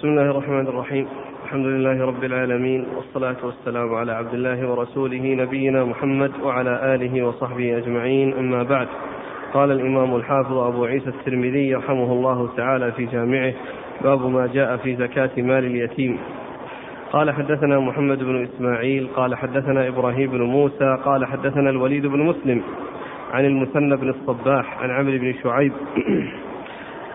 بسم 0.00 0.08
الله 0.08 0.30
الرحمن 0.30 0.66
الرحيم. 0.66 1.06
الحمد 1.44 1.66
لله 1.66 2.06
رب 2.06 2.24
العالمين 2.24 2.86
والصلاة 2.96 3.36
والسلام 3.44 3.94
على 3.94 4.12
عبد 4.12 4.34
الله 4.34 4.70
ورسوله 4.70 5.34
نبينا 5.34 5.84
محمد 5.84 6.32
وعلى 6.42 6.94
آله 6.94 7.26
وصحبه 7.26 7.78
أجمعين. 7.78 8.32
أما 8.32 8.62
بعد 8.62 8.88
قال 9.54 9.70
الإمام 9.70 10.16
الحافظ 10.16 10.52
أبو 10.52 10.84
عيسى 10.84 11.08
الترمذي 11.08 11.74
رحمه 11.74 12.12
الله 12.12 12.48
تعالى 12.56 12.92
في 12.92 13.06
جامعه 13.06 13.52
باب 14.02 14.26
ما 14.26 14.46
جاء 14.46 14.76
في 14.76 14.96
زكاة 14.96 15.30
مال 15.36 15.64
اليتيم. 15.64 16.18
قال 17.12 17.30
حدثنا 17.30 17.80
محمد 17.80 18.18
بن 18.18 18.42
إسماعيل 18.42 19.08
قال 19.16 19.34
حدثنا 19.34 19.88
إبراهيم 19.88 20.30
بن 20.30 20.42
موسى 20.42 20.98
قال 21.04 21.24
حدثنا 21.24 21.70
الوليد 21.70 22.06
بن 22.06 22.18
مسلم 22.18 22.62
عن 23.32 23.44
المثنى 23.44 23.96
بن 23.96 24.08
الصباح 24.08 24.82
عن 24.82 24.90
عمرو 24.90 25.18
بن 25.18 25.34
شعيب. 25.42 25.72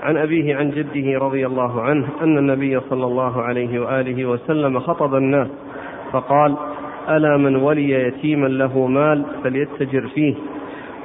عن 0.06 0.18
أبيه 0.18 0.56
عن 0.56 0.72
جده 0.72 1.20
رضي 1.20 1.46
الله 1.46 1.82
عنه 1.82 2.08
أن 2.22 2.38
النبي 2.38 2.80
صلى 2.80 3.06
الله 3.06 3.42
عليه 3.42 3.80
وآله 3.80 4.26
وسلم 4.26 4.80
خطب 4.80 5.16
الناس 5.16 5.48
فقال 6.12 6.56
ألا 7.10 7.38
من 7.38 7.56
ولي 7.56 7.92
يتيما 7.92 8.48
له 8.48 8.88
مال 8.88 9.26
فليتجر 9.44 10.08
فيه 10.08 10.36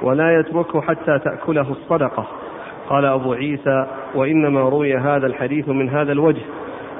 ولا 0.01 0.39
يتركه 0.39 0.81
حتى 0.81 1.19
تأكله 1.19 1.71
الصدقة. 1.71 2.27
قال 2.89 3.05
أبو 3.05 3.33
عيسى 3.33 3.87
وإنما 4.15 4.61
روي 4.61 4.97
هذا 4.97 5.27
الحديث 5.27 5.69
من 5.69 5.89
هذا 5.89 6.11
الوجه. 6.11 6.41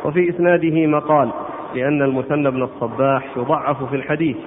وفي 0.05 0.29
إسناده 0.29 0.87
مقال 0.87 1.29
لأن 1.75 2.01
المثنى 2.01 2.51
بن 2.51 2.63
الصباح 2.63 3.37
يضعف 3.37 3.83
في 3.83 3.95
الحديث 3.95 4.37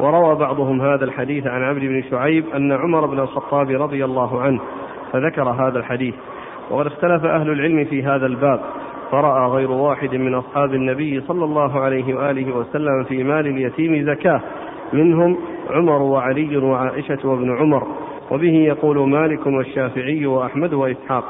وروى 0.00 0.34
بعضهم 0.34 0.80
هذا 0.80 1.04
الحديث 1.04 1.46
عن 1.46 1.62
عمرو 1.62 1.80
بن 1.80 2.02
شعيب 2.10 2.44
أن 2.56 2.72
عمر 2.72 3.06
بن 3.06 3.18
الخطاب 3.18 3.70
رضي 3.70 4.04
الله 4.04 4.42
عنه 4.42 4.60
فذكر 5.12 5.48
هذا 5.48 5.78
الحديث. 5.78 6.14
وقد 6.70 6.86
اختلف 6.86 7.24
أهل 7.24 7.50
العلم 7.50 7.84
في 7.84 8.02
هذا 8.02 8.26
الباب 8.26 8.60
فرأى 9.10 9.50
غير 9.50 9.70
واحد 9.70 10.14
من 10.14 10.34
أصحاب 10.34 10.74
النبي 10.74 11.20
صلى 11.20 11.44
الله 11.44 11.80
عليه 11.80 12.14
وآله 12.14 12.56
وسلم 12.56 13.04
في 13.04 13.24
مال 13.24 13.46
اليتيم 13.46 14.04
زكاة 14.06 14.40
منهم 14.92 15.38
عمر 15.70 16.02
وعلي 16.02 16.56
وعائشة 16.56 17.18
وابن 17.24 17.56
عمر 17.56 17.86
وبه 18.30 18.52
يقول 18.52 19.08
مالك 19.08 19.46
والشافعي 19.46 20.26
وأحمد 20.26 20.72
وإسحاق 20.74 21.24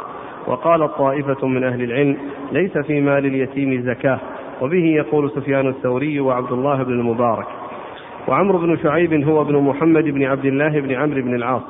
وقال 0.47 0.95
طائفة 0.95 1.47
من 1.47 1.65
أهل 1.65 1.83
العلم 1.83 2.17
ليس 2.53 2.79
في 2.79 3.01
مال 3.01 3.27
اليتيم 3.27 3.83
زكاة 3.83 4.19
وبه 4.63 4.85
يقول 4.85 5.31
سفيان 5.31 5.69
الثوري 5.69 6.21
وعبد 6.21 6.53
الله 6.53 6.83
بن 6.83 6.93
المبارك. 6.93 7.47
وعمرو 8.29 8.59
بن 8.59 8.77
شعيب 8.77 9.29
هو 9.29 9.43
ابن 9.43 9.57
محمد 9.57 10.05
بن 10.05 10.25
عبد 10.25 10.45
الله 10.45 10.81
بن 10.81 10.93
عمرو 10.93 11.23
بن 11.23 11.35
العاص 11.35 11.63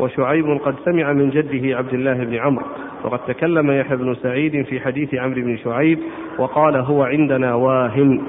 وشعيب 0.00 0.58
قد 0.64 0.74
سمع 0.84 1.12
من 1.12 1.30
جده 1.30 1.76
عبد 1.76 1.94
الله 1.94 2.24
بن 2.24 2.34
عمرو. 2.34 2.64
وقد 3.06 3.18
تكلم 3.18 3.70
يحيى 3.70 3.96
بن 3.96 4.14
سعيد 4.14 4.62
في 4.62 4.80
حديث 4.80 5.14
عمرو 5.14 5.42
بن 5.42 5.56
شعيب 5.56 5.98
وقال 6.38 6.76
هو 6.76 7.02
عندنا 7.02 7.54
واهم. 7.54 8.22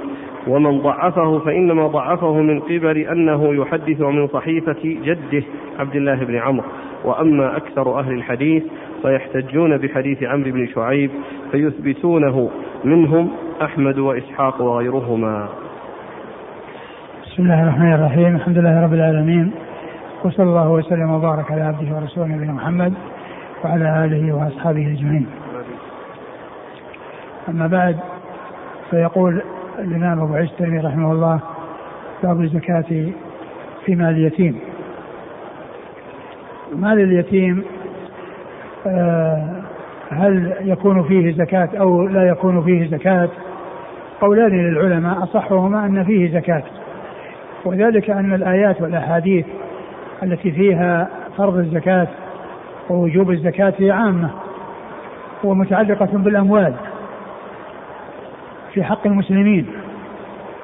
ومن 0.48 0.82
ضعفه 0.82 1.40
فإنما 1.40 1.88
ضعفه 1.88 2.42
من 2.42 2.60
قبل 2.60 2.98
أنه 2.98 3.54
يحدث 3.54 4.02
من 4.02 4.28
صحيفة 4.28 4.78
جده 4.84 5.44
عبد 5.80 5.96
الله 5.96 6.16
بن 6.16 6.36
عمرو. 6.36 6.68
وأما 7.06 7.58
أكثر 7.58 8.00
أهل 8.00 8.14
الحديث 8.14 8.64
فيحتجون 9.02 9.78
بحديث 9.78 10.24
عمرو 10.24 10.52
بن 10.52 10.68
شعيب 10.68 11.12
فيثبتونه 11.52 12.50
منهم 12.84 13.30
أحمد 13.62 14.00
وإسحاق 14.00 14.62
وغيرهما. 14.62 15.48
بسم 17.26 17.44
الله 17.44 17.64
الرحمن 17.64 17.94
الرحيم. 17.94 18.36
الحمد 18.36 18.58
لله 18.58 18.84
رب 18.84 18.94
العالمين. 18.94 19.52
وصلى 20.24 20.46
الله 20.46 20.72
وسلم 20.72 21.12
وبارك 21.12 21.52
على 21.52 21.62
عبده 21.62 21.96
ورسوله 21.96 22.28
نبينا 22.28 22.54
محمد. 22.54 22.94
وعلى 23.64 24.06
آله 24.06 24.36
وأصحابه 24.36 24.92
أجمعين. 24.98 25.28
أما 27.50 27.68
بعد 27.68 27.98
فيقول 28.90 29.42
الإمام 29.80 30.20
أبو 30.20 30.34
عيسى 30.34 30.64
رحمه 30.64 31.12
الله 31.12 31.40
باب 32.24 32.42
الزكاة 32.42 33.12
في 33.86 33.96
مال 33.96 34.10
اليتيم. 34.10 34.60
مال 36.76 37.00
اليتيم 37.00 37.64
آه، 38.88 39.62
هل 40.12 40.54
يكون 40.62 41.04
فيه 41.04 41.32
زكاة 41.34 41.70
أو 41.80 42.08
لا 42.08 42.28
يكون 42.28 42.64
فيه 42.64 42.88
زكاة 42.88 43.30
قولان 44.22 44.50
للعلماء 44.50 45.24
أصحهما 45.24 45.86
أن 45.86 46.04
فيه 46.04 46.40
زكاة 46.40 46.64
وذلك 47.66 48.10
أن 48.10 48.34
الآيات 48.34 48.82
والأحاديث 48.82 49.46
التي 50.24 50.52
فيها 50.52 51.10
فرض 51.38 51.58
الزكاة 51.58 52.08
ووجوب 52.90 53.32
الزكاة 53.32 53.74
عامة 53.82 54.30
ومتعلقة 55.44 56.10
بالأموال 56.14 56.74
في 58.74 58.84
حق 58.84 59.08
المسلمين. 59.08 59.68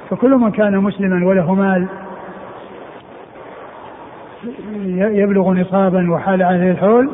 فكل 0.10 0.32
من 0.32 0.52
كان 0.52 0.78
مسلما 0.78 1.28
وله 1.28 1.54
مال 1.54 1.88
يبلغ 4.96 5.54
نصابا 5.54 6.12
وحال 6.12 6.44
عليه 6.44 6.72
الحول 6.72 7.10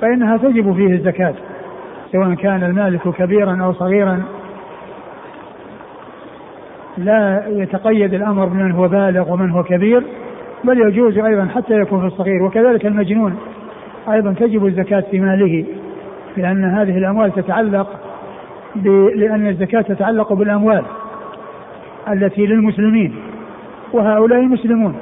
فإنها 0.00 0.36
تجب 0.36 0.74
فيه 0.76 0.92
الزكاة 0.92 1.34
سواء 2.12 2.34
كان 2.34 2.64
المالك 2.64 3.08
كبيرا 3.08 3.64
أو 3.64 3.72
صغيرا. 3.72 4.22
لا 6.98 7.42
يتقيد 7.48 8.14
الأمر 8.14 8.44
بمن 8.44 8.72
هو 8.72 8.88
بالغ 8.88 9.32
ومن 9.32 9.50
هو 9.50 9.62
كبير 9.62 10.02
بل 10.64 10.80
يجوز 10.80 11.18
أيضا 11.18 11.48
حتى 11.54 11.74
يكون 11.74 12.00
في 12.00 12.06
الصغير 12.06 12.42
وكذلك 12.42 12.86
المجنون. 12.86 13.36
أيضا 14.12 14.32
تجب 14.32 14.66
الزكاة 14.66 15.04
في 15.10 15.20
ماله 15.20 15.64
لأن 16.36 16.64
هذه 16.64 16.98
الأموال 16.98 17.34
تتعلق 17.34 18.00
ب... 18.76 18.88
لأن 19.16 19.48
الزكاة 19.48 19.80
تتعلق 19.80 20.32
بالأموال 20.32 20.82
التي 22.12 22.46
للمسلمين 22.46 23.14
وهؤلاء 23.92 24.42
مسلمون 24.42 24.94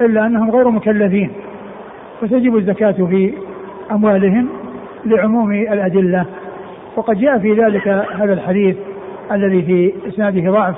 إلا 0.00 0.26
أنهم 0.26 0.50
غير 0.50 0.70
مكلفين. 0.70 1.30
فتجب 2.20 2.56
الزكاة 2.56 2.92
في 2.92 3.34
أموالهم 3.90 4.48
لعموم 5.04 5.52
الأدلة. 5.52 6.26
وقد 6.96 7.18
جاء 7.18 7.38
في 7.38 7.52
ذلك 7.52 7.88
هذا 7.88 8.32
الحديث 8.32 8.76
الذي 9.32 9.62
في 9.62 9.92
إسناده 10.08 10.50
ضعف 10.50 10.74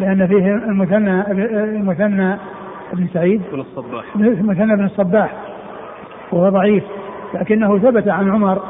لأن 0.00 0.26
فيه 0.26 0.54
المثنى 0.54 1.30
المثنى 1.64 2.36
بن 2.92 3.06
سعيد 3.14 3.42
بن 3.52 3.60
الصباح. 3.60 4.16
مثنى 4.16 4.76
بن 4.76 4.84
الصباح. 4.84 5.32
وهو 6.34 6.48
ضعيف 6.48 6.84
لكنه 7.34 7.78
ثبت 7.78 8.08
عن 8.08 8.30
عمر 8.32 8.62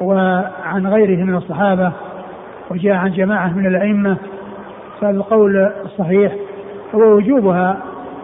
وعن 0.00 0.86
غيره 0.86 1.24
من 1.24 1.34
الصحابة 1.34 1.92
وجاء 2.70 2.94
عن 2.94 3.12
جماعة 3.12 3.48
من 3.48 3.66
الأئمة 3.66 4.16
فالقول 5.00 5.56
الصحيح 5.84 6.32
هو 6.94 7.16
وجوبها 7.16 7.78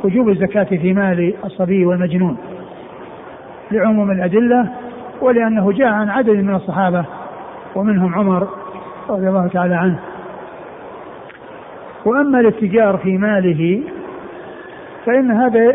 وجوب 0.04 0.28
الزكاة 0.28 0.64
في 0.64 0.92
مال 0.92 1.34
الصبي 1.44 1.86
والمجنون 1.86 2.36
لعموم 3.70 4.10
الأدلة 4.10 4.68
ولأنه 5.20 5.72
جاء 5.72 5.88
عن 5.88 6.08
عدد 6.08 6.36
من 6.36 6.54
الصحابة 6.54 7.04
ومنهم 7.74 8.14
عمر 8.14 8.48
رضي 9.08 9.28
الله 9.28 9.48
تعالى 9.48 9.74
عنه. 9.74 9.98
وأما 12.04 12.40
الاتجار 12.40 12.96
في 12.96 13.18
ماله 13.18 13.82
فإن 15.06 15.30
هذا 15.30 15.74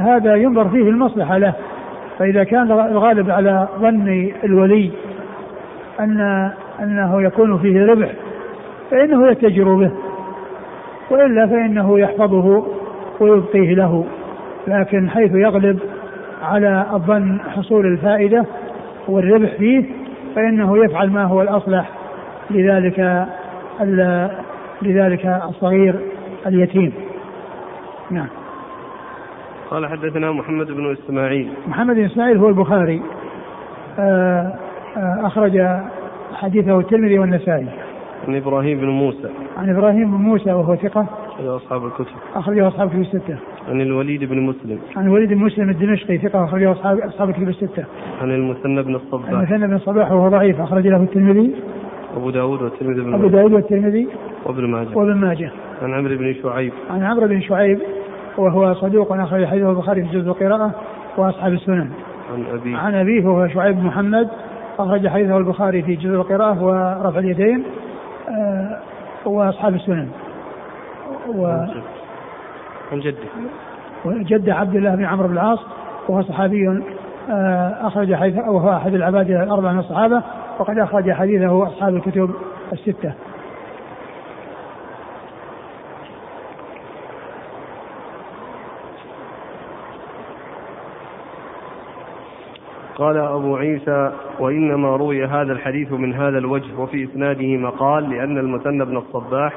هذا 0.00 0.34
ينظر 0.34 0.68
فيه 0.68 0.88
المصلحة 0.88 1.38
له. 1.38 1.54
فإذا 2.18 2.44
كان 2.44 2.72
الغالب 2.72 3.30
على 3.30 3.68
ظن 3.78 4.30
الولي 4.44 4.90
أن 6.00 6.50
أنه 6.80 7.22
يكون 7.22 7.58
فيه 7.58 7.86
ربح 7.86 8.12
فإنه 8.90 9.28
يتجر 9.28 9.74
به. 9.74 9.90
وإلا 11.10 11.46
فإنه 11.46 11.98
يحفظه 11.98 12.66
ويبقيه 13.20 13.74
له. 13.74 14.04
لكن 14.68 15.10
حيث 15.10 15.34
يغلب 15.34 15.78
على 16.42 16.86
الظن 16.92 17.38
حصول 17.40 17.86
الفائدة 17.86 18.44
والربح 19.08 19.54
فيه 19.54 19.84
فإنه 20.36 20.84
يفعل 20.84 21.10
ما 21.10 21.24
هو 21.24 21.42
الأصلح 21.42 21.90
لذلك 22.50 23.26
لذلك 24.82 25.26
الصغير 25.48 25.94
اليتيم. 26.46 26.92
نعم. 28.10 28.28
قال 29.70 29.86
حدثنا 29.86 30.32
محمد 30.32 30.66
بن 30.66 30.92
إسماعيل 30.92 31.48
محمد 31.68 31.96
بن 31.96 32.04
إسماعيل 32.04 32.38
هو 32.38 32.48
البخاري 32.48 33.02
آه، 33.98 34.54
آه، 34.96 35.26
أخرج 35.26 35.62
حديثه 36.34 36.78
الترمذي 36.78 37.18
والنسائي 37.18 37.66
عن 38.28 38.36
إبراهيم 38.36 38.80
بن 38.80 38.88
موسى 38.88 39.28
عن 39.56 39.70
إبراهيم 39.70 40.10
بن 40.10 40.22
موسى 40.22 40.52
وهو 40.52 40.76
ثقة 40.76 41.06
أخرجه 41.38 41.56
أصحاب 41.56 41.86
الكتب 41.86 42.06
أخرجه 42.34 42.68
أصحاب 42.68 42.86
الكتب 42.86 43.00
الستة. 43.00 43.36
عن 43.68 43.80
الوليد 43.80 44.24
بن 44.24 44.40
مسلم. 44.40 44.78
عن 44.96 45.06
الوليد 45.06 45.28
بن 45.28 45.38
مسلم 45.38 45.70
الدمشقي 45.70 46.18
ثقة 46.18 46.44
أخرجه 46.44 46.72
أصحاب 46.72 46.98
أصحاب 46.98 47.28
الكتب 47.28 47.48
الستة. 47.48 47.84
عن 48.20 48.30
المثنى 48.30 48.82
بن 48.82 48.94
الصباح. 48.94 49.30
المثنى 49.30 49.66
بن 49.66 49.74
الصباح 49.74 50.12
وهو 50.12 50.28
ضعيف 50.28 50.60
أخرج 50.60 50.86
له 50.86 50.96
الترمذي. 51.02 51.54
أبو 52.16 52.30
داود 52.30 52.62
والترمذي 52.62 53.00
بن 53.00 53.14
أبو 53.14 53.28
داود 53.28 53.52
والترمذي. 53.52 54.08
وابن 54.46 54.66
ماجه. 54.66 54.96
وابن 54.96 55.14
ماجه. 55.14 55.50
عن 55.82 55.92
عمرو 55.92 56.16
بن 56.16 56.34
شعيب. 56.42 56.72
عن 56.90 57.02
عمرو 57.02 57.26
بن 57.26 57.40
شعيب 57.40 57.78
وهو 58.38 58.74
صدوق 58.74 59.12
أخرج 59.12 59.46
حديثه 59.46 59.70
البخاري 59.70 60.02
في 60.02 60.08
جزء 60.08 60.28
القراءة 60.28 60.70
وأصحاب 61.16 61.52
السنن. 61.52 61.90
عن 62.32 62.44
أبيه. 62.54 62.76
عن 62.76 62.94
أبيه 62.94 63.26
وهو 63.26 63.48
شعيب 63.48 63.76
بن 63.76 63.84
محمد 63.84 64.28
أخرج 64.78 65.08
حديثه 65.08 65.38
البخاري 65.38 65.82
في 65.82 65.94
جزء 65.96 66.14
القراءة 66.14 66.62
ورفع 66.62 67.18
اليدين 67.18 67.64
آه، 68.28 68.78
وأصحاب 69.26 69.74
السنن 69.74 70.08
و 71.34 71.46
عن 72.92 73.00
جده 73.00 73.16
وجد 74.04 74.50
عبد 74.50 74.76
الله 74.76 74.94
بن 74.94 75.04
عمرو 75.04 75.28
بن 75.28 75.34
العاص 75.34 75.58
وهو 76.08 76.22
صحابي 76.22 76.82
آه، 77.30 77.86
أخرج 77.86 78.14
حديث 78.14 78.38
وهو 78.38 78.72
أحد 78.72 78.94
العباد 78.94 79.30
الأربعة 79.30 79.72
من 79.72 79.78
الصحابة 79.78 80.22
وقد 80.58 80.78
أخرج 80.78 81.12
حديثه 81.12 81.66
أصحاب 81.66 81.94
الكتب 81.94 82.30
الستة 82.72 83.12
قال 92.98 93.16
أبو 93.16 93.56
عيسى 93.56 94.12
وإنما 94.38 94.96
روي 94.96 95.24
هذا 95.24 95.52
الحديث 95.52 95.92
من 95.92 96.14
هذا 96.14 96.38
الوجه 96.38 96.78
وفي 96.78 97.04
إسناده 97.04 97.56
مقال 97.56 98.10
لأن 98.10 98.38
المثنى 98.38 98.84
بن 98.84 98.96
الصباح 98.96 99.52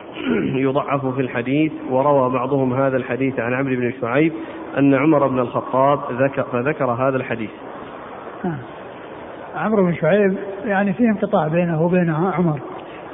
يضعف 0.66 1.06
في 1.06 1.20
الحديث 1.20 1.72
وروى 1.90 2.30
بعضهم 2.30 2.74
هذا 2.74 2.96
الحديث 2.96 3.40
عن 3.40 3.54
عمرو 3.54 3.76
بن 3.76 3.92
شعيب 4.00 4.32
أن 4.78 4.94
عمر 4.94 5.26
بن 5.26 5.38
الخطاب 5.38 5.98
ذكر 6.12 6.42
فذكر 6.42 6.90
هذا 6.90 7.16
الحديث 7.16 7.50
آه. 8.44 8.58
عمرو 9.56 9.84
بن 9.84 9.94
شعيب 9.94 10.36
يعني 10.64 10.92
فيه 10.92 11.04
انقطاع 11.04 11.48
بينه 11.48 11.82
وبين 11.82 12.10
عمر 12.10 12.60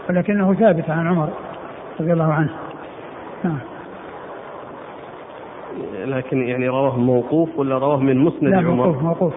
ولكنه 0.08 0.54
ثابت 0.54 0.90
عن 0.90 1.06
عمر 1.06 1.28
رضي 2.00 2.12
الله 2.12 2.32
عنه 2.32 2.50
نعم 3.44 3.58
لكن 6.04 6.48
يعني 6.48 6.68
رواه 6.68 6.98
موقوف 6.98 7.58
ولا 7.58 7.78
رواه 7.78 8.00
من 8.00 8.18
مسند 8.18 8.48
لا 8.48 8.58
عمر؟ 8.58 8.74
موقوف 8.74 9.02
موقوف 9.02 9.34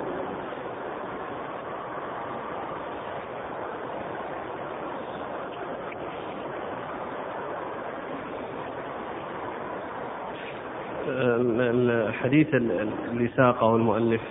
الحديث 11.07 12.53
اللي 12.53 13.27
ساقه 13.35 13.75
المؤلف 13.75 14.21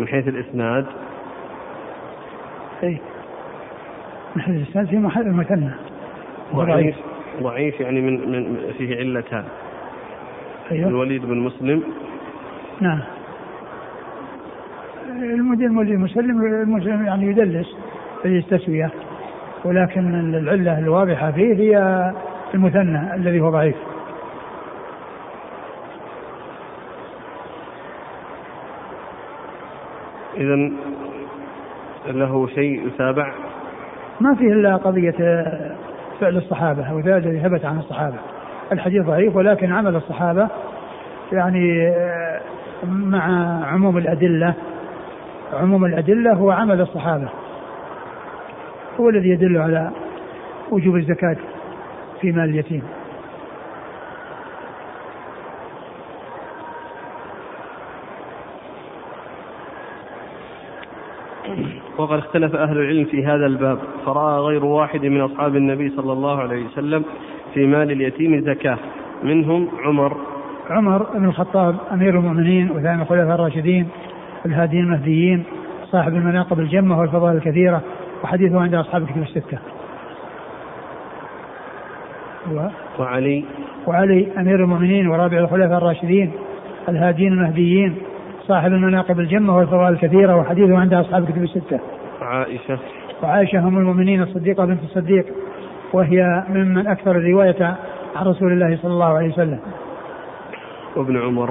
من 0.00 0.08
حيث 0.08 0.28
الإسناد. 0.28 0.86
اي 2.82 2.98
من 4.36 4.42
حيث 4.42 4.56
الإسناد 4.56 4.86
في 4.86 4.96
محل 4.96 5.22
المثنى. 5.22 5.70
ضعيف. 6.54 6.96
ضعيف. 7.42 7.80
يعني 7.80 8.00
من, 8.00 8.32
من 8.32 8.72
فيه 8.78 8.96
علتان. 8.96 9.44
أيوه. 10.70 10.88
الوليد 10.88 11.26
بن 11.26 11.38
مسلم. 11.38 11.82
نعم. 12.80 13.00
المدير 15.08 15.68
الوليد 15.68 15.96
مسلم 15.96 16.44
المسلم 16.44 17.06
يعني 17.06 17.26
يدلس 17.26 17.76
في 18.22 18.28
التسوية 18.28 18.90
ولكن 19.64 20.34
العلة 20.34 20.78
الواضحة 20.78 21.30
فيه 21.30 21.54
هي 21.54 22.12
المثنى 22.54 23.14
الذي 23.14 23.40
هو 23.40 23.50
ضعيف. 23.50 23.76
إذا 30.44 30.72
له 32.12 32.46
شيء 32.46 32.86
يتابع؟ 32.86 33.32
ما 34.20 34.34
فيه 34.34 34.52
إلا 34.52 34.76
قضية 34.76 35.44
فعل 36.20 36.36
الصحابة 36.36 36.90
أو 36.90 37.00
ذلك 37.00 37.26
الذي 37.26 37.40
ثبت 37.40 37.64
عن 37.64 37.78
الصحابة. 37.78 38.16
الحديث 38.72 39.02
ضعيف 39.06 39.36
ولكن 39.36 39.72
عمل 39.72 39.96
الصحابة 39.96 40.48
يعني 41.32 41.92
مع 42.86 43.24
عموم 43.66 43.98
الأدلة. 43.98 44.54
عموم 45.52 45.84
الأدلة 45.84 46.32
هو 46.32 46.50
عمل 46.50 46.80
الصحابة. 46.80 47.28
هو 49.00 49.08
الذي 49.08 49.28
يدل 49.28 49.58
على 49.58 49.90
وجوب 50.70 50.96
الزكاة 50.96 51.36
في 52.20 52.32
مال 52.32 52.44
اليتيم. 52.44 52.82
وقد 61.98 62.18
اختلف 62.18 62.54
أهل 62.54 62.78
العلم 62.78 63.04
في 63.04 63.26
هذا 63.26 63.46
الباب 63.46 63.78
فرأى 64.06 64.40
غير 64.40 64.64
واحد 64.64 65.06
من 65.06 65.20
أصحاب 65.20 65.56
النبي 65.56 65.90
صلى 65.96 66.12
الله 66.12 66.40
عليه 66.40 66.64
وسلم 66.64 67.04
في 67.54 67.66
مال 67.66 67.90
اليتيم 67.90 68.40
زكاة 68.40 68.78
منهم 69.22 69.68
عمر. 69.84 70.16
عمر 70.70 71.02
بن 71.14 71.24
الخطاب 71.24 71.76
أمير 71.92 72.18
المؤمنين 72.18 72.70
وثاني 72.70 73.02
الخلفاء 73.02 73.34
الراشدين 73.34 73.88
الهاديين 74.46 74.84
المهديين 74.84 75.44
صاحب 75.84 76.14
المناقب 76.14 76.60
الجمة 76.60 76.98
والفضائل 76.98 77.36
الكثيرة 77.36 77.82
وحديثه 78.24 78.60
عند 78.60 78.74
أصحاب 78.74 79.02
الكتب 79.02 79.22
الستة. 79.22 79.58
و... 82.52 82.68
وعلي. 82.98 83.44
وعلي 83.86 84.28
أمير 84.38 84.64
المؤمنين 84.64 85.08
ورابع 85.08 85.38
الخلفاء 85.38 85.78
الراشدين 85.78 86.32
الهاديين 86.88 87.32
المهديين 87.32 87.96
صاحب 88.48 88.72
المناقب 88.72 89.20
الجمة 89.20 89.56
والفضائل 89.56 89.92
الكثيرة 89.92 90.36
وحديثه 90.36 90.78
عند 90.78 90.94
أصحاب 90.94 91.22
الكتب 91.22 91.42
الستة. 91.42 91.80
وعائشة. 92.22 92.78
وعائشة 93.22 93.58
أم 93.58 93.78
المؤمنين 93.78 94.22
الصديقة 94.22 94.64
بنت 94.64 94.82
الصديق 94.82 95.26
وهي 95.92 96.44
ممن 96.48 96.86
أكثر 96.86 97.10
الرواية 97.10 97.76
عن 98.16 98.26
رسول 98.26 98.52
الله 98.52 98.78
صلى 98.82 98.92
الله 98.92 99.16
عليه 99.16 99.28
وسلم. 99.28 99.58
وابن 100.96 101.16
عمر. 101.16 101.50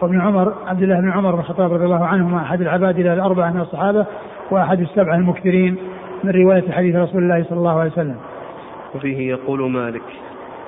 وابن 0.00 0.20
عمر 0.20 0.54
عبد 0.66 0.82
الله 0.82 1.00
بن 1.00 1.10
عمر 1.10 1.32
بن 1.32 1.38
الخطاب 1.38 1.72
رضي 1.72 1.84
الله 1.84 2.06
عنهما 2.06 2.42
أحد 2.42 2.60
العبادلة 2.60 3.14
الأربعة 3.14 3.50
من 3.50 3.60
الصحابة 3.60 4.06
وأحد 4.50 4.80
السبعة 4.80 5.14
المكثرين 5.14 5.76
من 6.24 6.30
رواية 6.30 6.72
حديث 6.72 6.96
رسول 6.96 7.22
الله 7.22 7.44
صلى 7.48 7.58
الله 7.58 7.80
عليه 7.80 7.90
وسلم. 7.90 8.16
وفيه 8.94 9.30
يقول 9.30 9.70
مالك. 9.70 10.02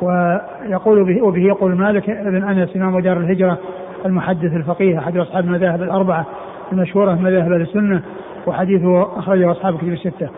ويقول 0.03 1.05
به 1.05 1.23
وبه 1.23 1.47
يقول 1.47 1.75
مالك 1.75 2.11
بن 2.11 2.45
أنس 2.45 2.77
إمام 2.77 3.01
دار 3.01 3.17
الهجرة 3.17 3.59
المحدث 4.07 4.53
الفقيه 4.53 4.99
أحد 4.99 5.17
أصحاب 5.17 5.45
المذاهب 5.45 5.83
الأربعة 5.83 6.27
المشهورة 6.73 7.15
من 7.15 7.23
مذاهب 7.23 7.53
السنة 7.53 8.03
وحديثه 8.47 9.19
أخرجه 9.19 9.51
أصحاب 9.51 9.77
كتب 9.79 9.89
الستة. 9.89 10.29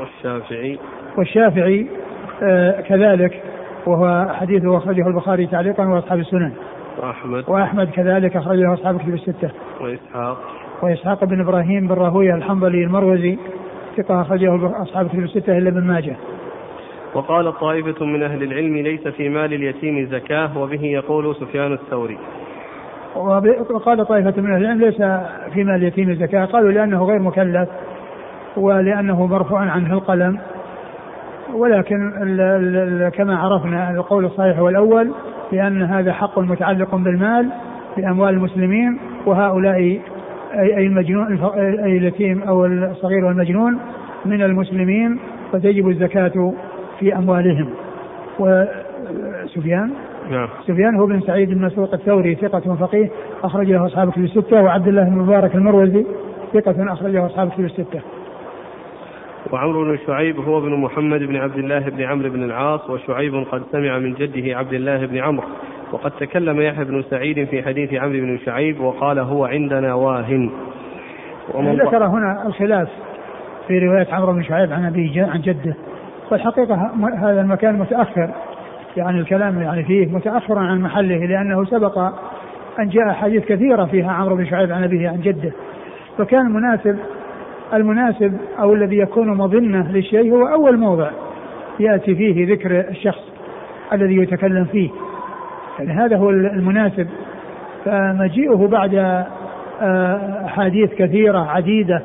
والشافعي 0.00 0.78
والشافعي 1.18 1.86
آه 2.42 2.80
كذلك 2.80 3.42
وهو 3.86 4.28
حديثه 4.32 4.76
أخرجه 4.76 5.06
البخاري 5.06 5.46
تعليقا 5.46 5.86
وأصحاب 5.86 6.18
السنن. 6.18 6.52
وأحمد 6.98 7.44
وأحمد 7.48 7.90
كذلك 7.90 8.36
أخرجه 8.36 8.74
أصحاب 8.74 8.98
كتب 8.98 9.14
الستة. 9.14 9.50
وإسحاق 9.80 10.38
وإسحاق 10.82 11.24
بن 11.24 11.40
إبراهيم 11.40 11.88
بن 11.88 11.94
راهويه 11.94 12.34
الحنظلي 12.34 12.84
المروزي 12.84 13.38
ثقة 13.96 14.20
أخرجه 14.20 14.82
أصحاب 14.82 15.08
كتب 15.08 15.18
الستة 15.18 15.58
إلا 15.58 15.68
ابن 15.68 15.84
ماجه. 15.84 16.16
وقال 17.14 17.58
طائفة 17.58 18.04
من 18.04 18.22
أهل 18.22 18.42
العلم 18.42 18.76
ليس 18.76 19.08
في 19.08 19.28
مال 19.28 19.52
اليتيم 19.54 20.06
زكاة 20.06 20.58
وبه 20.58 20.82
يقول 20.82 21.36
سفيان 21.36 21.72
الثوري 21.72 22.18
وقال 23.70 24.06
طائفة 24.06 24.42
من 24.42 24.52
أهل 24.52 24.64
العلم 24.64 24.80
ليس 24.80 24.96
في 25.54 25.64
مال 25.64 25.74
اليتيم 25.74 26.14
زكاة. 26.14 26.44
قالوا 26.44 26.72
لأنه 26.72 27.04
غير 27.04 27.18
مكلف 27.18 27.68
ولأنه 28.56 29.26
مرفوع 29.26 29.60
عنه 29.60 29.92
القلم. 29.92 30.38
ولكن 31.54 32.22
ال 32.22 32.40
ال 32.40 33.08
كما 33.08 33.38
عرفنا 33.38 33.90
القول 33.90 34.24
الصحيح 34.24 34.58
هو 34.58 34.68
الأول 34.68 35.12
لأن 35.52 35.82
هذا 35.82 36.12
حق 36.12 36.38
متعلق 36.38 36.94
بالمال 36.94 37.50
بأموال 37.96 38.34
المسلمين 38.34 38.98
وهؤلاء 39.26 40.00
أي 40.54 40.86
المجنون 40.86 41.44
أي 41.54 41.96
اليتيم 41.96 42.42
أو 42.42 42.66
الصغير 42.66 43.24
والمجنون 43.24 43.78
من 44.24 44.42
المسلمين 44.42 45.18
فتجب 45.52 45.88
الزكاة 45.88 46.52
في 46.98 47.16
أموالهم. 47.16 47.70
وسفيان؟ 48.38 49.90
نعم. 50.30 50.48
سفيان 50.66 50.94
هو 50.94 51.06
بن 51.06 51.20
سعيد 51.20 51.50
بن 51.50 51.64
مسروق 51.64 51.94
الثوري 51.94 52.34
ثقة 52.34 52.74
فقيه 52.74 53.10
أخرج 53.44 53.70
له 53.70 53.86
أصحاب 53.86 54.10
كتب 54.10 54.24
الستة 54.24 54.62
وعبد 54.62 54.88
الله 54.88 55.04
بن 55.04 55.18
مبارك 55.18 55.54
المروزي 55.54 56.06
ثقة 56.52 56.92
أخرج 56.92 57.10
له 57.10 57.26
أصحاب 57.26 57.50
كتب 57.50 57.64
الستة. 57.64 58.00
وعمرو 59.52 59.84
بن 59.84 59.98
شعيب 60.06 60.40
هو 60.40 60.58
ابن 60.58 60.80
محمد 60.80 61.20
بن 61.20 61.36
عبد 61.36 61.58
الله 61.58 61.78
بن 61.78 62.02
عمرو 62.02 62.30
بن 62.30 62.42
العاص 62.42 62.90
وشعيب 62.90 63.44
قد 63.52 63.62
سمع 63.72 63.98
من 63.98 64.14
جده 64.14 64.58
عبد 64.58 64.72
الله 64.72 65.06
بن 65.06 65.18
عمرو. 65.18 65.46
وقد 65.92 66.10
تكلم 66.10 66.60
يحيى 66.60 66.84
بن 66.84 67.02
سعيد 67.02 67.44
في 67.44 67.62
حديث 67.62 67.94
عمرو 67.94 68.18
بن 68.18 68.38
شعيب 68.38 68.80
وقال 68.80 69.18
هو 69.18 69.44
عندنا 69.44 69.94
واهن. 69.94 70.50
ومن 71.54 71.76
ذكر 71.76 72.04
هنا 72.04 72.46
الخلاف 72.46 72.88
في 73.68 73.78
رواية 73.78 74.06
عمرو 74.12 74.32
بن 74.32 74.42
شعيب 74.42 74.72
عن 74.72 74.84
أبيه 74.86 75.24
عن 75.24 75.40
جده 75.40 75.74
والحقيقة 76.30 76.90
هذا 77.22 77.40
المكان 77.40 77.78
متأخر. 77.78 78.30
يعني 78.96 79.20
الكلام 79.20 79.62
يعني 79.62 79.84
فيه 79.84 80.06
متأخر 80.06 80.58
عن 80.58 80.80
محله 80.80 81.26
لأنه 81.26 81.64
سبق 81.64 81.98
أن 82.78 82.88
جاء 82.88 83.12
حديث 83.12 83.44
كثيرة 83.44 83.84
فيها 83.84 84.12
عمرو 84.12 84.36
بن 84.36 84.46
شعيب 84.46 84.72
عن 84.72 84.84
أبيه 84.84 85.08
عن 85.08 85.20
جده. 85.20 85.52
فكان 86.18 86.46
المناسب 86.46 86.98
المناسب 87.74 88.36
أو 88.58 88.74
الذي 88.74 88.98
يكون 88.98 89.28
مظنة 89.28 89.92
للشيء 89.92 90.32
هو 90.32 90.46
أول 90.46 90.78
موضع 90.78 91.10
يأتي 91.80 92.14
فيه 92.14 92.52
ذكر 92.52 92.80
الشخص 92.88 93.22
الذي 93.92 94.16
يتكلم 94.16 94.64
فيه. 94.64 94.90
يعني 95.78 95.92
هذا 95.92 96.16
هو 96.16 96.30
المناسب. 96.30 97.06
فمجيئه 97.84 98.68
بعد 98.68 98.94
آه، 99.82 100.44
أحاديث 100.46 100.94
كثيرة 100.94 101.38
عديدة 101.38 102.02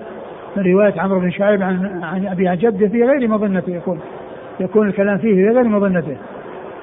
من 0.58 0.64
رواية 0.64 1.02
عمرو 1.02 1.20
بن 1.20 1.32
شعيب 1.32 1.62
عن 1.62 2.04
عن 2.04 2.28
أبي 2.28 2.48
عن 2.48 2.58
جده 2.58 2.88
في 2.88 3.04
غير 3.04 3.28
مظنته 3.28 3.76
يكون 3.76 4.00
يكون 4.60 4.88
الكلام 4.88 5.18
فيه 5.18 5.34
في 5.34 5.50
غير 5.50 5.64
مظنته. 5.64 6.18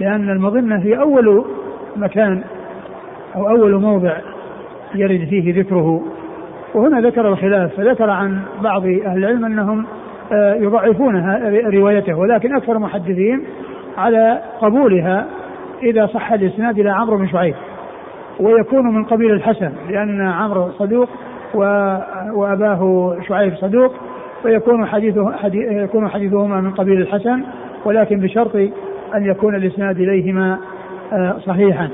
لأن 0.00 0.30
المظنة 0.30 0.76
هي 0.76 1.00
أول 1.00 1.44
مكان 1.96 2.42
أو 3.36 3.48
أول 3.48 3.80
موضع 3.80 4.16
يرد 4.94 5.28
فيه 5.30 5.60
ذكره. 5.60 6.02
وهنا 6.74 7.00
ذكر 7.00 7.28
الخلاف 7.28 7.74
فذكر 7.74 8.10
عن 8.10 8.40
بعض 8.62 8.82
أهل 8.82 9.18
العلم 9.18 9.44
أنهم 9.44 9.86
آه، 10.32 10.54
يضعفون 10.54 11.16
روايته 11.74 12.14
ولكن 12.14 12.56
أكثر 12.56 12.72
المحدثين 12.72 13.44
على 13.98 14.40
قبولها 14.60 15.26
إذا 15.82 16.06
صح 16.06 16.32
الإسناد 16.32 16.78
إلى 16.78 16.90
عمرو 16.90 17.16
بن 17.16 17.28
شعيب. 17.28 17.54
ويكون 18.40 18.94
من 18.94 19.04
قبيل 19.04 19.30
الحسن 19.30 19.72
لأن 19.90 20.20
عمرو 20.20 20.70
صدوق 20.70 21.08
وأباه 22.34 23.14
شعيب 23.28 23.54
صدوق 23.56 23.94
فيكون 24.42 24.86
حديثه 24.86 25.32
حديث 25.32 25.72
يكون 25.72 26.08
حديثهما 26.08 26.60
من 26.60 26.70
قبيل 26.70 27.00
الحسن 27.00 27.42
ولكن 27.84 28.20
بشرط 28.20 28.56
أن 29.14 29.26
يكون 29.26 29.54
الإسناد 29.54 30.00
إليهما 30.00 30.58
آه، 31.12 31.38
صحيحا. 31.38 31.88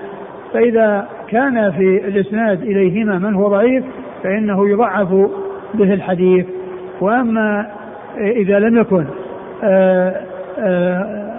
فإذا 0.53 1.09
كان 1.29 1.71
في 1.71 2.09
الإسناد 2.09 2.63
إليهما 2.63 3.19
من 3.19 3.35
هو 3.35 3.49
ضعيف 3.49 3.85
فإنه 4.23 4.69
يضعف 4.69 5.09
به 5.75 5.95
الحديث. 5.95 6.47
وأما 7.01 7.67
إذا 8.19 8.59
لم 8.59 8.77
يكن 8.77 9.05
آه، 9.65 10.21
آه، 10.59 11.35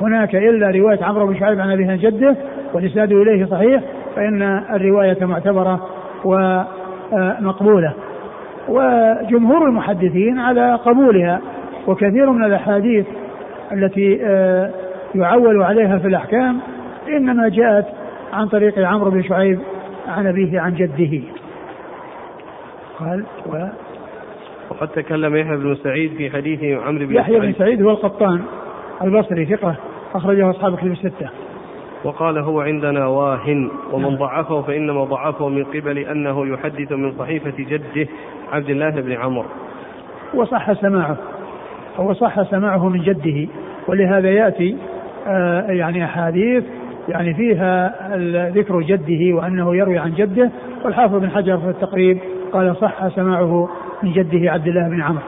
هناك 0.00 0.34
إلا 0.34 0.70
رواية 0.70 1.04
عمرو 1.04 1.26
بن 1.26 1.38
شعيب 1.38 1.60
عن 1.60 1.70
أبيه 1.70 1.96
جده 1.96 2.36
والإسناد 2.74 3.12
إليه 3.12 3.44
صحيح 3.44 3.82
فإن 4.16 4.42
الرواية 4.70 5.24
معتبرة 5.24 5.86
ومقبولة. 6.24 7.92
وجمهور 8.68 9.68
المحدثين 9.68 10.38
على 10.38 10.74
قبولها 10.74 11.40
وكثير 11.86 12.30
من 12.30 12.44
الأحاديث 12.44 13.06
التي 13.72 14.20
آه، 14.22 14.70
يعول 15.14 15.62
عليها 15.62 15.98
في 15.98 16.06
الأحكام 16.08 16.60
إنما 17.08 17.48
جاءت 17.48 17.86
عن 18.32 18.48
طريق 18.48 18.78
عمرو 18.78 19.10
بن 19.10 19.22
شعيب 19.22 19.58
عن 20.08 20.26
أبيه 20.26 20.60
عن 20.60 20.74
جده. 20.74 21.20
قال 22.98 23.24
و 23.46 23.66
وقد 24.70 24.88
تكلم 24.88 25.36
يحيى 25.36 25.56
بن 25.56 25.74
سعيد 25.74 26.12
في 26.16 26.30
حديث 26.30 26.62
عمرو 26.62 27.06
بن 27.06 27.14
يحيى 27.14 27.40
بن 27.40 27.52
سعيد 27.52 27.82
هو 27.82 27.90
القطان 27.90 28.42
البصري 29.02 29.46
ثقة 29.46 29.74
أخرجه 30.14 30.50
أصحاب 30.50 30.76
كتب 30.76 30.92
الستة. 30.92 31.28
وقال 32.04 32.38
هو 32.38 32.60
عندنا 32.60 33.06
واه 33.06 33.70
ومن 33.92 34.16
ضعفه 34.16 34.62
فإنما 34.62 35.04
ضعفه 35.04 35.48
من 35.48 35.64
قبل 35.64 35.98
أنه 35.98 36.46
يحدث 36.46 36.92
من 36.92 37.12
صحيفة 37.18 37.54
جده 37.58 38.08
عبد 38.52 38.70
الله 38.70 38.90
بن 38.90 39.12
عمرو. 39.12 39.48
وصح 40.34 40.72
سماعه. 40.72 41.16
هو 41.96 42.12
صح 42.12 42.50
سماعه 42.50 42.88
من 42.88 43.00
جده. 43.00 43.48
ولهذا 43.88 44.30
يأتي 44.30 44.76
آه 45.26 45.70
يعني 45.70 46.04
أحاديث 46.04 46.64
يعني 47.08 47.34
فيها 47.34 47.94
ذكر 48.48 48.80
جده 48.80 49.36
وأنه 49.36 49.76
يروي 49.76 49.98
عن 49.98 50.10
جده. 50.10 50.50
والحافظ 50.84 51.14
بن 51.14 51.30
حجر 51.30 51.58
في 51.58 51.68
التقريب 51.68 52.18
قال 52.52 52.76
صح 52.76 53.08
سماعه 53.08 53.68
من 54.02 54.12
جده 54.12 54.50
عبد 54.50 54.68
الله 54.68 54.88
بن 54.88 55.02
عمرو. 55.02 55.22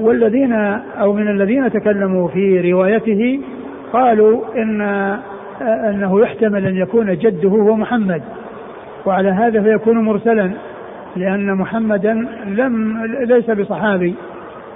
والذين 0.00 0.52
أو 1.00 1.12
من 1.12 1.28
الذين 1.28 1.72
تكلموا 1.72 2.28
في 2.28 2.72
روايته 2.72 3.40
قالوا 3.92 4.40
إن 4.56 4.80
أنه 5.60 6.20
يحتمل 6.20 6.66
أن 6.66 6.76
يكون 6.76 7.14
جده 7.14 7.48
هو 7.48 7.76
محمد. 7.76 8.22
وعلى 9.06 9.28
هذا 9.28 9.62
فيكون 9.62 10.04
مرسلا 10.04 10.50
لأن 11.16 11.54
محمدا 11.54 12.28
لم 12.46 13.04
ليس 13.20 13.50
بصحابي. 13.50 14.14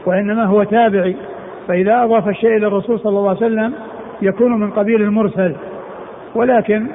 وإنما 0.06 0.44
هو 0.44 0.62
تابعي. 0.62 1.16
فإذا 1.68 2.04
أضاف 2.04 2.28
الشيء 2.28 2.56
إلى 2.56 2.66
الرسول 2.66 3.00
صلى 3.00 3.18
الله 3.18 3.28
عليه 3.28 3.38
وسلم 3.38 3.72
يكون 4.22 4.60
من 4.60 4.70
قبيل 4.70 5.02
المرسل. 5.02 5.54
ولكن 6.34 6.86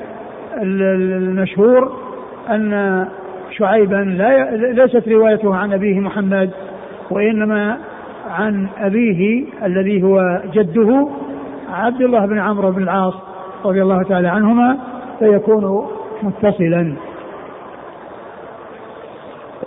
المشهور 0.61 1.91
أن 2.49 3.05
شعيبا 3.51 3.95
لا 3.95 4.55
ليست 4.55 5.07
روايته 5.07 5.55
عن 5.55 5.73
أبيه 5.73 5.99
محمد 5.99 6.49
وإنما 7.11 7.77
عن 8.29 8.67
أبيه 8.79 9.45
الذي 9.63 10.03
هو 10.03 10.41
جده 10.53 11.07
عبد 11.73 12.01
الله 12.01 12.25
بن 12.25 12.39
عمرو 12.39 12.71
بن 12.71 12.83
العاص 12.83 13.13
رضي 13.65 13.81
الله 13.81 14.03
تعالى 14.03 14.27
عنهما 14.27 14.77
فيكون 15.19 15.87
متصلا. 16.23 16.93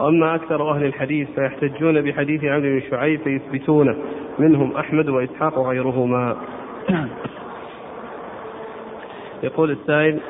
وأما 0.00 0.34
أكثر 0.34 0.70
أهل 0.70 0.84
الحديث 0.84 1.28
فيحتجون 1.30 2.00
بحديث 2.00 2.44
عبد 2.44 2.62
بن 2.62 2.82
شعيب 2.90 3.20
فيثبتونه 3.20 3.96
منهم 4.38 4.76
أحمد 4.76 5.08
وإسحاق 5.08 5.58
وغيرهما 5.58 6.36
يقول 9.42 9.70
السائل 9.70 10.20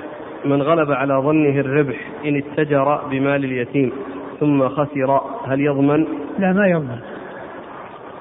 من 0.44 0.62
غلب 0.62 0.92
على 0.92 1.14
ظنه 1.14 1.60
الربح 1.60 1.96
إن 2.24 2.36
اتجر 2.36 2.96
بمال 3.10 3.44
اليتيم 3.44 3.92
ثم 4.40 4.68
خسر 4.68 5.20
هل 5.46 5.60
يضمن؟ 5.60 6.06
لا 6.38 6.52
ما 6.52 6.66
يضمن 6.66 6.98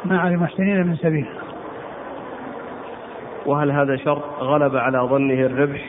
ما 0.06 0.20
على 0.20 0.36
المحسنين 0.36 0.88
من 0.88 0.96
سبيل 0.96 1.26
وهل 3.46 3.72
هذا 3.72 3.96
شرط 3.96 4.24
غلب 4.40 4.76
على 4.76 4.98
ظنه 4.98 5.46
الربح؟ 5.46 5.82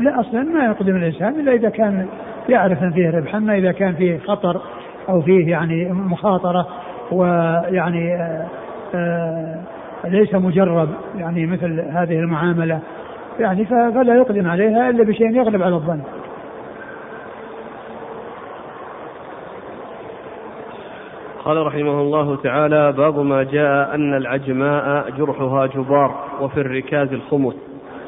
لا 0.00 0.20
أصلا 0.20 0.42
ما 0.42 0.64
يقدم 0.64 0.96
الإنسان 0.96 1.40
إلا 1.40 1.52
إذا 1.52 1.68
كان 1.68 2.08
يعرف 2.48 2.82
إن 2.82 2.92
فيه 2.92 3.10
ربح، 3.10 3.34
أما 3.34 3.58
إذا 3.58 3.72
كان 3.72 3.94
فيه 3.94 4.18
خطر 4.18 4.60
أو 5.08 5.22
فيه 5.22 5.50
يعني 5.50 5.92
مخاطرة 5.92 6.66
ويعني 7.12 8.14
آه، 8.14 8.46
آه، 8.94 9.64
ليس 10.04 10.34
مجرب 10.34 10.88
يعني 11.16 11.46
مثل 11.46 11.80
هذه 11.80 12.18
المعاملة 12.18 12.80
يعني 13.40 13.64
فلا 13.64 14.14
يقدم 14.14 14.48
عليها 14.48 14.90
إلا 14.90 15.04
بشيء 15.04 15.30
يغلب 15.30 15.62
على 15.62 15.74
الظن. 15.74 16.00
قال 21.44 21.66
رحمه 21.66 22.00
الله 22.00 22.36
تعالى 22.36 22.92
باب 22.92 23.18
ما 23.18 23.42
جاء 23.42 23.94
أن 23.94 24.14
العجماء 24.14 25.10
جرحها 25.10 25.66
جبار 25.66 26.14
وفي 26.40 26.60
الركاز 26.60 27.12
الخمس 27.12 27.54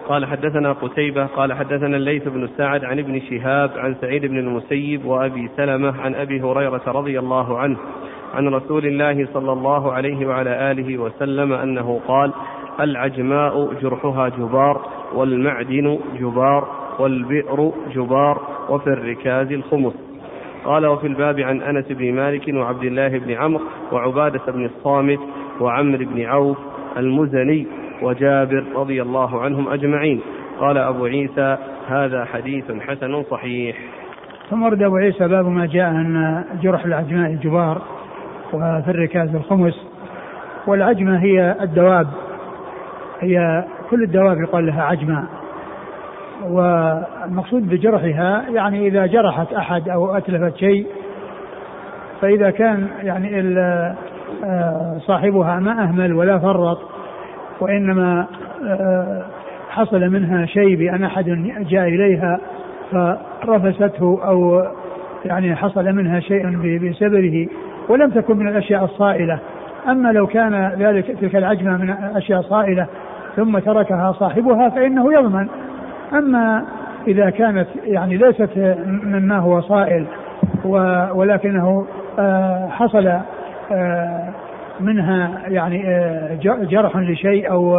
قال 0.08 0.26
حدثنا 0.26 0.72
قتيبة 0.72 1.26
قال 1.26 1.52
حدثنا 1.52 1.96
الليث 1.96 2.28
بن 2.28 2.48
سعد 2.56 2.84
عن 2.84 2.98
ابن 2.98 3.20
شهاب 3.20 3.70
عن 3.76 3.96
سعيد 4.00 4.26
بن 4.26 4.38
المسيب 4.38 5.04
وأبي 5.04 5.50
سلمة 5.56 6.00
عن 6.00 6.14
أبي 6.14 6.40
هريرة 6.40 6.82
رضي 6.86 7.18
الله 7.18 7.58
عنه 7.58 7.76
عن 8.34 8.48
رسول 8.48 8.86
الله 8.86 9.28
صلى 9.34 9.52
الله 9.52 9.92
عليه 9.92 10.26
وعلى 10.26 10.70
آله 10.70 10.98
وسلم 10.98 11.52
أنه 11.52 12.00
قال 12.08 12.32
العجماء 12.80 13.72
جرحها 13.82 14.28
جبار 14.28 14.82
والمعدن 15.14 15.98
جبار 16.20 16.68
والبئر 16.98 17.72
جبار 17.94 18.40
وفي 18.68 18.86
الركاز 18.86 19.52
الخمس. 19.52 19.94
قال 20.64 20.86
وفي 20.86 21.06
الباب 21.06 21.40
عن 21.40 21.62
أنس 21.62 21.86
بن 21.92 22.12
مالك 22.12 22.54
وعبد 22.54 22.84
الله 22.84 23.08
بن 23.08 23.32
عمرو 23.32 23.64
وعبادة 23.92 24.52
بن 24.52 24.64
الصامت 24.64 25.20
وعمرو 25.60 26.04
بن 26.04 26.22
عوف 26.22 26.58
المزني. 26.96 27.66
وجابر 28.02 28.64
رضي 28.74 29.02
الله 29.02 29.40
عنهم 29.42 29.68
أجمعين. 29.68 30.20
قال 30.60 30.78
أبو 30.78 31.04
عيسى 31.04 31.56
هذا 31.88 32.24
حديث 32.24 32.64
حسن 32.80 33.22
صحيح. 33.22 33.76
ثم 34.50 34.62
ورد 34.62 34.82
أبو 34.82 34.96
عيسى 34.96 35.28
باب 35.28 35.46
ما 35.46 35.66
جاء 35.66 35.90
أن 35.90 36.44
جرح 36.62 36.84
العجماء 36.84 37.30
الجبار 37.30 37.82
وفي 38.52 38.90
الركاز 38.90 39.34
الخمس. 39.34 39.86
والعجمة 40.66 41.22
هي 41.22 41.56
الدواب. 41.60 42.06
هي 43.20 43.64
كل 43.90 44.02
الدواب 44.02 44.40
يقال 44.40 44.66
لها 44.66 44.82
عجمة. 44.82 45.24
والمقصود 46.42 47.68
بجرحها 47.68 48.44
يعني 48.48 48.88
إذا 48.88 49.06
جرحت 49.06 49.52
أحد 49.52 49.88
أو 49.88 50.16
أتلفت 50.16 50.56
شيء 50.56 50.86
فإذا 52.20 52.50
كان 52.50 52.88
يعني 53.02 53.58
آه، 54.44 54.98
صاحبها 54.98 55.60
ما 55.60 55.82
أهمل 55.82 56.12
ولا 56.12 56.38
فرط 56.38 56.78
وإنما 57.60 58.26
آه، 58.66 59.22
حصل 59.70 60.00
منها 60.00 60.46
شيء 60.46 60.76
بأن 60.76 61.04
أحد 61.04 61.24
جاء 61.70 61.88
إليها 61.88 62.40
فرفسته 63.42 64.20
أو 64.24 64.62
يعني 65.24 65.56
حصل 65.56 65.92
منها 65.92 66.20
شيء 66.20 66.46
بسببه 66.78 67.48
ولم 67.88 68.10
تكن 68.10 68.36
من 68.36 68.48
الأشياء 68.48 68.84
الصائلة. 68.84 69.38
أما 69.88 70.12
لو 70.12 70.26
كان 70.26 70.72
ذلك 70.78 71.16
تلك 71.20 71.36
العجمة 71.36 71.76
من 71.76 71.90
أشياء 71.90 72.42
صائلة 72.42 72.86
ثم 73.36 73.58
تركها 73.58 74.12
صاحبها 74.12 74.68
فإنه 74.68 75.12
يضمن. 75.12 75.48
أما 76.12 76.64
إذا 77.08 77.30
كانت 77.30 77.66
يعني 77.84 78.16
ليست 78.16 78.50
مما 79.04 79.38
هو 79.38 79.60
صائل 79.60 80.06
ولكنه 81.14 81.86
آه، 82.18 82.68
حصل 82.68 83.06
آه، 83.72 84.28
منها 84.80 85.42
يعني 85.48 85.88
آه، 85.88 86.38
جرح 86.44 86.96
لشيء 86.96 87.50
أو 87.50 87.78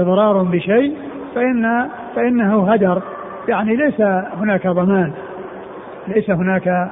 إضرار 0.00 0.42
بشيء 0.42 0.96
فإن 1.34 1.88
فإنه 2.16 2.72
هدر. 2.72 3.02
يعني 3.48 3.76
ليس 3.76 4.00
هناك 4.40 4.66
ضمان 4.66 5.12
ليس 6.08 6.30
هناك 6.30 6.90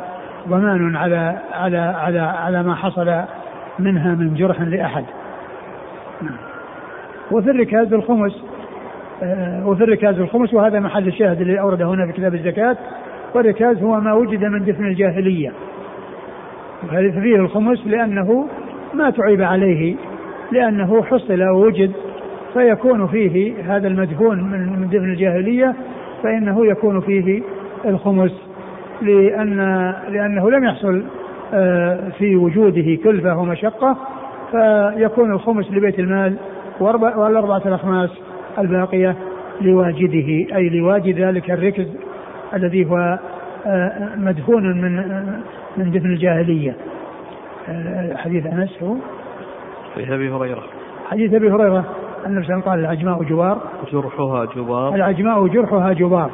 ضمان 0.49 0.97
على 0.97 1.37
على 1.53 1.79
على 1.79 2.21
على 2.21 2.63
ما 2.63 2.75
حصل 2.75 3.23
منها 3.79 4.15
من 4.15 4.35
جرح 4.35 4.61
لأحد. 4.61 5.05
نعم. 6.23 6.37
وفي 7.31 7.51
الركاز 7.51 7.93
الخمس 7.93 8.45
آه، 9.23 9.69
وفي 9.69 9.85
الركاز 9.85 10.19
الخمس 10.19 10.55
وهذا 10.55 10.81
محل 10.81 11.09
الشاهد 11.09 11.41
الذي 11.41 11.61
أورده 11.61 11.85
هنا 11.85 12.07
في 12.07 12.13
كتاب 12.13 12.35
الزكاة 12.35 12.77
والركاز 13.35 13.83
هو 13.83 14.01
ما 14.01 14.13
وجد 14.13 14.45
من 14.45 14.65
دفن 14.65 14.85
الجاهلية. 14.87 15.53
فيه 16.91 17.37
الخمس 17.37 17.87
لأنه 17.87 18.49
ما 18.95 19.11
تعيب 19.11 19.43
عليه 19.43 19.97
لأنه 20.53 21.03
حصل 21.03 21.43
ووجد 21.43 21.93
فيكون 22.55 23.07
فيه 23.07 23.55
هذا 23.67 23.89
المدفون 23.89 24.45
من 24.45 24.89
دفن 24.89 25.05
الجاهلية 25.05 25.75
فإنه 26.23 26.67
يكون 26.67 27.01
فيه 27.01 27.43
الخمس 27.85 28.33
لأن 29.03 29.57
لأنه 30.09 30.51
لم 30.51 30.65
يحصل 30.65 31.03
آه، 31.55 32.09
في 32.19 32.37
وجوده 32.37 32.99
كلفة 33.05 33.39
ومشقة 33.39 33.97
فيكون 34.51 35.33
الخمس 35.33 35.71
لبيت 35.71 35.99
المال 35.99 36.37
والأربعة 36.81 37.63
الأخماس 37.67 38.11
الباقية 38.59 39.17
لواجده 39.61 40.57
أي 40.57 40.69
لواجد 40.69 41.19
ذلك 41.19 41.51
الركز 41.51 41.87
الذي 42.55 42.91
هو 42.91 43.19
آه، 43.67 44.11
مدفون 44.17 44.81
من 44.81 44.97
من 45.77 45.91
دفن 45.91 46.07
الجاهلية. 46.07 46.71
آه، 46.71 46.94
حديث 48.17 48.47
أنس 48.47 48.83
هو؟ 48.83 48.95
حديث 49.95 50.11
أبي 50.11 50.31
هريرة. 50.31 50.63
حديث 51.11 51.33
صلى 52.25 52.33
الله 52.33 52.43
عليه 52.43 52.45
وسلم 52.45 52.61
قال 52.61 52.79
العجماء 52.79 53.23
جبار. 53.23 53.59
جرحها 53.93 54.45
جبار. 54.45 54.95
العجماء 54.95 55.47
جرحها 55.47 55.93
جبار. 55.93 56.31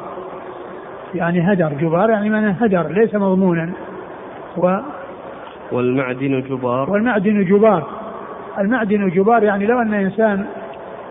يعني 1.15 1.53
هدر 1.53 1.73
جبار 1.81 2.09
يعني 2.09 2.29
من 2.29 2.55
هدر 2.59 2.87
ليس 2.87 3.15
مضمونا. 3.15 3.69
و 4.57 4.77
والمعدن 5.71 6.41
جبار. 6.41 6.89
والمعدن 6.89 7.45
جبار. 7.45 7.83
المعدن 8.59 9.09
جبار 9.09 9.43
يعني 9.43 9.65
لو 9.65 9.81
أن 9.81 9.93
إنسان 9.93 10.45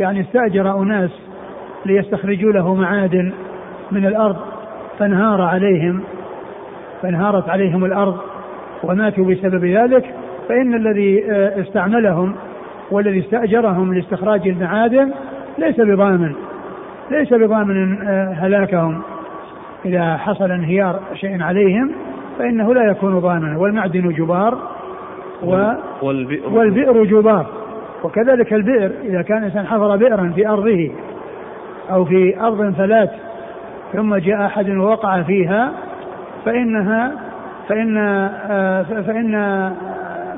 يعني 0.00 0.20
استأجر 0.20 0.82
أناس 0.82 1.10
ليستخرجوا 1.86 2.52
له 2.52 2.74
معادن 2.74 3.32
من 3.90 4.06
الأرض 4.06 4.36
فانهار 4.98 5.42
عليهم 5.42 6.02
فانهارت 7.02 7.48
عليهم 7.48 7.84
الأرض. 7.84 8.18
وماتوا 8.82 9.24
بسبب 9.24 9.64
ذلك 9.64 10.14
فإن 10.48 10.74
الذي 10.74 11.24
آه، 11.30 11.60
استعملهم 11.60 12.34
والذي 12.90 13.20
استأجرهم 13.20 13.94
لاستخراج 13.94 14.48
المعادن 14.48 15.10
ليس 15.58 15.80
بضامن 15.80 16.32
ليس 17.10 17.32
بضامن 17.32 18.08
آه، 18.08 18.32
هلاكهم. 18.32 19.02
إذا 19.84 20.16
حصل 20.16 20.50
انهيار 20.50 21.00
شيء 21.14 21.42
عليهم 21.42 21.92
فإنه 22.38 22.74
لا 22.74 22.90
يكون 22.90 23.18
ضامنا 23.18 23.58
والمعدن 23.58 24.08
جبار 24.08 24.58
و 25.42 25.72
والبئر, 26.02 26.48
والبئر 26.48 27.04
جبار. 27.04 27.46
وكذلك 28.04 28.52
البئر 28.52 28.90
إذا 29.04 29.22
كان 29.22 29.38
الإنسان 29.38 29.66
حفر 29.66 29.96
بئرا 29.96 30.32
في 30.34 30.48
أرضه 30.48 30.90
أو 31.90 32.04
في 32.04 32.40
أرض 32.40 32.74
فلات 32.74 33.10
ثم 33.92 34.16
جاء 34.16 34.46
أحد 34.46 34.70
ووقع 34.70 35.22
فيها 35.22 35.72
فإنها 36.44 37.12
فإن 37.70 37.96
آه، 37.96 38.82
فإن 38.82 39.32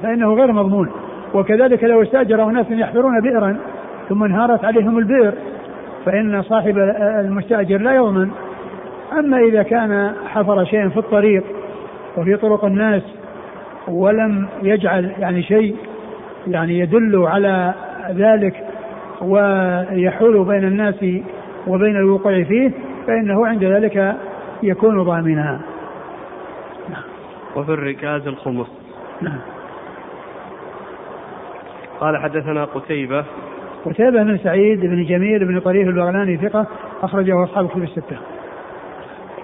فإنه 0.03 0.35
غير 0.35 0.53
مضمون 0.53 0.91
وكذلك 1.35 1.85
لو 1.85 2.03
استأجر 2.03 2.45
أناس 2.45 2.67
يحفرون 2.71 3.21
بئرا 3.21 3.57
ثم 4.09 4.25
انهارت 4.25 4.65
عليهم 4.65 4.99
البئر 4.99 5.35
فإن 6.07 6.43
صاحب 6.43 6.79
المستأجر 6.99 7.79
لا 7.79 7.95
يضمن 7.95 8.31
أما 9.19 9.39
إذا 9.39 9.63
كان 9.63 10.13
حفر 10.27 10.65
شيئا 10.65 10.89
في 10.89 10.97
الطريق 10.97 11.45
وفي 12.17 12.37
طرق 12.37 12.65
الناس 12.65 13.03
ولم 13.89 14.49
يجعل 14.63 15.13
يعني 15.19 15.43
شيء 15.43 15.77
يعني 16.47 16.79
يدل 16.79 17.17
على 17.27 17.75
ذلك 18.11 18.55
ويحول 19.23 20.45
بين 20.45 20.65
الناس 20.65 21.05
وبين 21.67 21.97
الوقوع 21.97 22.43
فيه 22.43 22.71
فإنه 23.07 23.47
عند 23.47 23.65
ذلك 23.65 24.17
يكون 24.63 25.03
ضامنا. 25.03 25.72
وفي 27.57 27.73
الركاز 27.73 28.27
الخمس 28.27 28.67
نعم. 29.21 29.39
قال 32.01 32.17
حدثنا 32.17 32.65
قتيبة. 32.65 33.25
قتيبة 33.85 34.23
بن 34.23 34.39
سعيد 34.39 34.81
بن 34.81 35.05
جميل 35.05 35.45
بن 35.45 35.61
طريف 35.61 35.89
البغلاني 35.89 36.37
ثقة 36.37 36.67
أخرجه 37.03 37.45
أصحاب 37.45 37.69
كتب 37.69 37.83
الستة. 37.83 38.17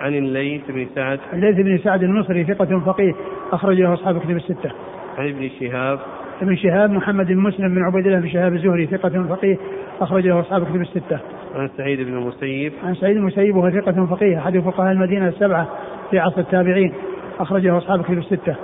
عن 0.01 0.15
الليث 0.15 0.63
بن 0.69 0.87
سعد. 0.95 1.21
الليث 1.33 1.57
بن 1.57 1.79
سعد 1.79 2.03
المصري 2.03 2.45
ثقة 2.45 2.81
فقيه 2.87 3.13
أخرجه 3.53 3.95
أصحاب 3.95 4.19
كتب 4.19 4.37
الستة. 4.37 4.71
عن 5.19 5.29
ابن 5.29 5.51
شهاب. 5.61 5.99
ابن 6.43 6.57
شهاب 6.57 6.91
محمد 6.91 7.27
بن 7.27 7.39
مسلم 7.39 7.75
بن 7.75 7.83
عبيد 7.83 8.07
الله 8.07 8.21
بن 8.21 8.29
شهاب 8.29 8.55
الزهري 8.55 8.87
ثقة 8.87 9.27
فقيه 9.29 9.57
أخرجه 10.01 10.41
أصحاب 10.41 10.65
كتب 10.65 10.81
الستة. 10.81 11.19
عن 11.55 11.71
سعيد 11.77 12.01
بن 12.01 12.19
المسيب. 12.19 12.73
عن 12.85 12.95
سعيد 12.95 13.17
بن 13.17 13.23
المسيب 13.23 13.57
وهو 13.57 13.71
ثقة 13.71 14.07
فقيه 14.07 14.39
أحد 14.39 14.59
فقهاء 14.59 14.93
المدينة 14.93 15.29
السبعة 15.29 15.69
في 16.11 16.19
عصر 16.19 16.41
التابعين. 16.41 16.95
أخرجه 17.41 17.79
أصحاب 17.79 18.03
كتب 18.03 18.19
الستة. 18.19 18.57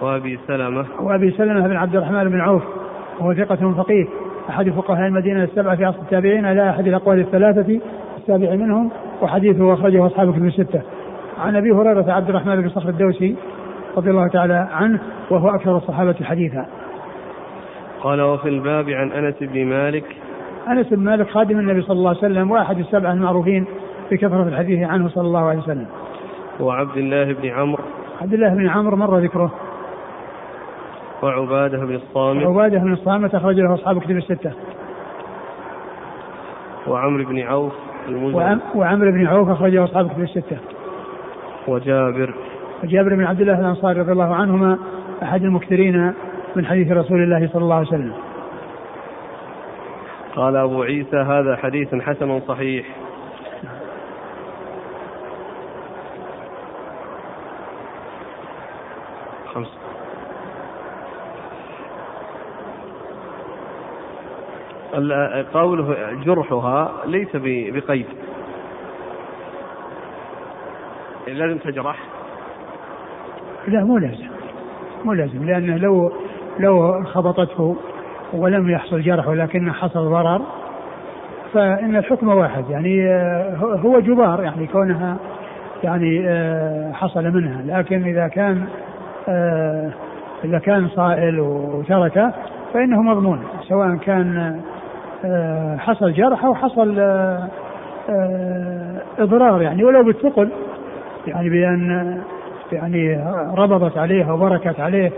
وأبي 0.00 0.38
سلمة 0.46 0.86
وأبي 1.00 1.30
سلمة 1.30 1.68
بن 1.68 1.76
عبد 1.76 1.96
الرحمن 1.96 2.28
بن 2.28 2.40
عوف 2.40 2.62
وهو 3.20 3.34
ثقة 3.34 3.72
فقيه 3.72 4.06
أحد 4.48 4.70
فقهاء 4.70 5.06
المدينة 5.06 5.44
السبعة 5.44 5.76
في 5.76 5.84
عصر 5.84 5.98
التابعين 5.98 6.46
على 6.46 6.70
أحد 6.70 6.86
الأقوال 6.86 7.20
الثلاثة 7.20 7.80
السابع 8.18 8.54
منهم 8.54 8.90
وحديثه 9.22 9.74
أخرجه 9.74 10.06
أصحاب 10.06 10.32
كتب 10.32 10.44
الستة. 10.44 10.82
عن 11.38 11.56
أبي 11.56 11.72
هريرة 11.72 12.12
عبد 12.12 12.28
الرحمن 12.28 12.62
بن 12.62 12.68
صخر 12.68 12.88
الدوسي 12.88 13.36
رضي 13.96 14.10
الله 14.10 14.28
تعالى 14.28 14.68
عنه 14.72 15.00
وهو 15.30 15.48
أكثر 15.48 15.76
الصحابة 15.76 16.16
حديثا. 16.24 16.66
قال 18.00 18.22
وفي 18.22 18.48
الباب 18.48 18.90
عن 18.90 19.12
أنس 19.12 19.34
بن 19.40 19.64
مالك 19.64 20.04
أنس 20.68 20.86
بن 20.86 21.04
مالك 21.04 21.30
خادم 21.30 21.58
النبي 21.58 21.82
صلى 21.82 21.96
الله 21.96 22.08
عليه 22.08 22.18
وسلم 22.18 22.50
وأحد 22.50 22.78
السبعة 22.78 23.12
المعروفين 23.12 23.66
بكثره 24.10 24.42
الحديث 24.48 24.88
عنه 24.88 25.08
صلى 25.08 25.26
الله 25.26 25.48
عليه 25.48 25.58
وسلم. 25.58 25.86
وعبد 26.60 26.96
الله 26.96 27.32
بن 27.32 27.48
عمرو 27.48 27.84
عبد 28.22 28.34
الله 28.34 28.54
بن 28.54 28.68
عمرو 28.68 28.96
مر 28.96 29.18
ذكره. 29.18 29.54
وعبادة 31.22 31.78
بن 31.78 31.94
الصامت 31.94 32.46
وعبادة 32.46 32.78
بن 32.78 32.92
الصامت 32.92 33.34
أخرج 33.34 33.60
له 33.60 33.74
أصحاب 33.74 34.00
كتب 34.00 34.16
الستة. 34.16 34.52
وعمرو 36.86 37.24
بن 37.24 37.40
عوف 37.40 37.72
وعم 38.08 38.60
وعمرو 38.74 39.12
بن 39.12 39.26
عوف 39.26 39.48
اخرجه 39.48 39.84
أصحاب 39.84 40.08
كتب 40.08 40.22
الستة. 40.22 40.58
وجابر 41.68 42.34
وجابر 42.84 43.14
بن 43.14 43.24
عبد 43.24 43.40
الله 43.40 43.60
الأنصاري 43.60 44.00
رضي 44.00 44.12
الله 44.12 44.34
عنهما 44.34 44.78
أحد 45.22 45.42
المكثرين 45.42 46.14
من 46.56 46.66
حديث 46.66 46.92
رسول 46.92 47.22
الله 47.22 47.48
صلى 47.52 47.62
الله 47.62 47.76
عليه 47.76 47.88
وسلم. 47.88 48.12
قال 50.36 50.56
أبو 50.56 50.82
عيسى 50.82 51.16
هذا 51.16 51.56
حديث 51.56 51.94
حسن 51.94 52.40
صحيح 52.40 52.86
خمس 59.54 59.68
قوله 65.54 65.96
جرحها 66.24 66.92
ليس 67.06 67.28
بقيد. 67.34 68.06
لازم 71.26 71.58
تجرح؟ 71.58 71.98
لا 73.68 73.84
مو 73.84 73.98
لازم. 73.98 74.28
مو 75.04 75.12
لازم 75.12 75.44
لأنه 75.44 75.76
لو 75.76 76.12
لو 76.58 77.04
خبطته 77.04 77.76
ولم 78.32 78.70
يحصل 78.70 79.02
جرح 79.02 79.28
ولكن 79.28 79.72
حصل 79.72 80.10
ضرر 80.10 80.40
فإن 81.54 81.96
الحكم 81.96 82.28
واحد. 82.28 82.70
يعني 82.70 83.08
آه، 83.08 83.56
هو 83.56 84.00
جبار 84.00 84.42
يعني 84.42 84.66
كونها 84.66 85.16
يعني 85.84 86.28
آه، 86.28 86.92
حصل 86.92 87.24
منها. 87.24 87.62
لكن 87.66 88.04
إذا 88.04 88.28
كان 88.28 88.66
إذا 90.44 90.58
كان 90.58 90.88
صائل 90.88 91.40
وتركه 91.40 92.32
فإنه 92.74 93.02
مضمون 93.02 93.42
سواء 93.68 93.96
كان 93.96 94.60
حصل 95.78 96.12
جرح 96.12 96.44
أو 96.44 96.54
حصل 96.54 96.98
إضرار 99.18 99.62
يعني 99.62 99.84
ولو 99.84 100.04
بالثقل 100.04 100.48
يعني 101.26 101.50
بأن 101.50 102.22
يعني 102.72 103.20
ربضت 103.56 103.98
عليه 103.98 104.30
أو 104.30 104.36
بركت 104.36 104.80
عليه 104.80 105.12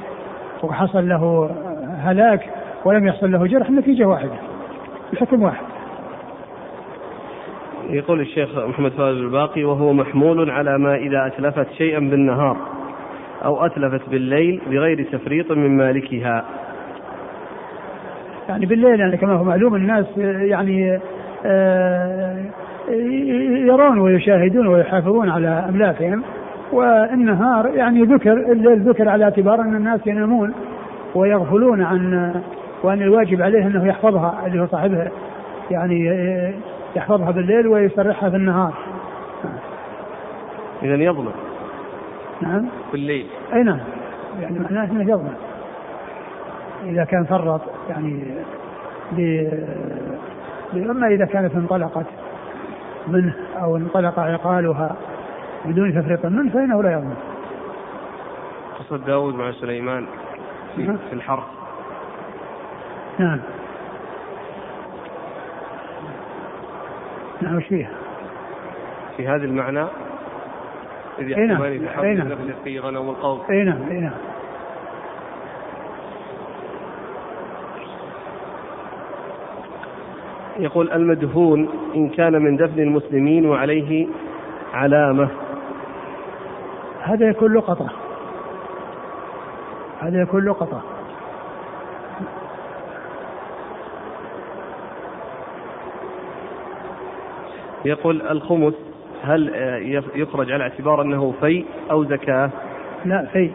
وحصل 0.62 1.08
له 1.08 1.50
هلاك 1.98 2.40
ولم 2.84 3.06
يحصل 3.06 3.32
له 3.32 3.46
جرح 3.46 3.68
النتيجة 3.68 4.04
واحدة 4.04 4.32
الحكم 5.12 5.42
واحد. 5.42 5.64
يقول 7.90 8.20
الشيخ 8.20 8.58
محمد 8.58 8.90
فاز 8.90 9.16
الباقي 9.16 9.64
وهو 9.64 9.92
محمول 9.92 10.50
على 10.50 10.78
ما 10.78 10.94
إذا 10.94 11.26
أتلفت 11.26 11.66
شيئا 11.78 11.98
بالنهار. 11.98 12.56
أو 13.44 13.66
أتلفت 13.66 14.08
بالليل 14.08 14.60
بغير 14.70 15.02
تفريط 15.12 15.52
من 15.52 15.76
مالكها 15.76 16.44
يعني 18.48 18.66
بالليل 18.66 19.00
يعني 19.00 19.16
كما 19.16 19.32
هو 19.32 19.44
معلوم 19.44 19.74
الناس 19.74 20.06
يعني 20.16 21.00
آه، 21.46 22.44
يرون 23.66 23.98
ويشاهدون 23.98 24.66
ويحافظون 24.66 25.30
على 25.30 25.48
أملاكهم 25.48 26.22
والنهار 26.72 27.70
يعني 27.74 28.02
ذكر 28.02 28.32
الليل 28.32 28.80
ذكر 28.80 29.08
على 29.08 29.24
اعتبار 29.24 29.60
أن 29.60 29.76
الناس 29.76 30.06
ينامون 30.06 30.54
ويغفلون 31.14 31.82
عن 31.82 32.32
وأن 32.82 33.02
الواجب 33.02 33.42
عليه 33.42 33.66
أنه 33.66 33.86
يحفظها 33.86 34.46
اللي 34.46 34.60
هو 34.60 34.66
صاحبها 34.66 35.10
يعني 35.70 36.06
يحفظها 36.96 37.30
بالليل 37.30 37.66
ويسرحها 37.66 38.30
في 38.30 38.36
النهار. 38.36 38.74
اذا 40.82 40.94
يضمن. 40.94 41.45
نعم. 42.42 42.68
في 42.90 42.96
الليل. 42.96 43.26
أي 43.52 43.62
نعم. 43.62 43.80
يعني 44.40 44.58
معناه 44.58 44.84
إنه 44.84 45.10
يضمن. 45.10 45.34
إذا 46.84 47.04
كان 47.04 47.24
فرط 47.24 47.60
يعني 47.88 48.24
ب 49.12 49.48
أما 50.74 51.06
إذا 51.06 51.24
كانت 51.24 51.54
انطلقت 51.54 52.06
منه 53.08 53.34
أو 53.62 53.76
انطلق 53.76 54.18
عقالها 54.18 54.96
بدون 55.64 56.02
تفريط 56.02 56.26
منه 56.26 56.50
فإنه 56.50 56.82
لا 56.82 56.92
يضمن. 56.92 57.16
قصة 58.78 58.96
داود 58.96 59.34
مع 59.34 59.52
سليمان 59.52 60.06
في, 60.76 60.82
نعم. 60.82 60.96
في 60.96 61.12
الحرث. 61.12 61.44
نعم. 63.18 63.40
نعم 67.42 67.56
وش 67.56 67.64
فيها؟ 67.64 67.90
في 69.16 69.28
هذا 69.28 69.44
المعنى 69.44 69.86
إذ 71.18 71.32
أي. 71.32 71.46
يحكمان 71.82 72.04
أي 72.04 72.14
نعم. 72.14 72.28
نفس 72.28 72.58
في 72.64 72.78
غنم 72.78 73.10
القوم. 73.10 73.40
اي 73.50 73.64
نعم 73.64 73.88
اي 73.90 74.00
نعم. 74.00 74.12
يقول 80.58 80.92
المدفون 80.92 81.68
إن 81.94 82.08
كان 82.08 82.42
من 82.42 82.56
دفن 82.56 82.80
المسلمين 82.80 83.46
وعليه 83.46 84.06
علامة 84.72 85.28
هذا 87.02 87.28
يكون 87.28 87.54
لقطة 87.54 87.90
هذا 90.00 90.22
يكون 90.22 90.44
لقطة 90.44 90.82
يقول 97.84 98.22
الخمس 98.22 98.85
هل 99.26 99.54
آه، 99.54 99.76
يخرج 100.14 100.52
على 100.52 100.62
اعتبار 100.62 101.02
أنه 101.02 101.34
في 101.40 101.64
أو 101.90 102.04
زكاة؟ 102.04 102.50
لا 103.04 103.26
في. 103.32 103.50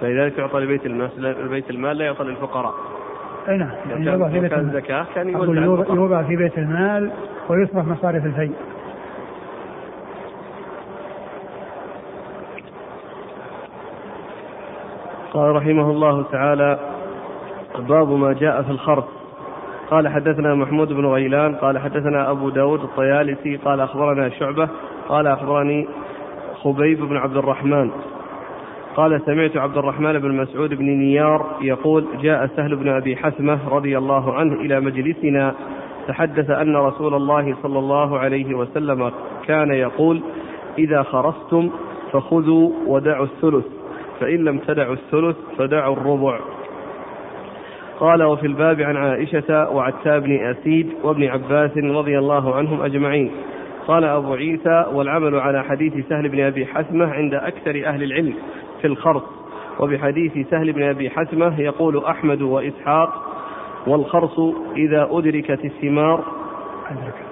فلذلك 0.00 0.38
يعطى 0.38 0.58
لبيت 0.58 0.86
المال 0.86 1.48
بيت 1.48 1.70
المال 1.70 1.98
لا 1.98 2.04
يعطى 2.04 2.24
للفقراء. 2.24 2.74
أي 3.48 3.56
نعم 3.56 3.70
يعني 3.90 4.06
يوضع 4.06 4.28
في 4.28 4.40
بيت 4.40 4.52
المال. 4.52 4.82
زكاة 4.82 5.06
كان 5.14 5.28
يوضع, 5.28 6.22
في 6.22 6.36
بيت 6.36 6.58
المال 6.58 7.10
ويصرف 7.48 7.88
مصاريف 7.88 8.24
الفي 8.26 8.50
قال 15.32 15.56
رحمه 15.56 15.90
الله 15.90 16.22
تعالى 16.32 16.78
باب 17.78 18.08
ما 18.08 18.32
جاء 18.32 18.62
في 18.62 18.70
الخرص 18.70 19.13
قال 19.90 20.08
حدثنا 20.08 20.54
محمود 20.54 20.92
بن 20.92 21.06
غيلان 21.06 21.54
قال 21.54 21.78
حدثنا 21.78 22.30
أبو 22.30 22.48
داود 22.48 22.80
الطيالسي 22.80 23.56
قال 23.56 23.80
أخبرنا 23.80 24.28
شعبة 24.28 24.68
قال 25.08 25.26
أخبرني 25.26 25.88
خبيب 26.62 27.00
بن 27.00 27.16
عبد 27.16 27.36
الرحمن. 27.36 27.90
قال 28.96 29.20
سمعت 29.26 29.56
عبد 29.56 29.76
الرحمن 29.76 30.18
بن 30.18 30.32
مسعود 30.36 30.74
بن 30.74 30.84
نيار 30.84 31.46
يقول 31.60 32.06
جاء 32.22 32.46
سهل 32.46 32.76
بن 32.76 32.88
أبي 32.88 33.16
حثمة 33.16 33.58
رضي 33.68 33.98
الله 33.98 34.34
عنه 34.34 34.54
إلى 34.54 34.80
مجلسنا 34.80 35.54
تحدث 36.08 36.50
أن 36.50 36.76
رسول 36.76 37.14
الله 37.14 37.56
صلى 37.62 37.78
الله 37.78 38.18
عليه 38.18 38.54
وسلم 38.54 39.12
كان 39.46 39.70
يقول 39.70 40.22
إذا 40.78 41.02
خرستم 41.02 41.70
فخذوا 42.12 42.70
ودعوا 42.86 43.24
الثلث 43.24 43.64
فإن 44.20 44.44
لم 44.44 44.58
تدعوا 44.58 44.94
الثلث 44.94 45.36
فدعوا 45.58 45.96
الربع. 45.96 46.38
قال 48.00 48.22
وفي 48.22 48.46
الباب 48.46 48.80
عن 48.80 48.96
عائشة 48.96 49.70
وعتاب 49.70 50.22
بن 50.22 50.46
أسيد 50.46 50.88
وابن 51.02 51.24
عباس 51.24 51.76
رضي 51.76 52.18
الله 52.18 52.54
عنهم 52.54 52.82
أجمعين. 52.82 53.30
قال 53.86 54.04
أبو 54.04 54.34
عيسى 54.34 54.86
والعمل 54.92 55.34
على 55.34 55.64
حديث 55.64 56.08
سهل 56.08 56.28
بن 56.28 56.40
أبي 56.40 56.66
حثمة 56.66 57.06
عند 57.06 57.34
أكثر 57.34 57.86
أهل 57.86 58.02
العلم 58.02 58.34
في 58.80 58.86
الخرص 58.86 59.22
وبحديث 59.80 60.48
سهل 60.50 60.72
بن 60.72 60.82
أبي 60.82 61.10
حثمة 61.10 61.60
يقول 61.60 62.04
أحمد 62.04 62.42
وإسحاق 62.42 63.34
والخرص 63.86 64.38
إذا 64.76 65.08
أدركت 65.10 65.64
الثمار 65.64 66.24
أدركت. 66.90 67.24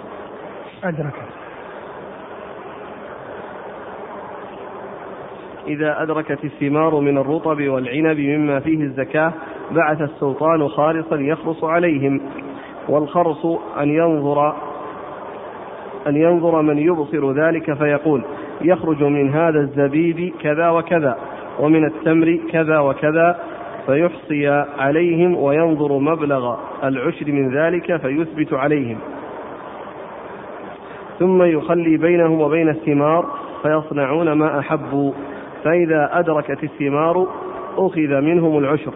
أدركت. 0.84 1.32
إذا 5.66 6.02
أدركت 6.02 6.44
الثمار 6.44 7.00
من 7.00 7.18
الرطب 7.18 7.68
والعنب 7.68 8.18
مما 8.18 8.60
فيه 8.60 8.82
الزكاة 8.82 9.32
بعث 9.72 10.00
السلطان 10.00 10.68
خالصا 10.68 11.16
يخرص 11.16 11.64
عليهم 11.64 12.20
والخرص 12.88 13.46
أن 13.80 13.88
ينظر 13.88 14.54
أن 16.06 16.16
ينظر 16.16 16.62
من 16.62 16.78
يبصر 16.78 17.32
ذلك 17.32 17.74
فيقول 17.74 18.22
يخرج 18.60 19.02
من 19.02 19.30
هذا 19.30 19.60
الزبيب 19.60 20.32
كذا 20.40 20.68
وكذا 20.68 21.16
ومن 21.60 21.84
التمر 21.84 22.38
كذا 22.50 22.78
وكذا 22.78 23.40
فيحصي 23.86 24.48
عليهم 24.78 25.36
وينظر 25.36 25.98
مبلغ 25.98 26.56
العشر 26.84 27.32
من 27.32 27.56
ذلك 27.56 27.96
فيثبت 27.96 28.52
عليهم. 28.52 28.98
ثم 31.18 31.42
يخلي 31.42 31.96
بينهم 31.96 32.40
وبين 32.40 32.68
الثمار 32.68 33.26
فيصنعون 33.62 34.32
ما 34.32 34.58
أحبوا 34.58 35.12
فإذا 35.64 36.10
أدركت 36.12 36.64
الثمار 36.64 37.26
أخذ 37.76 38.20
منهم 38.20 38.58
العشر. 38.58 38.92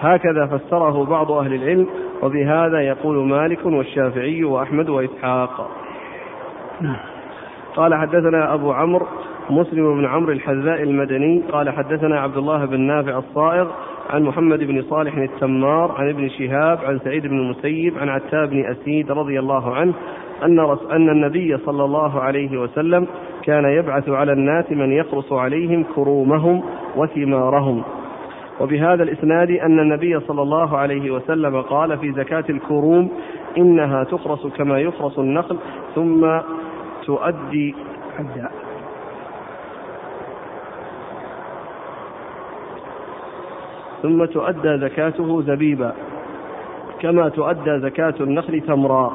هكذا 0.00 0.46
فسره 0.46 1.04
بعض 1.04 1.32
أهل 1.32 1.54
العلم 1.54 1.86
وبهذا 2.22 2.80
يقول 2.80 3.16
مالك 3.16 3.66
والشافعي 3.66 4.44
وأحمد 4.44 4.88
وإسحاق. 4.88 5.70
نعم. 6.80 6.96
قال 7.76 7.94
حدثنا 7.94 8.54
أبو 8.54 8.72
عمرو 8.72 9.06
مسلم 9.50 9.96
بن 9.96 10.06
عمرو 10.06 10.32
الحذاء 10.32 10.82
المدني 10.82 11.42
قال 11.52 11.70
حدثنا 11.70 12.20
عبد 12.20 12.36
الله 12.36 12.64
بن 12.64 12.80
نافع 12.80 13.18
الصائغ 13.18 13.68
عن 14.10 14.22
محمد 14.22 14.58
بن 14.58 14.82
صالح 14.82 15.16
التمار 15.16 15.92
عن 15.98 16.08
ابن 16.08 16.28
شهاب 16.28 16.78
عن 16.84 16.98
سعيد 16.98 17.26
بن 17.26 17.38
المسيب 17.38 17.98
عن 17.98 18.08
عتاب 18.08 18.50
بن 18.50 18.64
أسيد 18.64 19.10
رضي 19.10 19.38
الله 19.38 19.74
عنه 19.74 19.94
أن, 20.44 20.58
أن 20.90 21.08
النبي 21.10 21.58
صلى 21.58 21.84
الله 21.84 22.20
عليه 22.20 22.60
وسلم 22.60 23.06
كان 23.42 23.64
يبعث 23.64 24.08
على 24.08 24.32
الناس 24.32 24.64
من 24.70 24.92
يقرص 24.92 25.32
عليهم 25.32 25.84
كرومهم 25.94 26.62
وثمارهم. 26.96 27.82
وبهذا 28.60 29.02
الإسناد 29.02 29.50
أن 29.50 29.78
النبي 29.78 30.20
صلى 30.20 30.42
الله 30.42 30.78
عليه 30.78 31.10
وسلم 31.10 31.60
قال 31.60 31.98
في 31.98 32.12
زكاة 32.12 32.44
الكروم 32.50 33.10
إنها 33.58 34.04
تقرص 34.04 34.46
كما 34.46 34.80
يقرص 34.80 35.18
النخل 35.18 35.58
ثم 35.94 36.40
تؤدي 37.04 37.74
أدى 38.18 38.48
ثم 44.02 44.24
تؤدى 44.24 44.78
زكاته 44.78 45.42
زبيبا 45.42 45.94
كما 47.00 47.28
تؤدى 47.28 47.78
زكاة 47.78 48.14
النخل 48.20 48.60
تمرا. 48.60 49.12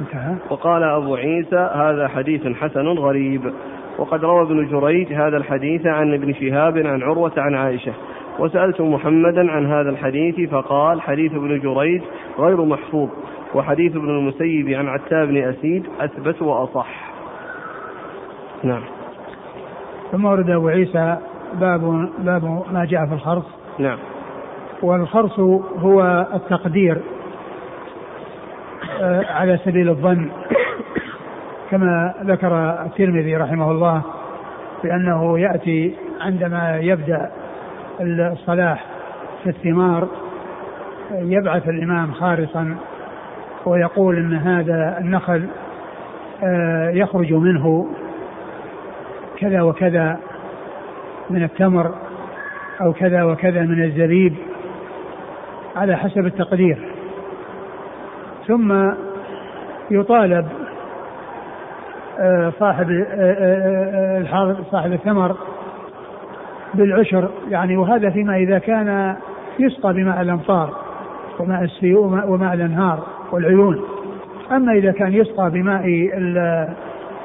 انتهى. 0.00 0.34
وقال 0.50 0.82
أبو 0.82 1.14
عيسى 1.14 1.70
هذا 1.74 2.08
حديث 2.08 2.46
حسن 2.46 2.86
غريب. 2.88 3.52
وقد 4.00 4.24
روى 4.24 4.42
ابن 4.42 4.68
جريج 4.68 5.12
هذا 5.12 5.36
الحديث 5.36 5.86
عن 5.86 6.14
ابن 6.14 6.34
شهاب 6.34 6.78
عن 6.78 7.02
عروة 7.02 7.32
عن 7.36 7.54
عائشة. 7.54 7.92
وسألت 8.38 8.80
محمدا 8.80 9.50
عن 9.50 9.66
هذا 9.66 9.90
الحديث 9.90 10.50
فقال 10.50 11.00
حديث 11.00 11.32
ابن 11.32 11.60
جريج 11.60 12.02
غير 12.38 12.64
محفوظ 12.64 13.08
وحديث 13.54 13.96
ابن 13.96 14.08
المسيب 14.08 14.68
عن 14.68 14.88
عتاب 14.88 15.28
بن 15.28 15.36
أسيد 15.36 15.86
أثبت 16.00 16.42
وأصح. 16.42 17.10
نعم. 18.62 18.82
ثم 20.12 20.24
ورد 20.24 20.50
أبو 20.50 20.68
عيسى 20.68 21.16
باب 21.60 22.08
باب 22.18 22.62
ما 22.72 22.84
جاء 22.84 23.06
في 23.06 23.14
الخرص. 23.14 23.46
نعم. 23.78 23.98
والخرص 24.82 25.38
هو 25.78 26.26
التقدير 26.34 26.96
آه، 29.00 29.24
على 29.32 29.58
سبيل 29.64 29.88
الظن. 29.88 30.30
كما 31.70 32.14
ذكر 32.22 32.82
الترمذي 32.86 33.36
رحمه 33.36 33.70
الله 33.70 34.02
بأنه 34.84 35.38
يأتي 35.38 35.94
عندما 36.20 36.78
يبدأ 36.78 37.30
الصلاح 38.00 38.86
في 39.42 39.50
الثمار 39.50 40.08
يبعث 41.10 41.68
الإمام 41.68 42.12
خارصا 42.12 42.76
ويقول 43.66 44.16
أن 44.16 44.34
هذا 44.34 44.98
النخل 45.00 45.46
آه، 46.44 46.90
يخرج 46.90 47.32
منه 47.32 47.86
كذا 49.38 49.62
وكذا 49.62 50.18
من 51.30 51.42
التمر 51.42 51.94
أو 52.80 52.92
كذا 52.92 53.22
وكذا 53.22 53.62
من 53.62 53.84
الزبيب 53.84 54.34
على 55.76 55.96
حسب 55.96 56.26
التقدير. 56.26 56.78
ثم 58.46 58.92
يطالب 59.90 60.48
صاحب 62.58 62.90
آه، 62.90 64.22
آه، 64.22 64.56
صاحب 64.70 64.92
الثمر 64.92 65.36
بالعشر 66.74 67.28
يعني 67.50 67.76
وهذا 67.76 68.10
فيما 68.10 68.36
إذا 68.36 68.58
كان 68.58 69.16
يسقى 69.58 69.92
بماء 69.92 70.20
الأمطار 70.20 70.74
وماء 71.38 71.64
السيول 71.64 72.24
وماء 72.28 72.54
الأنهار 72.54 73.06
والعيون. 73.32 73.80
أما 74.52 74.72
إذا 74.72 74.92
كان 74.92 75.12
يسقى 75.12 75.50
بماء 75.50 75.86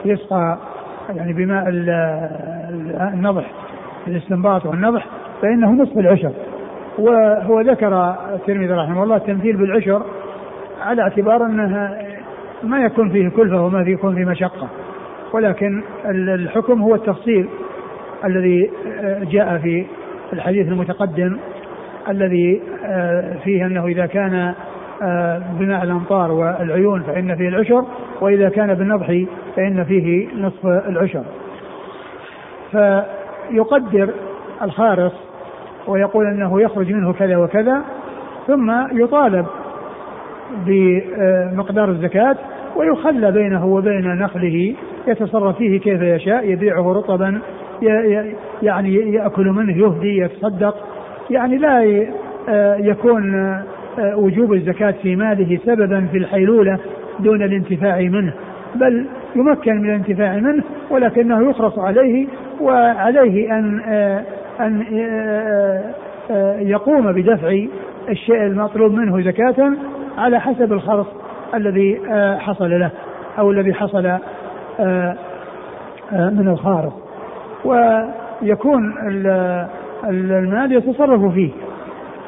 يسقى 0.05 0.57
يعني 1.15 1.33
بماء 1.33 1.63
النضح 3.13 3.51
الاستنباط 4.07 4.65
والنضح 4.65 5.07
فإنه 5.41 5.71
نصف 5.71 5.97
العشر. 5.97 6.31
وهو 6.99 7.61
ذكر 7.61 8.15
الترمذي 8.33 8.73
رحمه 8.73 9.03
الله 9.03 9.15
التمثيل 9.15 9.57
بالعشر 9.57 10.01
على 10.81 11.01
اعتبار 11.01 11.45
أنها 11.45 12.04
ما 12.65 12.85
يكون 12.85 13.09
فيه 13.09 13.29
كلفة 13.29 13.65
وما 13.65 13.81
يكون 13.81 14.15
فيه 14.15 14.25
مشقة 14.25 14.67
ولكن 15.33 15.83
الحكم 16.05 16.81
هو 16.81 16.95
التفصيل 16.95 17.47
الذي 18.25 18.71
آه، 18.99 19.23
جاء 19.23 19.57
في 19.57 19.85
الحديث 20.33 20.67
المتقدم 20.67 21.37
الذي 22.09 22.61
آه، 22.85 23.33
فيه 23.43 23.65
أنه 23.65 23.85
إذا 23.85 24.05
كان 24.05 24.53
آه، 25.01 25.41
بماء 25.59 25.83
الأمطار 25.83 26.31
والعيون 26.31 27.03
فإن 27.03 27.35
فيه 27.35 27.47
العشر 27.47 27.85
وإذا 28.21 28.49
كان 28.49 28.73
بالنضح 28.73 29.25
فإن 29.55 29.83
فيه 29.83 30.27
نصف 30.37 30.65
العشر. 30.65 31.23
فيقدر 32.71 34.09
الخارص 34.61 35.13
ويقول 35.87 36.25
أنه 36.25 36.61
يخرج 36.61 36.93
منه 36.93 37.13
كذا 37.13 37.37
وكذا 37.37 37.81
ثم 38.47 38.71
يطالب 38.91 39.45
بمقدار 40.65 41.89
الزكاة 41.89 42.35
ويخلى 42.75 43.31
بينه 43.31 43.65
وبين 43.65 44.15
نخله 44.15 44.73
يتصرف 45.07 45.57
فيه 45.57 45.79
كيف 45.79 46.01
يشاء 46.01 46.49
يبيعه 46.49 46.93
رطبا 46.93 47.41
يعني 48.63 48.93
يأكل 49.13 49.45
منه 49.45 49.77
يهدي 49.77 50.17
يتصدق. 50.17 50.75
يعني 51.29 51.57
لا 51.57 52.05
آه، 52.49 52.75
يكون 52.75 53.35
آه، 53.35 54.17
وجوب 54.17 54.53
الزكاة 54.53 54.95
في 55.03 55.15
ماله 55.15 55.59
سببا 55.65 56.07
في 56.11 56.17
الحيلولة 56.17 56.79
دون 57.19 57.43
الانتفاع 57.43 57.99
منه. 58.01 58.33
بل 58.75 59.05
يمكن 59.35 59.75
من 59.75 59.89
الانتفاع 59.89 60.35
منه 60.35 60.63
ولكنه 60.89 61.49
يخرص 61.49 61.79
عليه 61.79 62.27
وعليه 62.61 63.59
أن 63.59 63.81
آه، 63.87 64.23
أن 64.59 64.83
يقوم 66.59 67.11
بدفع 67.11 67.65
الشيء 68.09 68.43
المطلوب 68.43 68.91
منه 68.91 69.21
زكاة 69.21 69.73
على 70.17 70.39
حسب 70.39 70.73
الخرص 70.73 71.07
الذي 71.53 72.01
حصل 72.39 72.79
له 72.79 72.91
أو 73.39 73.51
الذي 73.51 73.73
حصل 73.73 74.03
من 76.11 76.47
الخارص 76.47 76.93
ويكون 77.65 78.93
المال 80.03 80.71
يتصرف 80.71 81.33
فيه. 81.33 81.51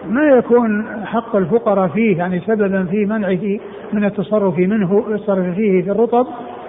ما 0.09 0.21
يكون 0.21 0.85
حق 1.05 1.35
الفقراء 1.35 1.87
فيه 1.87 2.17
يعني 2.17 2.39
سببا 2.39 2.83
في 2.83 3.05
منعه 3.05 3.59
من 3.93 4.05
التصرف 4.05 4.57
منه 4.57 5.05
يتصرف 5.09 5.55
فيه 5.55 5.83
في 5.83 5.91
الرطب 5.91 6.27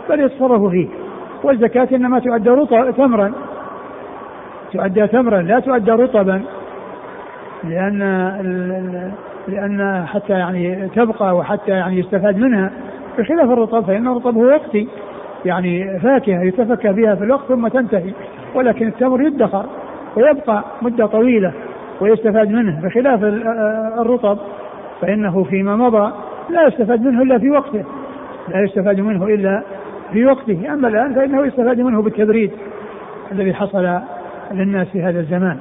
بل 0.09 0.21
يتصرف 0.21 0.71
فيه. 0.71 0.89
والزكاة 1.45 1.89
إنما 1.93 2.19
تؤدى 2.19 2.51
رطب 2.51 2.91
تمرا. 2.97 3.33
تؤدى 4.73 5.07
تمرا 5.07 5.43
لا 5.43 5.61
تؤدى 5.61 5.91
رطبا. 5.91 6.43
لأن 7.65 9.13
لأن 9.49 10.07
حتى 10.07 10.33
يعني 10.33 10.89
تبقى 10.89 11.37
وحتى 11.37 11.71
يعني 11.71 11.99
يستفاد 11.99 12.37
منها. 12.37 12.71
بخلاف 13.19 13.51
الرطب 13.51 13.85
فإن 13.85 14.09
الرطب 14.09 14.37
هو 14.37 14.45
وقتي. 14.45 14.89
يعني 15.45 15.99
فاكهة 16.01 16.43
يتفكى 16.43 16.93
بها 16.93 17.15
في 17.15 17.25
الوقت 17.25 17.49
ثم 17.49 17.69
تنتهي. 17.69 18.13
ولكن 18.55 18.87
التمر 18.87 19.23
يدخر 19.23 19.67
ويبقى 20.17 20.65
مدة 20.83 21.07
طويلة 21.07 21.53
ويستفاد 22.01 22.51
منه. 22.51 22.81
بخلاف 22.83 23.25
الرطب 24.01 24.39
فإنه 25.01 25.45
فيما 25.45 25.77
مضى 25.77 26.13
لا 26.51 26.67
يستفاد 26.67 27.03
منه 27.03 27.23
إلا 27.23 27.39
في 27.39 27.51
وقته. 27.51 27.85
لا 28.49 28.61
يستفاد 28.61 29.01
منه 29.01 29.25
إلا 29.27 29.63
في 30.13 30.25
وقته. 30.27 30.73
أما 30.73 30.89
الآن 30.89 31.15
فإنه 31.15 31.47
يستفاد 31.47 31.81
منه 31.81 32.03
بالتبريد 32.03 32.51
الذي 33.33 33.55
حصل 33.55 33.99
للناس 34.53 34.89
في 34.89 35.03
هذا 35.03 35.21
الزمان. 35.21 35.57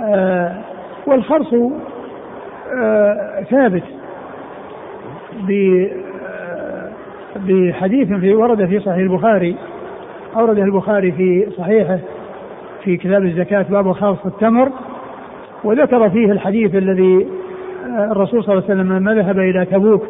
آه 0.00 0.54
والخرص 1.06 1.54
آه 2.74 3.42
ثابت 3.50 3.82
آه، 5.50 6.88
بحديث 7.36 8.12
في 8.12 8.34
ورد 8.34 8.66
في 8.66 8.80
صحيح 8.80 8.96
البخاري 8.96 9.56
أورده 10.36 10.62
البخاري 10.62 11.12
في 11.12 11.46
صحيحه 11.58 11.98
في 12.84 12.96
كتاب 12.96 13.24
الزكاة 13.24 13.62
باب 13.62 13.92
خاص 13.92 14.26
التمر 14.26 14.72
وذكر 15.64 16.10
فيه 16.10 16.32
الحديث 16.32 16.74
الذي 16.74 17.26
آه، 17.86 18.12
الرسول 18.12 18.44
صلى 18.44 18.54
الله 18.54 18.64
عليه 18.70 18.74
وسلم 18.80 18.92
لما 18.92 19.14
ذهب 19.14 19.38
إلى 19.38 19.64
تبوك 19.64 20.02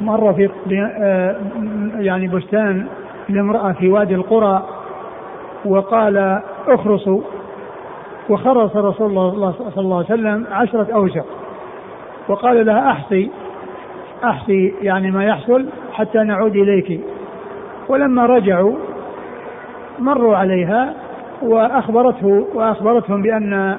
مر 0.00 0.32
في 0.32 0.50
يعني 1.98 2.28
بستان 2.28 2.86
لامرأة 3.28 3.72
في 3.72 3.88
وادي 3.88 4.14
القرى 4.14 4.66
وقال 5.64 6.40
اخرصوا 6.68 7.20
وخرص 8.30 8.76
رسول 8.76 9.06
الله 9.06 9.54
صلى 9.74 9.84
الله 9.84 9.96
عليه 9.96 10.06
وسلم 10.06 10.46
عشرة 10.50 10.94
أوسق. 10.94 11.24
وقال 12.28 12.66
لها 12.66 12.90
أحصي 12.90 13.30
أحصي 14.24 14.74
يعني 14.82 15.10
ما 15.10 15.24
يحصل 15.24 15.66
حتى 15.92 16.18
نعود 16.18 16.56
إليك. 16.56 17.00
ولما 17.88 18.26
رجعوا 18.26 18.76
مروا 19.98 20.36
عليها 20.36 20.94
وأخبرته 21.42 22.46
وأخبرتهم 22.54 23.22
بأن 23.22 23.78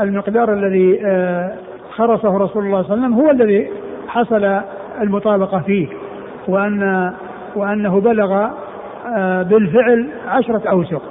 المقدار 0.00 0.52
الذي 0.52 1.00
آه، 1.06 1.52
خرصه 1.90 2.38
رسول 2.38 2.66
الله 2.66 2.82
صلى 2.82 2.94
الله 2.94 3.04
عليه 3.04 3.14
وسلم 3.14 3.14
هو 3.14 3.30
الذي 3.30 3.70
حصل 4.08 4.60
المطابقة 5.00 5.60
فيه 5.60 5.88
وأن 6.48 7.12
وأنه 7.56 8.00
بلغ 8.00 8.46
آه، 9.16 9.42
بالفعل 9.42 10.10
عشرة 10.28 10.70
أوسق. 10.70 11.02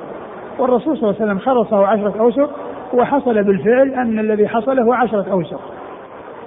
والرسول 0.59 0.97
صلى 0.97 1.09
الله 1.09 1.21
عليه 1.21 1.31
وسلم 1.31 1.39
خرصه 1.39 1.87
عشرة 1.87 2.13
أوسق 2.19 2.49
وحصل 2.93 3.43
بالفعل 3.43 3.89
أن 3.89 4.19
الذي 4.19 4.47
حصل 4.47 4.79
هو 4.79 4.93
عشرة 4.93 5.25
أوسق 5.31 5.61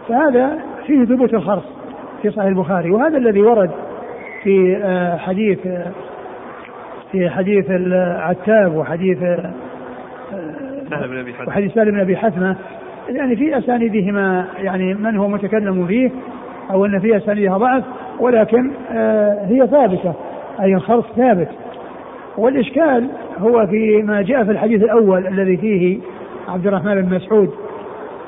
فهذا 0.09 0.59
فيه 0.87 1.05
ثبوت 1.05 1.35
الخرص 1.35 1.64
في 2.22 2.31
صحيح 2.31 2.44
البخاري. 2.44 2.90
وهذا 2.90 3.18
الذي 3.18 3.40
ورد 3.40 3.70
في 4.42 4.76
آه، 4.83 5.16
حديث 5.16 5.59
في 7.12 7.31
حديث 7.31 7.70
العتاب 7.70 8.76
وحديث 8.76 9.18
وحديث 11.46 11.74
سالم 11.74 11.90
بن 11.90 12.00
أبي 12.00 12.16
حثمه 12.16 12.57
يعني 13.09 13.37
في 13.37 13.59
أسانيدهما 13.59 14.46
يعني 14.59 14.94
من 14.94 15.16
هو 15.16 15.28
متكلم 15.28 15.87
فيه 15.87 16.11
أو 16.70 16.85
أن 16.85 17.00
في 17.00 17.16
أسانيدها 17.16 17.59
ضعف 17.59 17.85
ولكن 18.20 18.72
آه، 18.92 19.46
هي 19.46 19.66
ثابتة 19.66 20.14
أي 20.61 20.74
الخرص 20.74 21.05
ثابت. 21.16 21.48
والإشكال 22.38 23.09
هو 23.38 23.66
في 23.66 24.02
ما 24.02 24.22
جاء 24.22 24.44
في 24.44 24.50
الحديث 24.50 24.83
الأول 24.83 25.26
الذي 25.26 25.57
فيه 25.57 25.98
عبد 26.48 26.66
الرحمن 26.66 27.02
بن 27.02 27.14
مسعود 27.14 27.50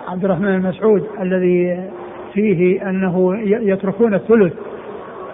عبد 0.09 0.25
الرحمن 0.25 0.61
بن 0.61 0.69
مسعود 0.69 1.05
الذي 1.21 1.89
فيه 2.33 2.91
أنه 2.91 3.37
يتركون 3.45 4.15
الثلث. 4.15 4.53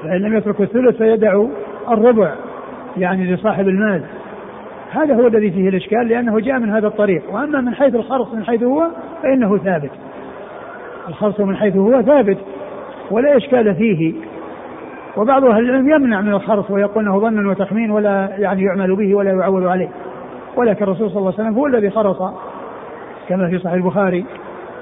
فإن 0.03 0.17
لم 0.17 0.37
يتركوا 0.37 0.65
الثلث 0.65 0.97
فيدعوا 0.97 1.49
الربع 1.89 2.33
يعني 2.97 3.35
لصاحب 3.35 3.69
المال. 3.69 4.03
هذا 4.91 5.15
هو 5.15 5.27
الذي 5.27 5.51
فيه 5.51 5.69
الإشكال 5.69 6.09
لأنه 6.09 6.41
جاء 6.41 6.59
من 6.59 6.71
هذا 6.71 6.87
الطريق. 6.87 7.23
وأما 7.33 7.61
من 7.61 7.75
حيث 7.75 7.95
الخرص 7.95 8.35
من 8.35 8.45
حيث 8.45 8.63
هو 8.63 8.87
فإنه 9.23 9.59
ثابت. 9.59 9.91
الخرص 11.09 11.41
من 11.41 11.57
حيث 11.57 11.77
هو 11.77 12.03
ثابت 12.03 12.39
ولا 13.11 13.37
إشكال 13.37 13.75
فيه. 13.75 14.15
وبعض 15.17 15.45
أهل 15.45 15.71
العلم 15.71 15.91
يمنع 15.91 16.21
من 16.21 16.33
الخرص 16.33 16.71
ويقول 16.71 17.05
أنه 17.05 17.19
ظن 17.19 17.47
وتخمين 17.47 17.91
ولا 17.91 18.31
يعني 18.39 18.63
يعمل 18.63 18.97
به 18.97 19.15
ولا 19.15 19.31
يعول 19.31 19.67
عليه. 19.67 19.89
ولكن 20.57 20.85
الرسول 20.85 21.11
صلى 21.11 21.19
الله 21.19 21.33
عليه 21.39 21.43
وسلم 21.49 21.59
هو 21.59 21.67
الذي 21.67 21.91
خرص 21.91 22.23
كما 23.31 23.49
في 23.49 23.59
صحيح 23.59 23.73
البخاري 23.73 24.25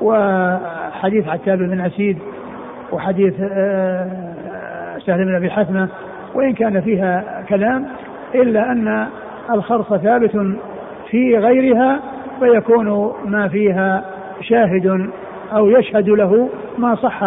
وحديث 0.00 1.28
عتاب 1.28 1.58
بن 1.58 1.80
عسيد 1.80 2.18
وحديث 2.92 3.34
آه، 3.40 4.98
سهل 5.06 5.24
بن 5.24 5.34
أبي 5.34 5.50
حثمة 5.50 5.88
وإن 6.34 6.52
كان 6.52 6.80
فيها 6.80 7.44
كلام 7.48 7.86
إلا 8.34 8.72
أن 8.72 9.06
الخرص 9.50 9.94
ثابت 9.94 10.56
في 11.10 11.38
غيرها 11.38 12.00
فيكون 12.40 13.12
ما 13.24 13.48
فيها 13.48 14.04
شاهد 14.40 15.10
أو 15.52 15.68
يشهد 15.68 16.08
له 16.08 16.48
ما 16.78 16.94
صح 16.94 17.22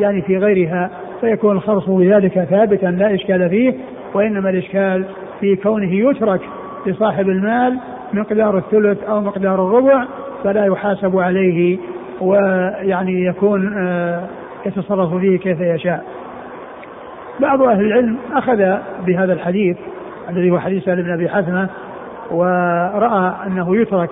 يعني 0.00 0.22
في 0.22 0.38
غيرها 0.38 0.90
فيكون 1.20 1.56
الخرص 1.56 1.88
بذلك 1.88 2.44
ثابتا 2.50 2.86
لا 2.86 3.14
إشكال 3.14 3.50
فيه 3.50 3.74
وإنما 4.14 4.50
الإشكال 4.50 5.04
في 5.40 5.56
كونه 5.56 5.92
يترك 5.92 6.40
لصاحب 6.86 7.28
المال 7.28 7.78
مقدار 8.12 8.58
الثلث 8.58 9.04
أو 9.04 9.20
مقدار 9.20 9.54
الربع 9.54 10.04
فلا 10.44 10.66
يحاسب 10.66 11.18
عليه 11.18 11.78
ويعني 12.20 13.24
يكون 13.24 13.74
آه، 13.78 14.22
يتصرف 14.66 15.14
فيه 15.14 15.38
كيف 15.38 15.60
يشاء. 15.60 16.04
بعض 17.40 17.62
أهل 17.62 17.80
العلم 17.80 18.16
أخذ 18.32 18.76
بهذا 19.06 19.32
الحديث 19.32 19.76
الذي 20.30 20.50
هو 20.50 20.58
حديث 20.58 20.84
سهل 20.84 21.02
بن 21.02 21.12
أبي 21.12 21.28
حثمة 21.28 21.68
ورأى 22.30 23.34
أنه 23.46 23.76
يترك 23.76 24.10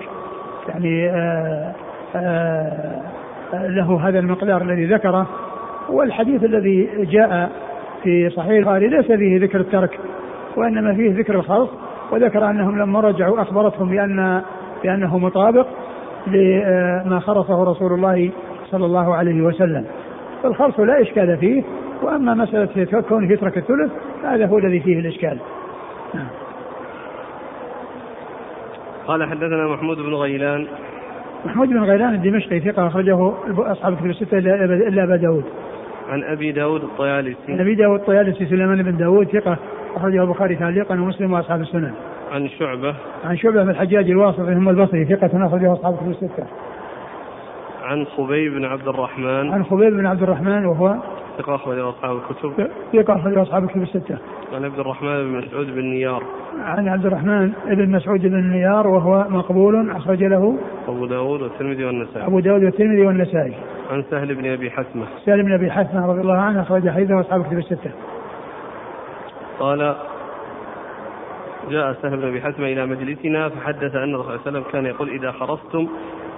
يعني 0.69 1.09
آآ 1.09 1.73
آآ 2.15 3.05
له 3.53 4.07
هذا 4.07 4.19
المقدار 4.19 4.61
الذي 4.61 4.85
ذكره. 4.85 5.27
والحديث 5.89 6.43
الذي 6.43 6.89
جاء 7.11 7.49
في 8.03 8.29
صحيح 8.29 8.51
البخاري 8.51 8.87
ليس 8.87 9.05
فيه 9.05 9.39
ذكر 9.39 9.59
الترك 9.59 9.99
وإنما 10.57 10.93
فيه 10.93 11.19
ذكر 11.19 11.35
الخلص 11.35 11.69
وذكر 12.11 12.49
أنهم 12.49 12.79
لما 12.79 12.99
رجعوا 12.99 13.41
أخبرتهم 13.41 13.89
بأن 13.89 14.41
بأنه 14.83 15.17
مطابق. 15.17 15.67
لما 16.27 17.19
خرصه 17.19 17.63
رسول 17.63 17.93
الله 17.93 18.31
صلى 18.71 18.85
الله 18.85 19.15
عليه 19.15 19.41
وسلم. 19.41 19.85
فالخلص 20.43 20.79
لا 20.79 21.01
إشكال 21.01 21.37
فيه 21.37 21.63
وأما 22.01 22.33
مسألة 22.33 23.01
كونه 23.01 23.31
يترك 23.31 23.57
الثلث 23.57 23.91
هذا 24.23 24.45
هو 24.45 24.57
الذي 24.57 24.79
فيه 24.79 24.99
الإشكال. 24.99 25.37
نعم. 26.13 26.27
قال 29.07 29.29
حدثنا 29.29 29.67
محمود 29.67 29.97
بن 29.97 30.13
غيلان. 30.13 30.67
محمود 31.45 31.69
بن 31.69 31.83
غيلان 31.83 32.13
الدمشقي 32.13 32.59
ثقة 32.59 32.87
أخرجه 32.87 33.33
أصحاب 33.57 33.93
الكتب 33.93 34.05
الستة 34.05 34.37
إلا 34.37 35.03
أبا 35.03 35.15
داود. 35.15 35.43
عن 36.09 36.23
أبي 36.23 36.51
داود 36.51 36.83
الطيالسي. 36.83 37.53
عن 37.53 37.59
أبي 37.59 37.75
داود 37.75 37.99
الطيالسي 37.99 38.45
سليمان 38.45 38.83
بن 38.83 38.97
داود 38.97 39.27
ثقة 39.27 39.57
أخرجه 39.95 40.23
البخاري 40.23 40.55
تعليقا 40.55 40.95
ومسلم 40.95 41.33
وأصحاب 41.33 41.61
السنن. 41.61 41.93
عن 42.31 42.49
شعبة. 42.49 42.95
عن 43.25 43.37
شعبة 43.37 43.63
بن 43.63 43.69
الحجاج 43.69 44.09
الواسطي 44.09 44.53
هم 44.53 44.69
البصري 44.69 45.05
ثقة 45.05 45.47
أخرجه 45.47 45.73
أصحاب 45.73 45.93
الكتب 45.93 46.09
الستة. 46.09 46.45
عن 47.83 48.05
خبيب 48.05 48.53
بن 48.53 48.65
عبد 48.65 48.87
الرحمن. 48.87 49.53
عن 49.53 49.63
خبيب 49.63 49.93
بن 49.93 50.05
عبد 50.05 50.23
الرحمن 50.23 50.65
وهو 50.65 50.95
ثقة 51.37 51.55
أخرجه 51.55 51.89
أصحاب 51.89 52.17
الكتب. 52.17 52.67
ثقة 52.93 53.15
أخرجه 53.15 53.41
أصحاب 53.41 53.63
الكتب 53.63 53.81
الستة. 53.81 54.17
عن 54.53 54.65
عبد 54.65 54.79
الرحمن 54.79 55.23
بن 55.23 55.37
مسعود 55.37 55.65
بن 55.65 55.81
نيار. 55.81 56.23
عن 56.59 56.87
عبد 56.87 57.05
الرحمن 57.05 57.53
بن 57.65 57.91
مسعود 57.91 58.21
بن 58.21 58.51
نيار 58.51 58.87
وهو 58.87 59.25
مقبول 59.29 59.89
أخرج 59.89 60.23
له 60.23 60.57
أبو 60.87 61.05
داود 61.05 61.41
والترمذي 61.41 61.85
والنسائي. 61.85 62.25
أبو 62.25 62.39
داود 62.39 62.63
والترمذي 62.63 63.05
والنسائي. 63.05 63.53
عن 63.91 64.03
سهل 64.11 64.35
بن 64.35 64.51
أبي 64.51 64.71
حثمة. 64.71 65.05
سهل 65.25 65.43
بن 65.43 65.53
أبي 65.53 65.71
حثمة 65.71 66.07
رضي 66.07 66.21
الله 66.21 66.37
عنه 66.37 66.61
أخرج 66.61 66.89
حديثه 66.89 67.19
أصحاب 67.19 67.41
الكتب 67.41 67.57
الستة. 67.57 67.91
قال 69.59 69.95
جاء 71.69 71.93
سهل 72.01 72.17
بن 72.17 72.27
أبي 72.27 72.41
حثمه 72.41 72.65
إلى 72.65 72.85
مجلسنا 72.85 73.49
فحدث 73.49 73.95
أن 73.95 74.15
الرسول 74.15 74.23
صلى 74.25 74.35
الله 74.35 74.41
عليه 74.41 74.41
وسلم 74.41 74.63
كان 74.71 74.85
يقول 74.85 75.09
إذا 75.09 75.31
خرجتم 75.31 75.87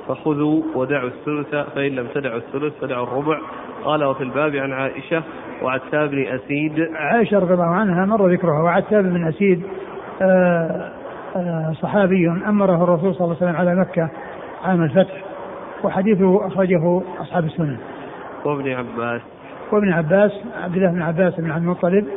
فخذوا 0.07 0.61
ودعوا 0.75 1.09
الثلث 1.09 1.55
فإن 1.75 1.91
لم 1.91 2.07
تدعوا 2.07 2.37
الثلث 2.37 2.73
فدعوا 2.81 3.03
الربع. 3.03 3.39
قال 3.83 4.03
وفي 4.03 4.23
الباب 4.23 4.55
عن 4.55 4.73
عائشة 4.73 5.23
وعتاب 5.61 6.09
بن 6.09 6.27
أسيد. 6.27 6.87
عائشة 6.95 7.39
رضي 7.39 7.53
الله 7.53 7.75
عنها 7.75 8.05
مر 8.05 8.31
ذكرها 8.31 8.63
وعتاب 8.63 9.03
بن 9.03 9.27
أسيد 9.27 9.63
آآ 10.21 10.91
آآ 11.35 11.73
صحابي 11.81 12.29
أمره 12.47 12.83
الرسول 12.83 13.15
صلى 13.15 13.25
الله 13.25 13.35
عليه 13.35 13.45
وسلم 13.45 13.55
على 13.55 13.75
مكة 13.75 14.09
عام 14.63 14.83
الفتح 14.83 15.23
وحديثه 15.83 16.47
أخرجه 16.47 17.01
أصحاب 17.21 17.45
السنن. 17.45 17.77
وابن 18.45 18.71
عباس. 18.71 19.21
وابن 19.71 19.93
عباس 19.93 20.31
عبد 20.63 20.75
الله 20.75 20.91
بن 20.91 21.01
عباس 21.01 21.35
بن 21.39 21.51
عبد 21.51 21.63
المطلب 21.63 22.07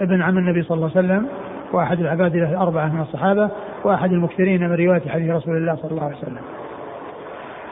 ابن 0.00 0.22
عم 0.22 0.38
النبي 0.38 0.62
صلى 0.62 0.76
الله 0.76 0.90
عليه 0.96 1.06
وسلم 1.06 1.26
وأحد 1.72 2.00
العباد 2.00 2.36
الاربعه 2.36 2.94
من 2.94 3.00
الصحابة 3.00 3.50
وأحد 3.84 4.12
المكثرين 4.12 4.60
من 4.60 4.74
رواية 4.74 5.08
حديث 5.08 5.30
رسول 5.30 5.56
الله 5.56 5.76
صلى 5.76 5.90
الله 5.90 6.04
عليه 6.04 6.16
وسلم. 6.16 6.42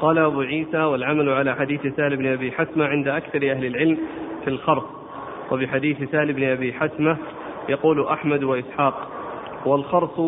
قال 0.00 0.18
أبو 0.18 0.40
عيسى 0.40 0.78
والعمل 0.78 1.28
على 1.28 1.54
حديث 1.54 1.86
سهل 1.96 2.16
بن 2.16 2.26
أبي 2.26 2.52
حتمة 2.52 2.86
عند 2.86 3.08
أكثر 3.08 3.38
أهل 3.52 3.64
العلم 3.64 3.98
في 4.44 4.50
الخرق 4.50 4.86
وبحديث 5.52 6.10
سهل 6.10 6.32
بن 6.32 6.44
أبي 6.44 6.72
حتمة 6.72 7.16
يقول 7.68 8.06
أحمد 8.06 8.42
وإسحاق 8.42 9.08
والخرص 9.66 10.20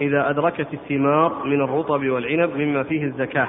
إذا 0.00 0.30
أدركت 0.30 0.66
الثمار 0.72 1.32
من 1.44 1.62
الرطب 1.62 2.06
والعنب 2.06 2.50
مما 2.56 2.82
فيه 2.82 3.04
الزكاة. 3.04 3.48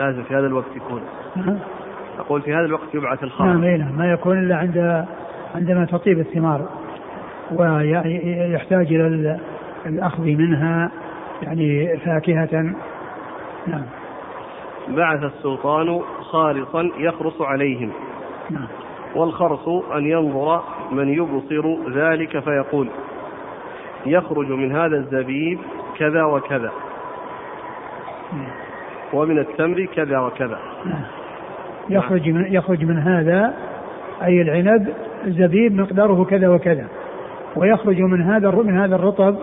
لازم 0.00 0.22
في 0.22 0.34
هذا 0.34 0.46
الوقت 0.46 0.76
يكون. 0.76 1.02
أقول 2.18 2.42
في 2.42 2.54
هذا 2.54 2.64
الوقت 2.64 2.94
يبعث 2.94 3.22
الخرص. 3.22 3.46
نعم 3.46 3.64
نعم 3.64 3.98
ما 3.98 4.12
يكون 4.12 4.38
إلا 4.38 4.56
عند 4.56 5.06
عندما 5.54 5.84
تطيب 5.84 6.18
الثمار 6.18 6.68
ويحتاج 7.52 8.86
إلى 8.92 9.38
الأخذ 9.86 10.22
منها 10.22 10.90
يعني 11.42 11.96
فاكهة. 11.96 12.74
نعم. 13.66 13.84
بعث 14.88 15.24
السلطان 15.24 16.00
خارصا 16.20 16.90
يخرص 16.98 17.40
عليهم. 17.40 17.90
نعم. 18.50 18.66
والخرص 19.14 19.68
أن 19.68 20.06
ينظر 20.06 20.62
من 20.92 21.08
يبصر 21.08 21.90
ذلك 21.94 22.38
فيقول 22.38 22.88
يخرج 24.06 24.52
من 24.52 24.72
هذا 24.72 24.96
الزبيب 24.96 25.58
كذا 25.98 26.24
وكذا. 26.24 26.70
ومن 29.12 29.38
التمر 29.38 29.84
كذا 29.94 30.18
وكذا. 30.18 30.58
نعم. 30.84 31.02
يخرج 31.88 32.28
من 32.28 32.52
يخرج 32.54 32.84
من 32.84 32.98
هذا 32.98 33.54
أي 34.24 34.42
العنب 34.42 34.94
زبيب 35.26 35.74
مقداره 35.74 36.24
كذا 36.24 36.48
وكذا. 36.48 36.86
ويخرج 37.56 38.00
من 38.00 38.22
هذا 38.22 38.50
من 38.50 38.78
هذا 38.78 38.96
الرطب 38.96 39.36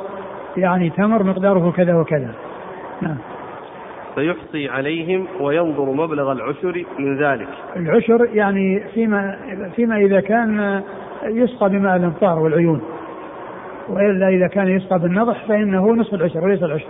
يعني 0.58 0.90
تمر 0.90 1.24
مقداره 1.24 1.72
كذا 1.72 1.96
وكذا. 1.96 2.34
نعم. 3.02 3.18
فيحصي 4.16 4.70
عليهم 4.70 5.28
وينظر 5.40 5.86
مبلغ 5.86 6.32
العشر 6.32 6.84
من 7.00 7.18
ذلك. 7.18 7.48
العشر 7.76 8.28
يعني 8.34 8.84
فيما 8.94 9.38
فيما 9.76 9.98
إذا 9.98 10.20
كان 10.20 10.82
يسقى 11.24 11.70
بماء 11.70 11.96
الامطار 11.96 12.40
والعيون. 12.40 12.82
وإلا 13.90 14.28
إذا 14.28 14.48
كان 14.48 14.68
يسقى 14.68 15.00
بالنضح 15.00 15.46
فإنه 15.48 15.96
نصف 15.96 16.14
العشر 16.14 16.46
وليس 16.46 16.64
العشر. 16.64 16.88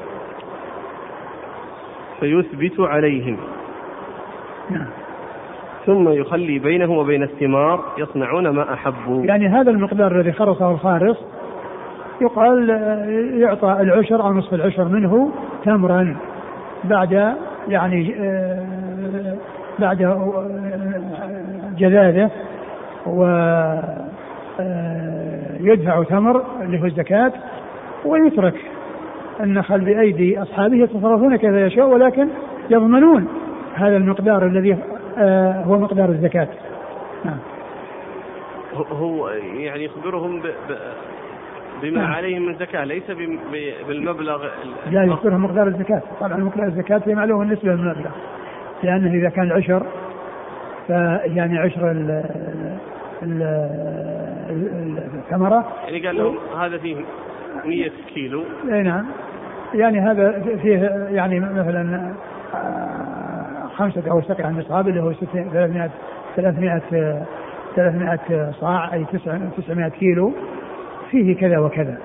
فيثبت 2.20 2.80
عليهم. 2.80 3.38
نعم. 4.70 4.88
ثم 5.88 6.10
يخلي 6.10 6.60
بينه 6.60 6.92
وبين 6.92 7.24
الثمار 7.24 7.84
يصنعون 7.98 8.50
ما 8.50 8.74
أحبوا. 8.74 9.26
يعني 9.26 9.48
هذا 9.48 9.72
المقدار 9.72 10.20
الذي 10.20 10.32
خرصه 10.32 10.72
الخارص 10.72 11.18
يقال 12.22 12.70
يعطى 13.34 13.78
العشر 13.82 14.24
أو 14.24 14.34
نصف 14.34 14.54
العشر 14.54 14.88
منه 14.88 15.32
تمرا 15.66 16.18
بعد 16.84 17.36
يعني 17.68 18.16
آه، 18.20 18.66
بعد 19.80 20.02
آه، 20.02 20.46
جذاذه 21.78 22.32
ويدفع 25.60 26.04
تمر 26.04 26.44
اللي 26.62 26.82
هو 26.82 26.86
الزكاة 26.86 27.32
ويترك 28.06 28.56
النخل 29.40 29.82
بأيدي 29.82 30.42
أصحابه 30.42 30.76
يتصرفون 30.76 31.36
كيف 31.36 31.54
يشاء 31.54 31.88
ولكن 31.88 32.28
يضمنون 32.70 33.28
هذا 33.76 33.98
المقدار 33.98 34.46
الذي 34.46 34.74
آه، 34.74 34.97
هو 35.66 35.80
مقدار 35.80 36.10
الزكاة. 36.10 36.48
نعم. 37.26 37.38
هو 38.92 39.30
يعني 39.30 39.86
يخبرهم 39.86 40.40
ب... 40.40 40.44
ب... 40.48 40.78
بما 41.82 42.02
نعم. 42.02 42.12
عليهم 42.12 42.42
من 42.46 42.56
زكاة 42.56 42.84
ليس 42.84 43.12
بالمبلغ 43.88 44.48
لا 44.92 45.04
يخبرهم 45.04 45.44
مقدار 45.44 45.68
الزكاة. 45.68 46.02
طبعا 46.20 46.38
مقدار 46.38 46.68
الزكاة 46.68 47.02
هي 47.06 47.16
معلومة 47.16 47.46
بالنسبة 47.46 47.72
للمبلغ 47.72 48.12
لأنه 48.84 49.14
إذا 49.14 49.30
كان 49.30 49.46
العشر 49.46 49.86
فيعني 50.88 51.60
عشر 51.60 51.92
ال 51.92 52.24
الثمرة. 55.14 55.68
يعني 55.84 56.08
قال 56.08 56.18
لهم 56.18 56.38
هذا 56.60 56.78
فيه 56.78 56.96
100 57.66 57.92
كيلو. 58.14 58.44
إي 58.72 58.84
نعم. 58.84 59.06
يعني 59.74 60.00
هذا 60.00 60.44
فيه 60.62 60.78
يعني 61.12 61.40
مثلا 61.40 62.14
آه، 62.54 62.77
خمسة 63.78 64.12
أو 64.12 64.22
سقع 64.22 64.50
النصاب 64.50 64.88
اللي 64.88 65.02
هو 65.02 65.14
300 65.14 65.90
300 66.36 66.82
300 67.76 68.52
صاع 68.52 68.94
أي 68.94 69.06
900 69.58 69.90
كيلو. 69.90 70.34
فيه 71.12 71.38
كذا 71.38 71.60
وكذا. 71.60 71.98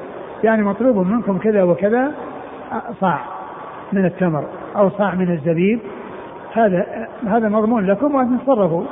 يعني 0.44 0.62
مطلوب 0.62 0.96
منكم 1.06 1.38
كذا 1.38 1.62
وكذا 1.62 2.12
صاع 3.00 3.18
من 3.92 4.04
التمر 4.04 4.44
أو 4.76 4.90
صاع 4.90 5.14
من 5.14 5.30
الزبيب. 5.32 5.80
هذا 6.52 7.08
هذا 7.26 7.48
مضمون 7.48 7.86
لكم 7.86 8.14
وأن 8.14 8.38
تتصرفوا 8.38 8.84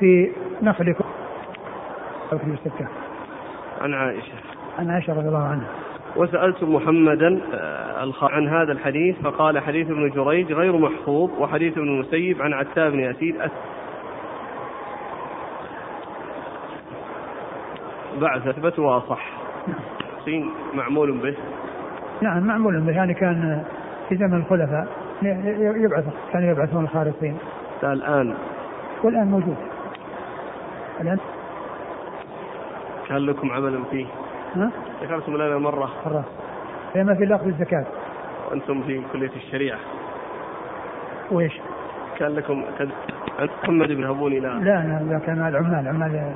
في 0.00 0.32
نخلكم 0.62 1.04
في 2.30 2.46
السكة 2.46 2.86
عن 3.80 3.94
عائشة. 3.94 4.32
عن 4.78 4.90
عائشة 4.90 5.12
رضي 5.12 5.28
الله 5.28 5.44
عنها. 5.44 5.66
وسألت 6.16 6.64
محمدا 6.64 7.40
آه، 7.54 8.12
عن 8.22 8.48
هذا 8.48 8.72
الحديث 8.72 9.16
فقال 9.22 9.58
حديث 9.58 9.90
ابن 9.90 10.10
جريج 10.10 10.52
غير 10.52 10.76
محفوظ 10.76 11.30
وحديث 11.38 11.78
ابن 11.78 11.88
المسيب 11.88 12.42
عن 12.42 12.52
عتاب 12.52 12.92
بن 12.92 13.00
يزيد. 13.00 13.36
بعث 18.20 18.46
اثبت 18.46 18.78
واصح 18.78 19.30
سين 20.24 20.50
معمول 20.74 21.18
به. 21.18 21.34
نعم 22.20 22.46
معمول 22.46 22.80
به 22.80 22.92
يعني 22.92 23.14
كان 23.14 23.64
في 24.08 24.16
زمن 24.16 24.34
الخلفاء. 24.34 24.86
يبعث 25.82 26.04
كانوا 26.32 26.50
يبعثون 26.50 26.84
الخارصين 26.84 27.36
الآن. 27.82 28.34
والآن 29.04 29.26
موجود. 29.26 29.56
الآن؟ 31.00 31.18
كان 33.08 33.18
لكم 33.18 33.52
عمل 33.52 33.82
فيه؟ 33.90 34.06
ذكرتم 35.02 35.36
لنا 35.36 35.58
مرة. 35.58 35.90
خلاص 36.04 36.24
هي 36.94 37.04
ما 37.04 37.14
في 37.14 37.24
إلا 37.24 37.36
أخذ 37.36 37.46
الزكاة. 37.46 37.86
وأنتم 38.50 38.82
في 38.82 39.02
كلية 39.12 39.30
الشريعة. 39.36 39.78
وإيش؟ 41.30 41.60
كان 42.18 42.34
لكم 42.34 42.64
محمد 43.62 43.88
بن 43.92 44.04
هبوني 44.04 44.40
لا. 44.40 44.48
لا 44.48 45.02
ذا 45.08 45.18
كان 45.26 45.48
العمال 45.48 45.88
عمال 45.88 46.32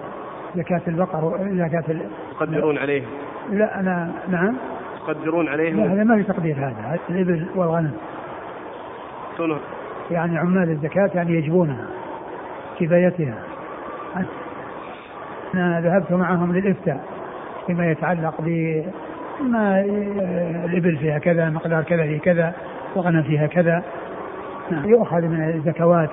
زكاة 0.56 0.80
البقر 0.88 1.38
زكاة 1.52 1.84
ال... 1.88 2.00
تقدرون 2.30 2.78
عليه 2.78 3.02
لا 3.50 3.80
أنا 3.80 4.12
نعم. 4.28 4.56
تقدرون 4.98 5.44
لا 5.44 5.50
عليه 5.52 5.92
هذا 5.92 6.04
ما 6.04 6.16
في 6.16 6.22
تقدير 6.22 6.56
هذا 6.56 6.98
الإبل 7.10 7.46
والغنم. 7.54 7.92
كونه 9.36 9.58
يعني 10.10 10.38
عمال 10.38 10.70
الزكاة 10.70 11.10
يعني 11.14 11.34
يجبونها 11.34 11.86
كفايتها. 12.80 13.34
أنا 15.54 15.80
ذهبت 15.80 16.12
معهم 16.12 16.56
للإفتاء. 16.56 17.15
فيما 17.66 17.90
يتعلق 17.90 18.34
ب 18.40 18.82
ما 19.40 19.80
الإبل 20.64 20.96
فيها 20.96 21.18
كذا 21.18 21.50
مقدار 21.50 21.82
كذا 21.82 22.02
في 22.02 22.18
كذا 22.18 22.54
والغنم 22.94 23.22
فيها 23.22 23.46
كذا. 23.46 23.82
نعم. 24.70 24.88
يؤخذ 24.88 25.20
من 25.22 25.54
الزكوات. 25.54 26.10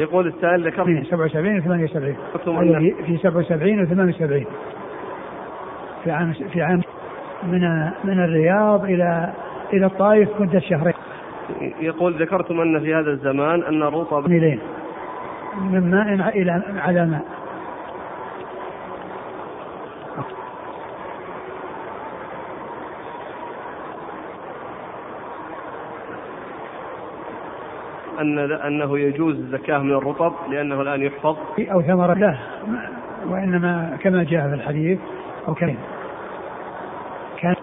يقول 0.00 0.26
السائل 0.26 0.66
ذكرت 0.66 0.86
في 0.86 1.04
77 1.04 1.58
و 1.58 1.60
78 1.60 2.16
ذكرتم 2.34 2.58
أيوة، 2.58 2.78
أن 2.78 2.92
في 3.06 3.16
77 3.16 3.82
و 3.82 3.86
78 3.86 4.44
في 6.04 6.10
عام 6.10 6.32
في 6.32 6.62
عام 6.62 6.82
من 7.42 7.90
من 8.04 8.24
الرياض 8.24 8.84
إلى 8.84 9.32
إلى 9.72 9.86
الطائف 9.86 10.28
مدة 10.40 10.60
شهرين. 10.60 10.94
يقول 11.80 12.22
ذكرتم 12.22 12.60
أن 12.60 12.80
في 12.80 12.94
هذا 12.94 13.10
الزمان 13.10 13.62
أن 13.62 13.82
الرطب 13.82 14.28
من 15.58 15.90
ماء 15.90 16.28
إلى 16.38 16.62
على 16.76 17.06
ماء. 17.06 17.24
أن 28.20 28.38
أنه 28.38 28.98
يجوز 28.98 29.36
الزكاة 29.36 29.78
من 29.78 29.92
الرطب 29.92 30.32
لأنه 30.50 30.80
الآن 30.82 31.02
يحفظ. 31.02 31.36
أو 31.58 31.82
ثمرة 31.82 32.14
لا 32.14 32.34
ما- 32.68 32.88
وإنما 33.28 33.98
كما 34.02 34.24
جاء 34.24 34.48
في 34.48 34.54
الحديث 34.54 34.98
أو 35.48 35.54
كان 35.54 35.74
كان 37.38 37.54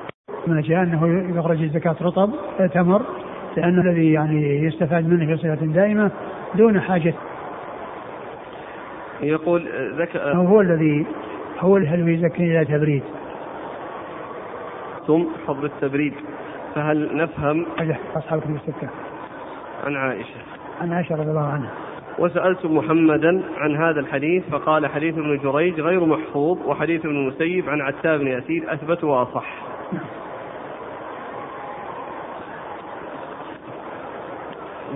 ما 0.48 0.62
جاء 0.62 0.84
أنه 0.84 1.30
يخرج 1.40 1.62
الزكاة 1.62 1.96
رطب 2.02 2.30
تمر 2.74 3.02
لأنه 3.58 3.82
الذي 3.82 4.12
يعني 4.12 4.64
يستفاد 4.64 5.08
منه 5.10 5.26
في 5.26 5.38
صفة 5.38 5.66
دائمة 5.66 6.12
دون 6.56 6.82
حاجة 6.82 7.14
يقول 9.22 9.68
ذك... 9.98 10.16
أو 10.16 10.46
هو 10.46 10.62
الذي 10.62 11.06
هو 11.60 11.78
الذي 11.78 12.14
يزكي 12.14 12.44
إلى 12.44 12.66
تبريد. 12.66 13.04
ثم 15.08 15.24
حفظ 15.48 15.66
التبريد. 15.66 16.14
فهل 16.76 17.18
نفهم؟ 17.18 17.66
أجل 17.80 17.96
أصحابكم 18.16 18.56
الستة 18.56 18.90
عن 19.86 19.96
عائشة. 19.96 20.40
عن 20.82 20.94
عائشة 20.94 21.16
رضي 21.16 21.30
الله 21.30 21.48
عنها. 21.48 21.72
وسألت 22.20 22.66
محمدا 22.66 23.44
عن 23.58 23.76
هذا 23.76 24.00
الحديث 24.00 24.50
فقال 24.50 24.88
حديث 24.88 25.18
ابن 25.18 25.38
جريج 25.38 25.82
غير 25.82 26.06
محفوظ 26.06 26.58
وحديث 26.68 27.06
ابن 27.06 27.16
المسيب 27.16 27.70
عن 27.70 27.82
عتاب 27.82 28.20
بن 28.20 28.28
يسير 28.28 28.74
أثبت 28.74 29.04
وأصح. 29.04 29.54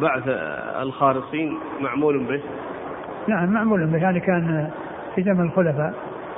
بعث 0.02 0.24
الخارصين 0.82 1.58
معمول 1.82 2.24
به. 2.24 2.42
نعم 3.28 3.50
معمول. 3.54 3.86
به 3.88 3.98
يعني 3.98 4.20
كان 4.20 4.70
في 5.16 5.24
زمن 5.24 5.42
الخلفاء 5.42 5.94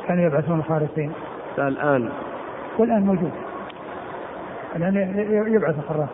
كانوا 0.07 0.23
يبعثون 0.23 0.59
الخارصين 0.59 1.11
الآن. 1.57 2.09
والآن 2.77 3.01
موجود. 3.05 3.31
الآن 4.75 4.95
ي- 4.95 5.53
يبعث 5.55 5.75
الخراص 5.79 6.09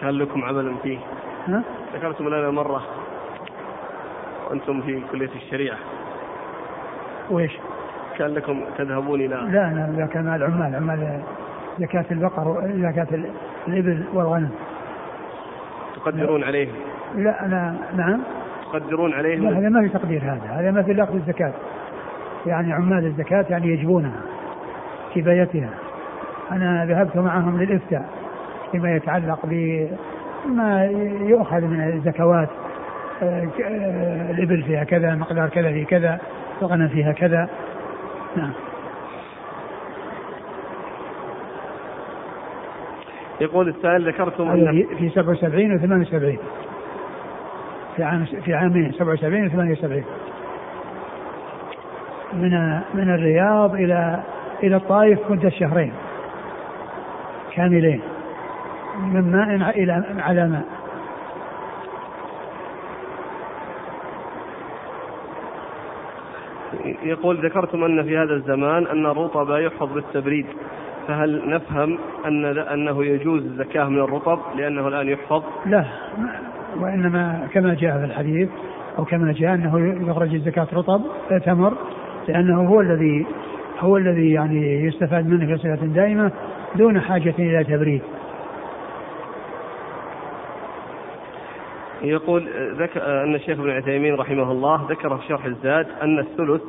كان 0.00 0.10
لكم 0.10 0.44
عمل 0.44 0.74
فيه؟ 0.82 0.98
ها؟ 1.48 1.62
ذكرتم 1.94 2.28
لنا 2.28 2.50
مرة 2.50 2.82
وأنتم 4.50 4.80
في 4.82 5.02
كلية 5.12 5.30
الشريعة. 5.36 5.76
وإيش؟ 7.30 7.52
كان 8.18 8.34
لكم 8.34 8.60
تذهبون 8.78 9.20
إلى 9.20 9.26
لا 9.52 9.92
ذا 9.96 10.06
كان 10.06 10.34
العمال 10.34 10.74
عمال 10.74 11.20
زكاة 11.78 12.04
البقر 12.10 12.62
زكاة 12.76 13.06
ال- 13.12 13.30
الإبل 13.68 14.04
والغنم. 14.14 14.50
تقدرون 15.96 16.44
عليه 16.44 16.68
لا 17.14 17.44
أنا 17.44 17.76
نعم. 17.96 18.20
تقدرون 18.72 19.10
لا 19.10 19.16
عليه 19.16 19.58
هذا 19.58 19.68
ما 19.68 19.82
في 19.82 19.88
تقدير 19.88 20.22
هذا. 20.22 20.60
هذا 20.60 20.70
ما 20.70 20.82
في 20.82 20.92
إلا 20.92 21.04
أخذ 21.04 21.14
الزكاة. 21.14 21.52
يعني 22.46 22.72
عمال 22.72 23.06
الزكاة 23.06 23.46
يعني 23.50 23.68
يجبونها 23.68 24.20
كفايتها 25.14 25.70
أنا 26.52 26.86
ذهبت 26.86 27.16
معهم 27.16 27.62
للإفتاء 27.62 28.08
فيما 28.72 28.96
يتعلق 28.96 29.46
ب 29.46 29.86
ما 30.48 30.84
يؤخذ 31.20 31.60
من 31.60 31.80
الزكوات. 31.80 32.48
آه، 33.22 33.48
الإبل 34.30 34.62
فيها 34.62 34.84
كذا 34.84 35.14
مقدار 35.14 35.48
كذا 35.48 35.72
في 35.72 35.84
كذا 35.84 36.18
الغنم 36.62 36.88
فيها 36.88 37.12
كذا. 37.12 37.48
نعم. 38.36 38.52
يقول 43.40 43.68
السائل 43.68 44.08
ذكرتم 44.08 44.72
في 44.98 45.10
77 45.14 45.74
و 45.74 45.78
78 45.78 46.38
في 47.96 48.04
عام 48.04 48.24
في 48.24 48.54
عامين 48.54 48.92
77 48.92 49.46
و 49.46 49.48
78 49.48 50.04
من 52.32 52.80
من 52.94 53.14
الرياض 53.14 53.74
إلى 53.74 54.20
إلى 54.62 54.76
الطائف 54.76 55.30
مده 55.30 55.48
شهرين 55.48 55.92
كاملين 57.52 58.00
من 58.98 59.32
ماء 59.32 59.70
إلى 59.78 60.04
على 60.18 60.48
ماء. 60.48 60.64
يقول 67.02 67.46
ذكرتم 67.46 67.84
أن 67.84 68.02
في 68.02 68.18
هذا 68.18 68.34
الزمان 68.34 68.86
أن 68.86 69.06
الرطب 69.06 69.50
يحفظ 69.50 69.92
بالتبريد 69.92 70.46
فهل 71.08 71.48
نفهم 71.48 71.98
أن 72.26 72.58
أنه 72.58 73.04
يجوز 73.04 73.42
الزكاة 73.42 73.84
من 73.84 73.98
الرطب 74.00 74.40
لأنه 74.56 74.88
الآن 74.88 75.08
يحفظ؟ 75.08 75.42
لا. 75.66 75.84
ما- 76.76 76.82
وإنما 76.82 77.48
كما 77.52 77.74
جاء 77.74 77.98
في 77.98 78.04
الحديث 78.04 78.48
أو 78.98 79.04
كما 79.04 79.32
جاء 79.32 79.54
أنه 79.54 79.96
يخرج 80.10 80.34
الزكاه 80.34 80.66
رطب 80.72 81.00
تمر 81.44 81.72
لأنه 82.28 82.68
هو 82.68 82.80
الذي 82.80 83.26
هو 83.80 83.96
الذي 83.96 84.32
يعني 84.32 84.84
يستفاد 84.84 85.26
منه 85.28 85.46
في 85.46 85.56
صفه 85.56 85.86
دائمة 85.86 86.30
دون 86.74 87.00
حاجة 87.00 87.34
إلى 87.38 87.64
تبريد 87.64 88.02
يقول 92.02 92.48
ذك... 92.78 92.96
أن 92.96 93.34
الشيخ 93.34 93.58
ابن 93.58 93.70
عثيمين 93.70 94.14
رحمه 94.14 94.52
الله 94.52 94.86
ذكر 94.90 95.16
في 95.18 95.26
شرح 95.28 95.44
الزاد 95.44 95.86
أن 96.02 96.18
الثلث 96.18 96.62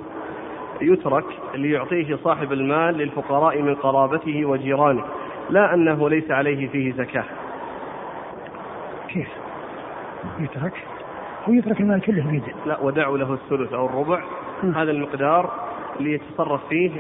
يترك 0.82 1.24
ليعطيه 1.56 2.16
صاحب 2.16 2.52
المال 2.54 2.98
للفقراء 2.98 3.62
من 3.62 3.76
قرابته 3.76 4.46
وجيرانه 4.46 5.04
لا 5.50 5.74
أنه 5.74 6.10
ليس 6.10 6.32
عليه 6.32 6.68
فيه 6.68 6.94
زكاة 6.94 7.24
كيف؟ 9.08 9.28
يترك 10.40 10.74
هو 11.50 11.54
يترك 11.54 11.80
المال 11.82 12.02
كله 12.02 12.24
بيده. 12.32 12.54
لا 12.66 12.80
ودعوا 12.82 13.18
له 13.18 13.34
الثلث 13.34 13.74
أو 13.74 13.86
الربع. 13.86 14.20
م. 14.64 14.72
هذا 14.72 14.92
المقدار 14.92 15.50
اللي 16.00 16.14
يتصرف 16.14 16.68
فيه 16.70 16.92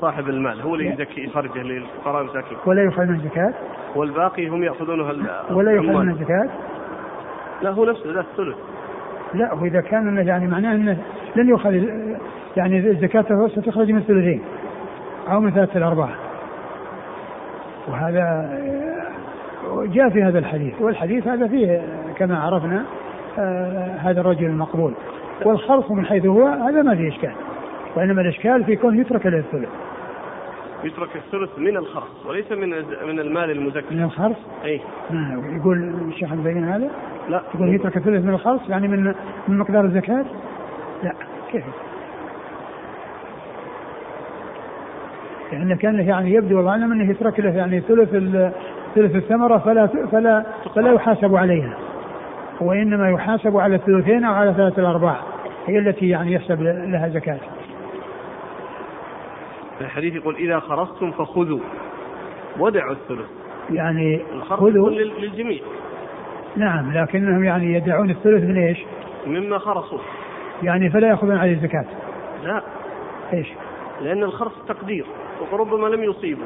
صاحب 0.00 0.28
المال 0.28 0.60
هو 0.60 0.74
اللي 0.74 0.86
يزكي 0.88 1.24
يخرجه 1.24 1.62
للفقراء 1.62 2.22
المساكين. 2.22 2.58
ولا 2.66 2.82
يؤخذ 2.82 3.02
من 3.04 3.14
الزكاة. 3.14 3.54
والباقي 3.94 4.48
هم 4.48 4.62
يأخذونه 4.62 5.10
ال- 5.10 5.26
ولا. 5.50 5.80
من 5.80 6.10
الزكاة. 6.10 6.48
لا 7.62 7.70
هو 7.70 7.84
نفسه 7.84 8.12
ذا 8.12 8.20
الثلث. 8.20 8.56
لا 9.34 9.54
هو 9.54 9.64
إذا 9.64 9.80
كان 9.80 10.08
إنه 10.08 10.20
يعني 10.28 10.46
معناه 10.46 10.74
إنه 10.74 10.98
لن 11.36 11.48
يؤخذ 11.48 11.74
يعني 12.56 12.78
الزكاه 12.78 13.48
ستخرج 13.48 13.90
من 13.90 13.98
الثلثين 13.98 14.42
أو 15.30 15.40
من 15.40 15.50
ثلاثة 15.50 15.78
الارباع 15.78 16.08
وهذا 17.88 18.20
آه، 19.70 19.84
جاء 19.86 20.08
في 20.08 20.22
هذا 20.22 20.38
الحديث 20.38 20.80
والحديث 20.80 21.26
هذا 21.28 21.48
فيه 21.48 21.82
كما 22.20 22.38
عرفنا 22.38 22.84
آه، 23.38 23.96
هذا 23.96 24.20
الرجل 24.20 24.46
المقبول. 24.46 24.94
والخلص 25.44 25.90
من 25.90 26.06
حيث 26.06 26.26
هو 26.26 26.46
هذا 26.46 26.82
ما 26.82 26.96
فيه 26.96 27.08
إشكال. 27.08 27.32
وإنما 27.96 28.22
الإشكال 28.22 28.64
في 28.64 28.76
كون 28.76 29.00
يترك 29.00 29.26
له 29.26 29.38
الثلث 29.38 29.68
يترك 30.84 31.16
الثلث 31.16 31.58
من 31.58 31.76
الخرص 31.76 32.26
وليس 32.26 32.52
من 32.52 32.68
من 33.06 33.20
المال 33.20 33.50
المزكي. 33.50 33.94
من 33.94 34.02
الخرص 34.02 34.36
إي. 34.64 34.80
يقول 35.56 35.94
الشيخ 36.08 36.32
البين 36.32 36.64
هذا؟ 36.64 36.90
لا. 37.28 37.42
يقول 37.54 37.74
يترك 37.74 37.96
الثلث 37.96 38.24
من 38.24 38.34
الخرص 38.34 38.60
يعني 38.68 38.88
من 38.88 39.14
من 39.48 39.58
مقدار 39.58 39.84
الزكاة؟ 39.84 40.24
لا. 41.02 41.12
كيف؟ 41.52 41.64
لأنه 45.52 45.76
كان 45.76 46.00
يعني 46.00 46.34
يبدو 46.34 46.56
والله 46.56 46.70
أعلم 46.70 46.92
أنه 46.92 47.10
يترك 47.10 47.40
له 47.40 47.50
يعني 47.50 47.80
ثلث 47.80 48.10
ثلث 48.94 49.16
الثمرة 49.16 49.58
فلا 49.58 49.86
فلا 49.86 50.46
فلا 50.74 50.92
يحاسب 50.92 51.36
عليها. 51.36 51.89
وإنما 52.60 53.10
يحاسب 53.10 53.56
على 53.56 53.74
الثلثين 53.74 54.24
أو 54.24 54.34
على 54.34 54.54
ثلاثة 54.54 54.82
الأرباع 54.82 55.20
هي 55.66 55.78
التي 55.78 56.08
يعني 56.08 56.32
يحسب 56.32 56.62
لها 56.62 57.08
زكاة. 57.08 57.40
الحديث 59.80 60.14
يقول 60.14 60.36
إذا 60.36 60.60
خرجتم 60.60 61.10
فخذوا 61.10 61.60
ودعوا 62.58 62.92
الثلث. 62.92 63.26
يعني 63.70 64.22
خذوا. 64.48 64.90
للجميع. 64.90 65.60
نعم 66.56 66.92
لكنهم 66.92 67.44
يعني 67.44 67.74
يدعون 67.74 68.10
الثلث 68.10 68.44
من 68.44 68.56
إيش؟ 68.56 68.78
مما 69.26 69.58
خرصوا. 69.58 69.98
يعني 70.62 70.90
فلا 70.90 71.08
يأخذون 71.08 71.36
عليه 71.36 71.52
الزكاة. 71.52 71.84
لا. 72.44 72.62
إيش؟ 73.32 73.48
لأن 74.00 74.22
الخرص 74.22 74.52
تقدير 74.68 75.06
وربما 75.52 75.86
لم 75.86 76.02
يصيبوا 76.02 76.44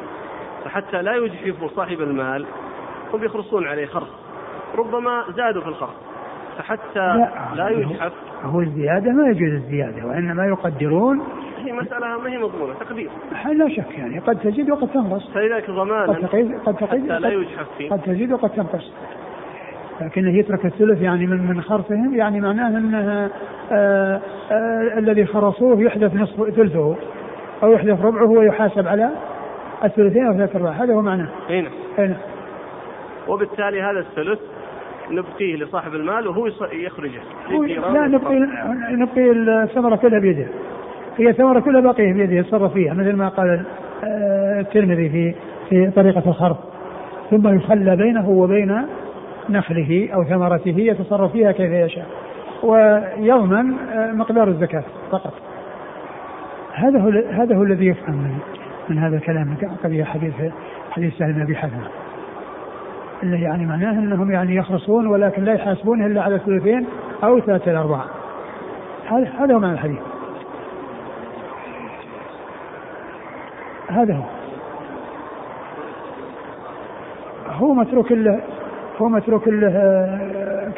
فحتى 0.65 1.03
لا 1.03 1.15
يجحفوا 1.15 1.69
صاحب 1.69 2.01
المال 2.01 2.47
هم 3.13 3.25
يخرصون 3.25 3.67
عليه 3.67 3.87
خرص. 3.87 4.24
ربما 4.75 5.25
زادوا 5.37 5.63
في 5.63 5.69
الخرص 5.69 5.95
فحتى 6.59 6.99
لا, 6.99 7.31
لا 7.55 7.69
يجحف. 7.69 8.13
هو 8.45 8.61
الزيادة 8.61 9.13
ما 9.13 9.29
يجوز 9.29 9.53
الزيادة 9.53 10.07
وإنما 10.07 10.47
يقدرون. 10.47 11.23
هي 11.59 11.73
مسألة 11.73 12.19
ما 12.19 12.31
هي 12.31 12.39
مضمونة 12.39 12.75
تقدير. 12.75 13.11
لا 13.53 13.69
شك 13.69 13.99
يعني 13.99 14.19
قد 14.19 14.39
تزيد 14.39 14.71
وقد 14.71 14.89
تنقص. 14.89 15.31
فلذلك 15.35 15.71
ضمانا 15.71 16.13
قد 16.13 16.29
تزيد 16.29 16.59
قد 16.59 16.75
تزيد 16.75 17.07
لا 17.07 17.29
يجحف 17.29 17.67
فيه. 17.79 17.91
قد 17.91 18.01
تزيد 18.03 18.33
وقد 18.33 18.51
تنقص. 18.51 18.93
لكنه 20.01 20.39
يترك 20.39 20.65
الثلث 20.65 21.03
يعني 21.03 21.27
من 21.27 21.47
من 21.47 21.63
خرصهم 21.63 22.15
يعني 22.15 22.41
معناه 22.41 22.69
أنه 22.69 23.31
آه، 23.73 24.21
آه، 24.51 24.99
الذي 24.99 25.27
خرصوه 25.27 25.81
يحذف 25.81 26.15
نصف 26.15 26.51
ثلثه 26.51 26.97
أو 27.63 27.73
يحذف 27.73 28.05
ربعه 28.05 28.31
ويحاسب 28.31 28.89
على 28.89 29.11
الثلثين 29.85 30.27
أو 30.27 30.33
ثلاث 30.33 30.57
أرباع. 30.57 30.73
هذا 30.73 30.95
هو 30.95 31.03
معناه. 31.03 31.29
أي 31.51 31.61
نعم. 31.61 31.73
نعم. 31.99 32.15
وبالتالي 33.29 33.83
هذا 33.83 33.99
الثلث 33.99 34.39
نبقيه 35.11 35.57
لصاحب 35.57 35.95
المال 35.95 36.29
وهو 36.29 36.47
يخرجه. 36.73 37.21
لا 37.93 38.07
نبقي 38.07 38.35
نبقي 38.91 39.31
الثمرة 39.31 39.97
كلها 39.97 40.19
بيده. 40.19 40.47
هي 41.17 41.31
الثمرة 41.31 41.61
كلها 41.61 41.81
باقية 41.81 42.13
بيده 42.13 42.33
يتصرف 42.33 42.73
فيها 42.73 42.95
مثل 42.95 43.13
ما 43.13 43.29
قال 43.29 43.65
آه، 44.05 44.61
الترمذي 44.61 45.09
في 45.09 45.35
في 45.69 45.91
طريقة 45.91 46.23
الخرف 46.27 46.57
ثم 47.31 47.57
يخلى 47.57 47.97
بينه 47.97 48.29
وبين 48.29 48.87
نخله 49.51 50.09
أو 50.15 50.25
ثمرته 50.25 50.75
يتصرف 50.79 51.33
فيها 51.33 51.53
كيف 51.53 51.71
يشاء. 51.71 52.07
ويضمن 52.63 53.75
آه، 53.93 54.13
مقدار 54.13 54.49
الزكاة 54.49 54.85
فقط. 55.11 55.33
هذا 56.73 57.01
هو 57.01 57.09
هذا 57.31 57.57
هو 57.57 57.63
الذي 57.63 57.87
يفهم 57.87 58.15
من, 58.15 58.39
من 58.89 58.99
هذا 58.99 59.17
الكلام. 59.17 59.57
قضية 59.85 60.05
حديث 60.05 60.35
حديث 60.91 61.15
سهل 61.19 61.33
بن 61.33 61.41
أبي 61.41 61.57
حاتم 61.57 61.81
اللي 63.25 63.43
يعني 63.43 63.67
معناه 63.67 63.91
إنهم 63.91 64.31
يعني 64.31 64.57
يخرصون 64.57 65.07
ولكن 65.07 65.45
لا 65.45 65.53
يحاسبون 65.53 66.05
إلا 66.07 66.23
على 66.23 66.35
الثلثين 66.35 66.87
أو 67.25 67.41
ثلاثة 67.41 67.71
الارباع. 67.71 68.05
هذا 69.09 69.29
هذا 69.39 69.55
هو 69.55 69.59
معنى 69.59 69.75
الحديث. 69.75 69.99
هذا 73.89 74.15
هو. 74.15 74.25
هو 77.49 77.75
متروك 77.75 78.13
له 78.13 78.41
هو 78.99 79.09
متروك 79.09 79.49
له 79.49 79.71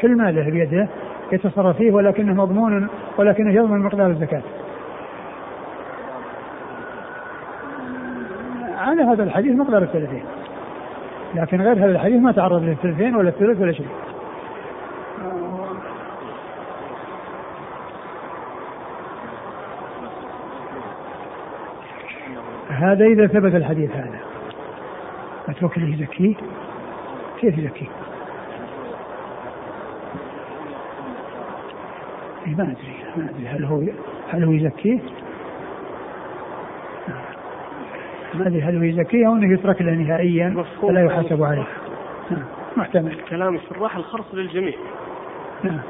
كل 0.00 0.16
ماله 0.16 0.50
بيده 0.50 0.88
يتصرف 1.32 1.76
فيه 1.76 1.92
ولكنه 1.92 2.34
مضمون 2.34 2.88
ولكنه 3.18 3.52
يضمن 3.52 3.80
مقدار 3.80 4.06
الزكاة. 4.06 4.42
على 8.78 9.02
هذا 9.02 9.22
الحديث 9.22 9.56
مقدار 9.56 9.82
الثلثين. 9.82 10.24
لكن 11.34 11.60
غير 11.60 11.78
هذا 11.78 11.92
الحديث 11.92 12.20
ما 12.20 12.32
تعرض 12.32 12.62
للثلثين 12.62 13.16
ولا 13.16 13.28
الثلث 13.28 13.60
ولا 13.60 13.72
شيء. 13.72 13.86
هذا 22.68 23.04
إذا 23.04 23.26
ثبت 23.26 23.54
الحديث 23.54 23.90
هذا. 23.96 24.20
متروك 25.48 25.76
اللي 25.76 25.92
يزكيه 25.92 26.34
كيف 27.40 27.58
يزكيه؟ 27.58 27.86
إيه، 32.46 32.54
ما 32.54 32.62
أدري 32.62 32.96
ما 33.16 33.30
أدري. 33.30 33.48
هل 33.48 33.64
هو 33.64 33.82
هل 34.28 34.44
هو 34.44 34.52
يزكيه 34.52 34.98
ما 38.38 38.46
ادري 38.46 38.62
هل 38.62 38.76
هو 38.76 38.82
يزكيه 38.82 39.26
أو 39.26 39.32
أنه 39.32 39.52
يترك 39.52 39.82
له 39.82 39.92
نهائيا 39.92 40.64
فلا 40.82 41.04
يحاسب 41.04 41.42
عليه. 41.42 41.66
نعم. 42.30 42.44
محتمل. 42.76 43.16
كلام 43.30 43.54
الشراح 43.54 43.96
الخرص 43.96 44.34
للجميع. 44.34 44.74
نعم. 45.64 45.80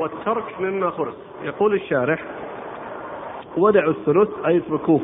والترك 0.00 0.60
مما 0.60 0.90
خرص. 0.90 1.14
يقول 1.44 1.74
الشارح 1.74 2.22
ودعوا 3.56 3.90
الثلث 3.90 4.28
أي 4.46 4.56
اتركوه. 4.56 5.00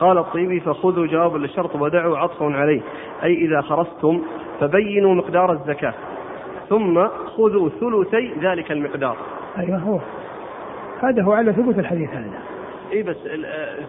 قال 0.00 0.18
الطيبي 0.18 0.60
فخذوا 0.60 1.06
جواب 1.06 1.36
للشرط 1.36 1.74
ودعوا 1.74 2.18
عطف 2.18 2.42
عليه. 2.42 2.80
أي 3.22 3.34
إذا 3.34 3.60
خرصتم 3.60 4.22
فبينوا 4.60 5.14
مقدار 5.14 5.52
الزكاة. 5.52 5.94
ثم 6.68 7.08
خذوا 7.08 7.68
ثلثي 7.68 8.32
ذلك 8.40 8.72
المقدار. 8.72 9.16
أيوه 9.58 9.78
هو. 9.78 9.98
هذا 11.02 11.22
هو 11.22 11.32
على 11.32 11.52
ثبوت 11.52 11.78
الحديث 11.78 12.10
هذا. 12.10 12.42
اي 12.92 13.02
بس 13.02 13.16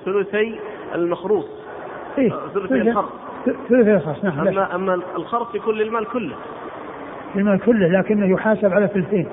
ثلثي 0.05 0.59
المخروص. 0.95 1.62
إيه. 2.18 2.30
ثلثي 2.53 2.82
الخرص 2.82 3.09
ثلثي 3.45 3.93
الخرص 3.93 4.24
نعم. 4.24 4.47
أما 4.47 4.76
أما 4.76 4.93
الخرص 5.16 5.55
يكون 5.55 5.76
للمال 5.76 6.05
كله. 6.05 6.36
للمال 7.36 7.59
كله 7.59 7.88
لكنه 7.88 8.26
يحاسب 8.26 8.74
على 8.74 8.86
الثلثين. 8.86 9.28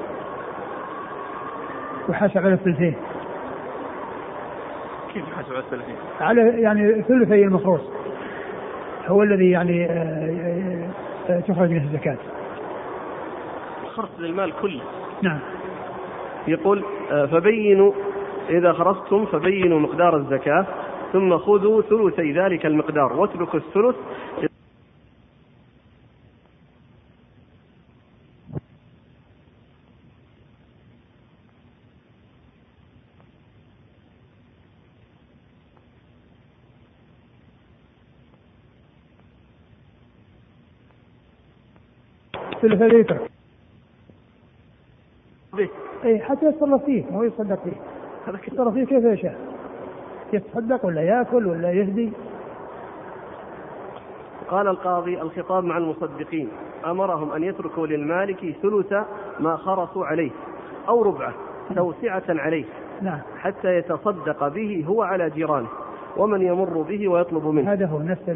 يحاسب 2.09 2.39
على 2.39 2.55
الثلثين. 2.55 2.95
كيف 5.15 5.29
يحاسب 5.29 5.53
على 5.53 5.59
الثلثين؟ 5.59 5.97
على 6.21 6.63
يعني 6.63 7.03
ثلثي 7.03 7.45
المخروص 7.45 7.81
هو 9.07 9.23
الذي 9.23 9.51
يعني 9.51 9.87
آه، 9.87 10.91
آه، 11.29 11.33
آه، 11.33 11.41
تخرج 11.41 11.71
منه 11.71 11.85
الزكاة. 11.85 12.17
الخرص 13.85 14.11
للمال 14.19 14.53
كله. 14.63 14.81
نعم. 15.23 15.39
يقول 16.49 16.85
فبينوا 17.31 17.93
إذا 18.49 18.73
خرجتم 18.73 19.27
فبينوا 19.27 19.81
مقدار 19.81 20.17
الزكاة. 20.17 20.67
ثم 21.13 21.39
خذوا 21.39 21.83
ثلثي 21.83 22.33
ذلك 22.33 22.67
المقدار 22.67 23.13
واتركوا 23.13 23.61
الثلث. 23.61 23.97
ثلث 42.63 42.83
لتر. 42.83 43.29
اي 46.05 46.19
حتى 46.21 46.47
يتصرف 46.47 46.85
فيه 46.85 47.05
هو 47.05 47.23
يصدق 47.23 47.65
فيه. 47.65 47.77
هذا 48.27 48.41
يتصرف 48.47 48.75
فيه 48.75 48.85
كيف 48.85 49.05
يشاء 49.05 49.50
يتصدق 50.35 50.87
ولا 50.87 51.03
ياكل 51.03 51.47
ولا 51.47 51.71
يهدي. 51.71 52.13
قال 54.49 54.69
القاضي 54.69 55.23
الخطاب 55.23 55.65
مع 55.65 55.77
المصدقين. 55.79 56.49
أمرهم 56.87 57.33
أن 57.33 57.43
يتركوا 57.43 57.87
للمالك 57.87 58.57
ثلث 58.63 58.93
ما 59.41 59.57
خرصوا 59.57 60.07
عليه 60.07 60.31
أو 60.89 61.03
ربعة 61.03 61.35
توسعة 61.77 62.23
عليه 62.29 62.65
نعم. 63.03 63.19
حتى 63.39 63.77
يتصدق 63.77 64.49
به 64.49 64.85
هو 64.89 65.03
على 65.03 65.31
جيرانه 65.31 65.69
ومن 66.17 66.43
يمر 66.43 66.83
به 66.83 67.09
ويطلب 67.09 67.47
منه. 67.47 67.73
هذا 67.73 67.87
هو 67.87 67.99
نفس 67.99 68.29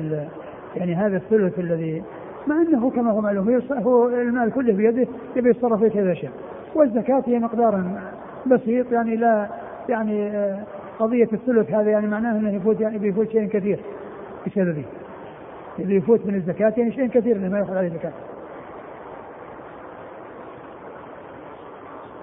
يعني 0.76 0.94
هذا 0.94 1.16
الثلث 1.16 1.58
الذي 1.58 2.02
مع 2.46 2.62
أنه 2.62 2.90
كما 2.90 3.10
هو 3.10 3.20
معلوم 3.20 3.62
هو 3.72 4.08
المال 4.08 4.52
كله 4.52 4.72
بيده 4.72 5.08
يبي 5.36 5.50
يتصرف 5.50 5.80
فيه 5.80 5.88
كذا 5.88 6.14
شيء. 6.14 6.30
والزكاة 6.74 7.22
هي 7.26 7.38
مقدار 7.38 7.82
بسيط 8.46 8.92
يعني 8.92 9.16
لا 9.16 9.48
يعني 9.88 10.28
آه، 10.28 10.58
قضية 10.98 11.28
الثلث 11.32 11.70
هذا 11.70 11.90
يعني 11.90 12.06
معناه 12.06 12.38
إنه 12.38 12.56
يفوت 12.56 12.80
يعني 12.80 12.98
بيفوت 12.98 13.30
شيء 13.30 13.48
كثير 13.48 13.80
بسببه 14.46 14.84
اللي 15.78 15.96
يفوت 15.96 16.26
من 16.26 16.34
الزكاة 16.34 16.74
يعني 16.76 16.92
شيء 16.92 17.06
كثير 17.06 17.38
ما 17.38 17.58
يأخذ 17.58 17.76
عليه 17.76 17.88
زكاة. 17.88 18.12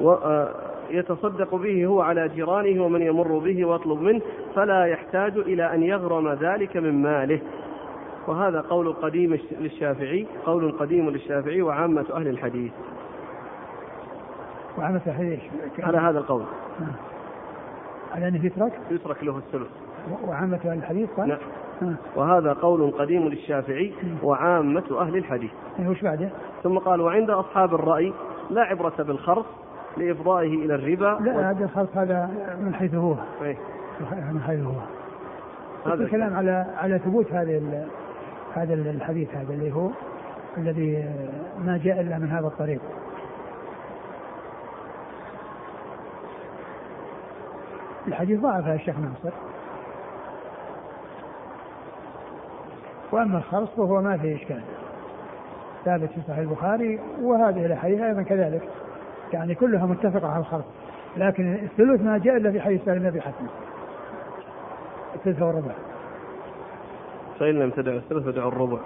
ويتصدق 0.01 1.55
به 1.55 1.85
هو 1.85 2.01
على 2.01 2.29
جيرانه 2.29 2.83
ومن 2.83 3.01
يمر 3.01 3.37
به 3.37 3.65
ويطلب 3.65 4.01
منه 4.01 4.21
فلا 4.55 4.85
يحتاج 4.85 5.37
إلى 5.37 5.73
أن 5.73 5.83
يغرم 5.83 6.33
ذلك 6.33 6.77
من 6.77 7.01
ماله. 7.01 7.39
وهذا 8.27 8.61
قول 8.61 8.93
قديم 8.93 9.39
للشافعي 9.59 10.27
قول 10.45 10.71
قديم 10.71 11.09
للشافعي 11.09 11.61
وعامة 11.61 12.05
أهل 12.13 12.27
الحديث. 12.27 12.71
وعامة 14.77 15.01
الحديث. 15.07 15.39
على 15.79 15.97
هذا 15.97 16.19
القول. 16.19 16.43
نعم. 16.79 16.91
على 18.11 18.27
أنه 18.27 18.45
يترك؟ 18.45 18.73
يترك 18.91 19.23
له 19.23 19.37
الثلث 19.37 19.69
وعامة 20.27 20.59
أهل 20.65 20.77
الحديث 20.77 21.09
قال؟ 21.17 21.27
نعم 21.27 21.39
آه. 21.81 21.95
وهذا 22.15 22.53
قول 22.53 22.91
قديم 22.91 23.27
للشافعي 23.27 23.93
وعامة 24.23 24.83
أهل 25.01 25.17
الحديث 25.17 25.51
يعني 25.77 25.89
وش 25.89 26.01
بعده؟ 26.01 26.29
ثم 26.63 26.77
قال 26.77 27.01
وعند 27.01 27.29
أصحاب 27.29 27.73
الرأي 27.75 28.13
لا 28.49 28.61
عبرة 28.61 29.03
بالخرص 29.03 29.45
لإفضائه 29.97 30.65
إلى 30.65 30.75
الربا 30.75 31.17
لا 31.21 31.51
هذا 31.51 31.65
الخرص 31.65 31.89
هذا 31.97 32.29
من 32.59 32.73
حيث 32.73 32.95
هو 32.95 33.15
إيه. 33.41 33.57
من 34.31 34.41
حيث 34.47 34.59
هو 34.59 34.73
هذا 35.85 36.03
الكلام 36.03 36.33
على 36.33 36.65
على 36.77 36.99
ثبوت 36.99 37.31
هذا 37.31 37.87
هذا 38.53 38.73
الحديث 38.73 39.35
هذا 39.35 39.53
اللي 39.53 39.71
هو 39.71 39.89
الذي 40.57 41.09
ما 41.65 41.79
جاء 41.83 42.01
إلا 42.01 42.17
من 42.17 42.27
هذا 42.27 42.47
الطريق. 42.47 42.81
الحديث 48.07 48.39
ضعفه 48.39 48.73
الشيخ 48.73 48.95
ناصر. 48.99 49.35
وأما 53.11 53.37
الخرص 53.37 53.69
فهو 53.69 54.01
ما 54.01 54.17
فيه 54.17 54.35
إشكال. 54.35 54.61
ثابت 55.85 56.09
في 56.09 56.21
صحيح 56.27 56.37
البخاري 56.37 56.99
وهذه 57.21 57.65
الأحاديث 57.65 58.01
أيضا 58.01 58.21
كذلك. 58.21 58.69
يعني 59.33 59.55
كلها 59.55 59.85
متفقة 59.85 60.27
على 60.27 60.39
الخرص. 60.39 60.65
لكن 61.17 61.53
الثلث 61.53 62.01
ما 62.01 62.17
جاء 62.17 62.37
إلا 62.37 62.51
في 62.51 62.61
حديث 62.61 62.85
سالم 62.85 63.09
بن 63.09 63.21
حسن. 63.21 63.45
الثلث 65.15 65.41
والربع. 65.41 65.73
فإن 67.39 67.59
لم 67.59 67.69
تدع 67.69 67.91
الثلث 67.91 68.25
فدع 68.25 68.47
الربع. 68.47 68.77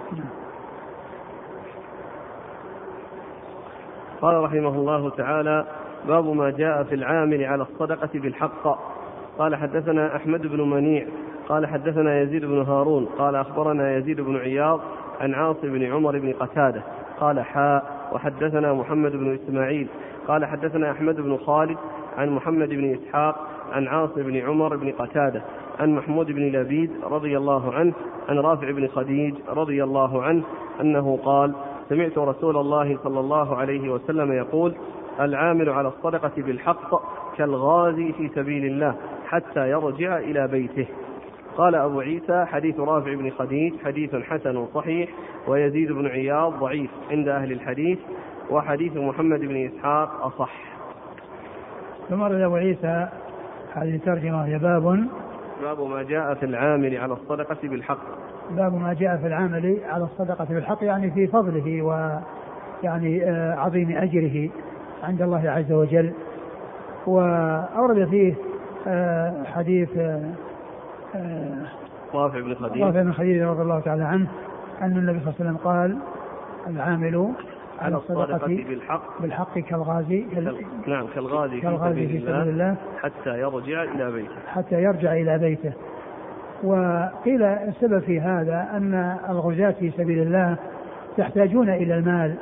قال 4.20 4.44
رحمه 4.44 4.68
الله 4.68 5.10
تعالى 5.10 5.66
باب 6.08 6.24
ما 6.24 6.50
جاء 6.50 6.84
في 6.84 6.94
العامل 6.94 7.44
على 7.44 7.62
الصدقة 7.62 8.08
بالحق 8.14 8.95
قال 9.38 9.56
حدثنا 9.56 10.16
أحمد 10.16 10.46
بن 10.46 10.70
منيع 10.70 11.06
قال 11.48 11.66
حدثنا 11.66 12.20
يزيد 12.20 12.44
بن 12.44 12.62
هارون 12.62 13.04
قال 13.18 13.34
أخبرنا 13.34 13.96
يزيد 13.96 14.20
بن 14.20 14.36
عياض 14.36 14.80
عن 15.20 15.34
عاصم 15.34 15.72
بن 15.72 15.92
عمر 15.92 16.18
بن 16.18 16.32
قتادة 16.32 16.82
قال 17.20 17.40
حاء 17.40 18.08
وحدثنا 18.12 18.72
محمد 18.72 19.12
بن 19.12 19.34
إسماعيل 19.34 19.88
قال 20.28 20.44
حدثنا 20.44 20.90
أحمد 20.90 21.16
بن 21.16 21.36
خالد 21.36 21.76
عن 22.16 22.30
محمد 22.30 22.68
بن 22.68 22.94
إسحاق 22.94 23.48
عن 23.72 23.88
عاصم 23.88 24.22
بن 24.22 24.36
عمر 24.36 24.76
بن 24.76 24.92
قتادة 24.92 25.42
عن 25.80 25.94
محمود 25.94 26.26
بن 26.26 26.42
لبيد 26.42 26.90
رضي 27.04 27.36
الله 27.36 27.74
عنه 27.74 27.92
عن 28.28 28.38
رافع 28.38 28.70
بن 28.70 28.88
خديج 28.88 29.34
رضي 29.48 29.84
الله 29.84 30.22
عنه 30.22 30.42
أنه 30.80 31.18
قال 31.24 31.54
سمعت 31.88 32.18
رسول 32.18 32.56
الله 32.56 32.98
صلى 33.04 33.20
الله 33.20 33.56
عليه 33.56 33.92
وسلم 33.92 34.32
يقول 34.32 34.74
العامل 35.20 35.70
على 35.70 35.88
الصدقة 35.88 36.32
بالحق 36.36 37.02
كالغازي 37.38 38.12
في 38.12 38.30
سبيل 38.34 38.64
الله 38.64 38.94
حتى 39.26 39.70
يرجع 39.70 40.18
إلى 40.18 40.48
بيته. 40.48 40.86
قال 41.56 41.74
أبو 41.74 42.00
عيسى 42.00 42.44
حديث 42.44 42.80
رافع 42.80 43.14
بن 43.14 43.30
خديج 43.30 43.72
حديث 43.84 44.14
حسن 44.14 44.66
صحيح 44.74 45.10
ويزيد 45.48 45.92
بن 45.92 46.06
عياض 46.06 46.52
ضعيف 46.52 46.90
عند 47.10 47.28
أهل 47.28 47.52
الحديث 47.52 47.98
وحديث 48.50 48.96
محمد 48.96 49.40
بن 49.40 49.66
إسحاق 49.66 50.24
أصح. 50.24 50.52
ثم 52.08 52.22
أبو 52.22 52.54
عيسى 52.54 53.08
هذه 53.74 53.94
الترجمة 53.94 54.44
هي 54.44 54.58
باب. 54.58 55.06
باب 55.62 55.80
ما 55.80 56.02
جاء 56.02 56.34
في 56.34 56.46
العامل 56.46 56.96
على 56.96 57.12
الصدقة 57.12 57.68
بالحق. 57.68 57.98
باب 58.50 58.74
ما 58.74 58.94
جاء 58.94 59.16
في 59.16 59.26
العمل 59.26 59.78
على 59.88 60.04
الصدقة 60.04 60.44
بالحق 60.44 60.84
يعني 60.84 61.10
في 61.10 61.26
فضله 61.26 61.82
و 61.82 62.18
يعني 62.82 63.24
آه، 63.24 63.54
عظيم 63.54 63.96
أجره 63.96 64.50
عند 65.02 65.22
الله 65.22 65.50
عز 65.50 65.72
وجل. 65.72 66.12
وأورد 67.06 68.08
فيه 68.08 68.34
آه، 68.88 69.44
حديث 69.44 69.88
آه، 69.96 70.32
رافع 72.14 72.40
بن 72.40 72.54
خديج 72.54 72.82
رافع 72.82 73.02
بن 73.02 73.12
خديج 73.12 73.42
رضي 73.42 73.62
الله 73.62 73.80
تعالى 73.80 74.04
عنه 74.04 74.26
أن 74.82 74.96
النبي 74.96 75.20
صلى 75.20 75.28
الله 75.28 75.34
عليه 75.40 75.50
وسلم 75.50 75.56
قال 75.56 75.98
العامل 76.66 77.32
على 77.80 77.96
الصدقة 77.96 78.46
بالحق. 78.46 79.22
بالحق 79.22 79.58
كالغازي 79.58 80.26
نعم 80.86 81.06
كالغازي, 81.14 81.60
كالغازي 81.60 82.06
في 82.06 82.20
سبيل 82.20 82.30
الله. 82.30 82.76
حتى 83.00 83.40
يرجع 83.40 83.82
إلى 83.82 84.12
بيته. 84.12 84.34
حتى 84.46 84.82
يرجع 84.82 85.12
إلى 85.12 85.38
بيته. 85.38 85.72
وقيل 86.64 87.42
السبب 87.42 87.98
في 87.98 88.20
هذا 88.20 88.68
أن 88.72 89.16
الغزاة 89.28 89.70
في 89.70 89.90
سبيل 89.90 90.22
الله 90.22 90.56
يحتاجون 91.18 91.68
إلى 91.68 91.94
المال. 91.94 92.34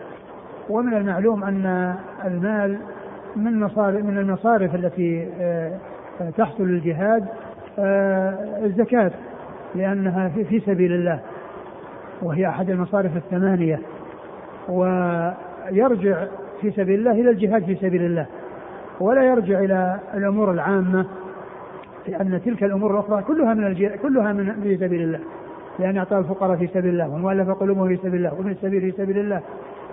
ومن 0.69 0.95
المعلوم 0.95 1.45
أن 1.45 1.97
المال 2.25 2.79
من 3.37 3.61
مصارف 3.61 4.05
من 4.05 4.19
المصارف 4.19 4.75
التي 4.75 5.29
آه، 5.41 5.73
تحصل 6.37 6.65
للجهاد 6.65 7.25
آه، 7.79 8.65
الزكاة 8.65 9.11
لأنها 9.75 10.29
في 10.29 10.61
سبيل 10.61 10.93
الله 10.93 11.21
وهي 12.23 12.49
أحد 12.49 12.71
المصارف 12.71 13.17
الثمانية 13.17 13.81
ويرجع 14.69 16.27
في 16.61 16.71
سبيل 16.71 16.99
الله 16.99 17.11
إلى 17.11 17.31
الجهاد 17.31 17.65
في 17.65 17.75
سبيل 17.75 18.05
الله 18.05 18.27
ولا 19.01 19.23
يرجع 19.23 19.59
إلى 19.59 20.01
الأمور 20.15 20.51
العامة 20.51 21.07
لأن 22.09 22.41
تلك 22.45 22.65
الأمور 22.65 22.91
الأخرى 22.91 23.23
كلها 23.23 23.55
من 23.55 23.67
الجهاد 23.67 23.99
كلها 23.99 24.33
من 24.33 24.53
في 24.63 24.77
سبيل 24.77 25.03
الله 25.03 25.21
لأن 25.79 25.97
إعطاء 25.97 26.19
الفقراء 26.19 26.57
في 26.57 26.67
سبيل 26.67 26.93
الله 26.93 27.15
والمؤلف 27.15 27.51
قلوبهم 27.51 27.89
في 27.89 27.97
سبيل 27.97 28.15
الله 28.15 28.35
وابن 28.35 28.51
السبيل 28.51 28.81
في 28.81 29.03
سبيل 29.03 29.19
الله 29.19 29.41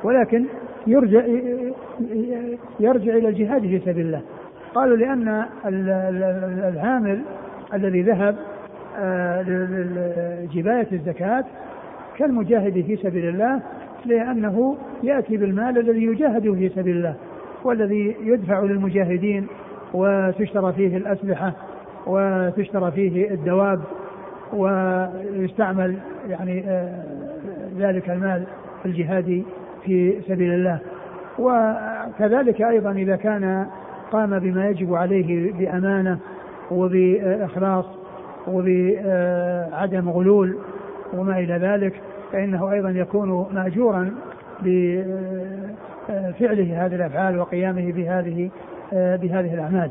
ولكن 0.03 0.45
يرجع 0.87 1.23
يرجع 2.79 3.13
إلى 3.13 3.29
الجهاد 3.29 3.61
في 3.61 3.79
سبيل 3.79 4.05
الله. 4.05 4.21
قالوا 4.75 4.97
لأن 4.97 5.45
العامل 6.73 7.21
الذي 7.73 8.01
ذهب 8.01 8.35
آه، 8.99 9.41
لجباية 9.41 10.87
الزكاة 10.91 11.45
كالمجاهد 12.17 12.83
في 12.87 12.95
سبيل 12.95 13.29
الله 13.29 13.61
لأنه 14.05 14.77
يأتي 15.03 15.37
بالمال 15.37 15.77
الذي 15.77 16.03
يجاهد 16.03 16.53
في 16.53 16.69
سبيل 16.69 16.97
الله 16.97 17.15
والذي 17.63 18.15
يدفع 18.23 18.59
للمجاهدين 18.59 19.47
وتشترى 19.93 20.73
فيه 20.73 20.97
الأسلحة 20.97 21.53
وتشترى 22.07 22.91
فيه 22.91 23.31
الدواب 23.31 23.81
ويستعمل 24.53 25.95
يعني 26.29 26.63
آه، 26.67 27.03
ذلك 27.77 28.09
المال 28.09 28.43
في 28.83 28.85
الجهاد 28.85 29.43
في 29.85 30.21
سبيل 30.27 30.53
الله. 30.53 30.79
وكذلك 31.39 32.61
أيضا 32.61 32.91
إذا 32.91 33.15
كان 33.15 33.67
قام 34.11 34.39
بما 34.39 34.69
يجب 34.69 34.93
عليه 34.93 35.53
بأمانة 35.53 36.19
وبإخلاص 36.71 37.85
وبعدم 38.47 40.09
غلول 40.09 40.57
وما 41.13 41.39
إلى 41.39 41.53
ذلك 41.53 42.01
فإنه 42.31 42.71
أيضا 42.71 42.89
يكون 42.89 43.47
مأجورا 43.53 44.11
بفعله 44.61 45.15
هذه 46.85 46.95
الأفعال 46.95 47.39
وقيامه 47.39 47.91
بهذه 47.91 48.49
بهذه 48.91 49.53
الأعمال. 49.53 49.89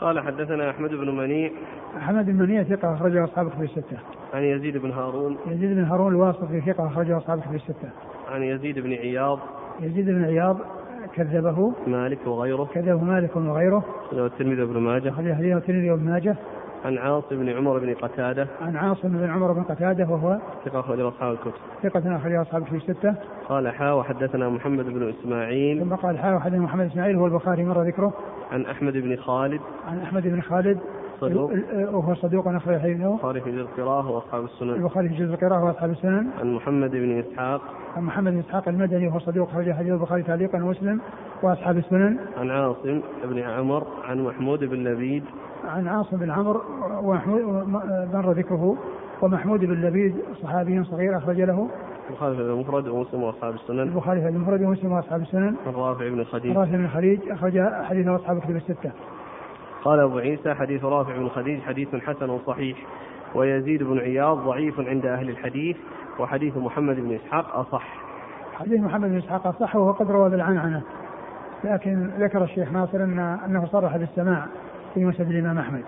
قال 0.00 0.20
حدثنا 0.20 0.70
أحمد 0.70 0.90
بن 0.90 1.16
منيع. 1.16 1.50
أحمد 1.96 2.26
بن 2.26 2.42
منيع 2.42 2.62
ثقة 2.62 2.94
أخرجه 2.94 3.24
أصحاب 3.24 3.46
الكتب 3.46 3.62
الستة. 3.62 3.98
عن 4.34 4.42
يزيد 4.42 4.76
بن 4.76 4.90
هارون. 4.90 5.36
يزيد 5.46 5.70
بن 5.76 5.84
هارون 5.84 6.12
الواسطي 6.12 6.60
ثقة 6.60 6.86
أخرجه 6.86 7.18
أصحاب 7.18 7.38
الكتب 7.38 7.54
الستة. 7.54 7.88
عن 8.32 8.42
يزيد 8.42 8.78
بن 8.78 8.92
عياض. 8.92 9.38
يزيد 9.80 10.06
بن 10.06 10.24
عياض 10.24 10.58
كذبه. 11.14 11.72
مالك 11.86 12.26
وغيره. 12.26 12.68
كذبه 12.74 13.04
مالك 13.04 13.36
وغيره. 13.36 13.84
والترمذي 14.12 14.64
بن 14.64 14.80
ماجه. 14.80 15.08
أخرجه 15.08 15.56
الترمذي 15.56 15.90
وابن 15.90 16.04
ماجه. 16.04 16.36
عن 16.84 16.98
عاصم 16.98 17.36
بن 17.36 17.48
عمر 17.48 17.78
بن 17.78 17.94
قتادة. 17.94 18.46
عن 18.62 18.76
عاصم 18.76 19.08
بن 19.08 19.30
عمر 19.30 19.52
بن 19.52 19.62
قتادة 19.62 20.12
وهو 20.12 20.38
ثقة 20.64 20.80
أخرج 20.80 21.00
أصحاب 21.00 21.32
الكتب. 21.32 21.52
ثقة 21.82 22.16
أخرج 22.16 22.34
أصحاب 22.34 22.62
الكتب 22.62 22.76
الستة. 22.76 23.14
قال 23.48 23.68
حا 23.68 23.92
وحدثنا 23.92 24.48
محمد 24.48 24.84
بن 24.84 25.08
إسماعيل. 25.08 25.80
ثم 25.80 25.94
قال 25.94 26.18
حا 26.18 26.34
وحدثنا 26.34 26.60
محمد 26.60 26.86
إسماعيل 26.86 27.16
هو 27.16 27.26
البخاري 27.26 27.64
مر 27.64 27.82
ذكره. 27.82 28.12
عن 28.52 28.66
أحمد 28.66 28.92
بن 28.92 29.16
خالد. 29.16 29.60
عن 29.88 29.98
أحمد 29.98 30.22
بن 30.22 30.40
خالد. 30.40 30.78
صدوق. 31.28 31.52
وهو 31.94 32.14
صدوق 32.14 32.48
أخرج 32.48 32.78
حديثه. 32.78 33.12
البخاري 33.12 33.40
في 33.40 33.52
جزء 33.52 33.60
القراءة 33.60 34.10
وأصحاب 34.10 34.44
السنن. 34.44 34.70
البخاري 34.70 35.08
في 35.08 35.14
جزء 35.14 35.34
القراءة 35.34 35.64
وأصحاب 35.64 35.90
السنن. 35.90 36.26
عن 36.40 36.54
محمد 36.54 36.90
بن 36.90 37.18
إسحاق. 37.18 37.60
عن 37.96 38.02
محمد 38.02 38.32
بن 38.32 38.38
إسحاق 38.38 38.68
المدني 38.68 39.08
وهو 39.08 39.18
صدوق 39.18 39.48
أخرج 39.50 39.72
حديث 39.72 39.92
البخاري 39.92 40.22
تعليقا 40.22 40.62
ومسلم 40.62 41.00
وأصحاب 41.42 41.76
السنن. 41.76 42.16
عن 42.38 42.50
عاصم 42.50 43.00
بن 43.24 43.38
عمر 43.38 43.86
عن 44.04 44.24
محمود 44.24 44.64
بن 44.64 44.84
لبيد. 44.84 45.24
عن 45.64 45.88
عاصم 45.88 46.16
بن 46.16 46.30
عمرو 46.30 46.60
ومحمود 47.02 47.42
مر 48.14 48.32
ذكره. 48.32 48.76
ومحمود 49.22 49.60
بن 49.60 49.74
لبيد 49.74 50.14
صحابي 50.42 50.84
صغير 50.84 51.16
أخرج 51.16 51.40
له. 51.40 51.68
البخاري 52.10 52.36
في 52.36 52.42
المفرد 52.42 52.88
ومسلم 52.88 53.22
وأصحاب 53.22 53.54
السنن. 53.54 53.80
البخاري 53.80 54.20
في 54.20 54.28
المفرد 54.28 54.62
ومسلم 54.62 54.92
وأصحاب 54.92 55.20
السنن. 55.20 55.54
الرافع 55.66 56.08
بن 56.08 56.24
خديج. 56.24 56.56
رافع 56.56 56.76
بن 56.76 56.88
خديج 56.88 57.20
أخرج 57.30 57.60
حديثه 57.82 58.16
اصحاب 58.16 58.36
الكتب 58.36 58.56
الستة. 58.56 58.90
قال 59.84 60.00
أبو 60.00 60.18
عيسى 60.18 60.54
حديث 60.54 60.84
رافع 60.84 61.16
بن 61.16 61.28
خديج 61.28 61.60
حديث 61.62 61.96
حسن 61.96 62.38
صحيح 62.46 62.78
ويزيد 63.34 63.82
بن 63.82 63.98
عياض 63.98 64.38
ضعيف 64.38 64.80
عند 64.80 65.06
أهل 65.06 65.28
الحديث 65.28 65.76
وحديث 66.18 66.56
محمد 66.56 66.96
بن 66.96 67.14
إسحاق 67.14 67.56
أصح. 67.56 67.88
حديث 68.54 68.80
محمد 68.80 69.08
بن 69.08 69.18
إسحاق 69.18 69.46
أصح 69.46 69.76
وهو 69.76 69.92
قد 69.92 70.10
روى 70.10 70.30
بالعنعنة 70.30 70.82
لكن 71.64 72.10
ذكر 72.18 72.44
الشيخ 72.44 72.72
ناصر 72.72 73.04
ان 73.04 73.18
أنه 73.18 73.66
صرح 73.66 73.96
بالسماع 73.96 74.46
في 74.94 75.04
مسند 75.04 75.30
الإمام 75.30 75.58
أحمد. 75.58 75.84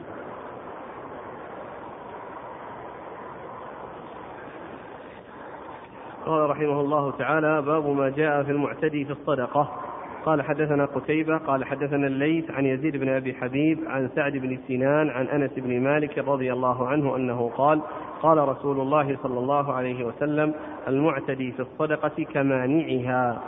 قال 6.26 6.50
رحمه 6.50 6.80
الله 6.80 7.10
تعالى 7.10 7.62
باب 7.62 7.86
ما 7.86 8.08
جاء 8.08 8.42
في 8.42 8.50
المعتدي 8.50 9.04
في 9.04 9.12
الصدقة. 9.12 9.85
قال 10.26 10.42
حدثنا 10.42 10.84
قتيبة 10.84 11.36
قال 11.36 11.64
حدثنا 11.64 12.06
الليث 12.06 12.50
عن 12.50 12.66
يزيد 12.66 12.96
بن 12.96 13.08
أبي 13.08 13.34
حبيب 13.34 13.78
عن 13.86 14.08
سعد 14.14 14.32
بن 14.32 14.58
سنان 14.68 15.10
عن 15.10 15.26
أنس 15.26 15.50
بن 15.56 15.80
مالك 15.80 16.18
رضي 16.18 16.52
الله 16.52 16.88
عنه 16.88 17.16
أنه 17.16 17.50
قال 17.56 17.80
قال 18.22 18.38
رسول 18.38 18.80
الله 18.80 19.16
صلى 19.22 19.38
الله 19.38 19.72
عليه 19.72 20.04
وسلم 20.04 20.54
المعتدي 20.88 21.52
في 21.52 21.60
الصدقة 21.60 22.24
كمانعها. 22.34 23.42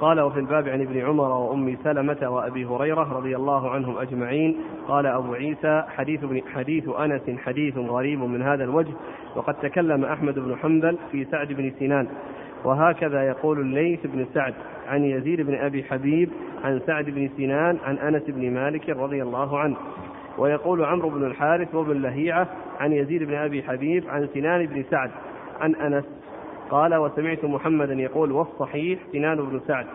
قال 0.00 0.20
وفي 0.20 0.40
الباب 0.40 0.68
عن 0.68 0.80
ابن 0.80 1.00
عمر 1.00 1.28
وأم 1.28 1.76
سلمة 1.84 2.30
وأبي 2.30 2.64
هريرة 2.64 3.16
رضي 3.18 3.36
الله 3.36 3.70
عنهم 3.70 3.98
أجمعين. 3.98 4.56
قال 4.88 5.06
أبو 5.06 5.34
عيسى 5.34 5.84
حديث, 5.88 6.20
حديث 6.54 6.88
أنس 6.88 7.38
حديث 7.38 7.78
غريب 7.78 8.20
من 8.20 8.42
هذا 8.42 8.64
الوجه 8.64 8.92
وقد 9.36 9.54
تكلم 9.54 10.04
أحمد 10.04 10.38
بن 10.38 10.56
حنبل 10.56 10.98
في 11.12 11.24
سعد 11.24 11.52
بن 11.52 11.72
سنان. 11.78 12.08
وهكذا 12.66 13.22
يقول 13.22 13.60
الليث 13.60 14.06
بن 14.06 14.26
سعد 14.34 14.54
عن 14.88 15.04
يزيد 15.04 15.40
بن 15.40 15.54
أبي 15.54 15.84
حبيب 15.84 16.30
عن 16.64 16.80
سعد 16.86 17.04
بن 17.04 17.30
سنان 17.36 17.78
عن 17.84 17.98
أنس 17.98 18.22
بن 18.28 18.50
مالك 18.54 18.88
رضي 18.88 19.22
الله 19.22 19.58
عنه. 19.58 19.76
ويقول 20.38 20.84
عمرو 20.84 21.08
بن 21.10 21.24
الحارث 21.26 21.74
وابن 21.74 22.02
لهيعة 22.02 22.48
عن 22.80 22.92
يزيد 22.92 23.22
بن 23.22 23.34
أبي 23.34 23.62
حبيب 23.62 24.04
عن 24.08 24.28
سنان 24.34 24.66
بن 24.66 24.84
سعد 24.90 25.10
عن 25.60 25.74
أنس. 25.74 26.04
قال 26.70 26.94
وسمعت 26.94 27.44
محمدا 27.44 27.94
يقول 27.94 28.32
والصحيح 28.32 28.98
سنان 29.12 29.36
بن 29.36 29.60
سعد 29.66 29.86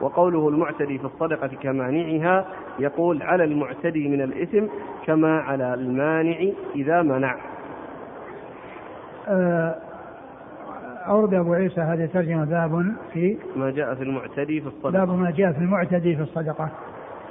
وقوله 0.00 0.48
المعتدي 0.48 0.98
في 0.98 1.04
الصدقة 1.04 1.46
كمانعها 1.62 2.46
يقول 2.78 3.22
على 3.22 3.44
المعتدي 3.44 4.08
من 4.08 4.22
الإثم 4.22 4.66
كما 5.06 5.40
على 5.40 5.74
المانع 5.74 6.36
إذا 6.74 7.02
منع 7.02 7.36
آه، 9.28 9.74
أورد 11.08 11.34
أبو 11.34 11.52
عيسى 11.52 11.80
هذه 11.80 12.04
الترجمة 12.04 12.44
باب 12.44 12.92
في 13.12 13.36
ما 13.56 13.70
جاء 13.70 13.94
في 13.94 14.02
المعتدي 14.02 14.60
في 14.60 14.66
الصدقة. 14.66 14.90
باب 14.90 15.18
ما 15.18 15.30
جاء 15.30 15.52
في 15.52 15.58
المعتدي 15.58 16.16
في 16.16 16.22
الصدقة. 16.22 16.70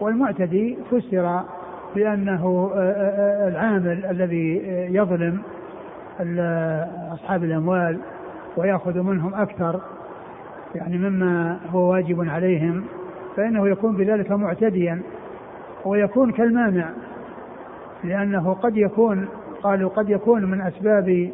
والمعتدي 0.01 0.78
فسر 0.91 1.41
بأنه 1.95 2.71
آه، 2.76 2.80
آه، 2.80 3.47
العامل 3.47 4.05
الذي 4.05 4.61
يظلم 4.91 5.41
أصحاب 7.13 7.43
الأموال 7.43 7.99
ويأخذ 8.57 8.99
منهم 8.99 9.34
أكثر 9.34 9.82
يعني 10.76 10.97
مما 10.97 11.59
هو 11.69 11.91
واجب 11.91 12.30
عليهم 12.30 12.84
فإنه 13.36 13.67
يكون 13.67 13.95
بذلك 13.95 14.32
معتديا 14.32 15.01
ويكون 15.86 16.32
كالمانع 16.32 16.89
لأنه 18.03 18.53
قد 18.53 18.78
يكون 18.78 19.28
قالوا 19.63 19.89
قد 19.89 20.09
يكون 20.09 20.45
من 20.45 20.61
أسباب 20.61 21.30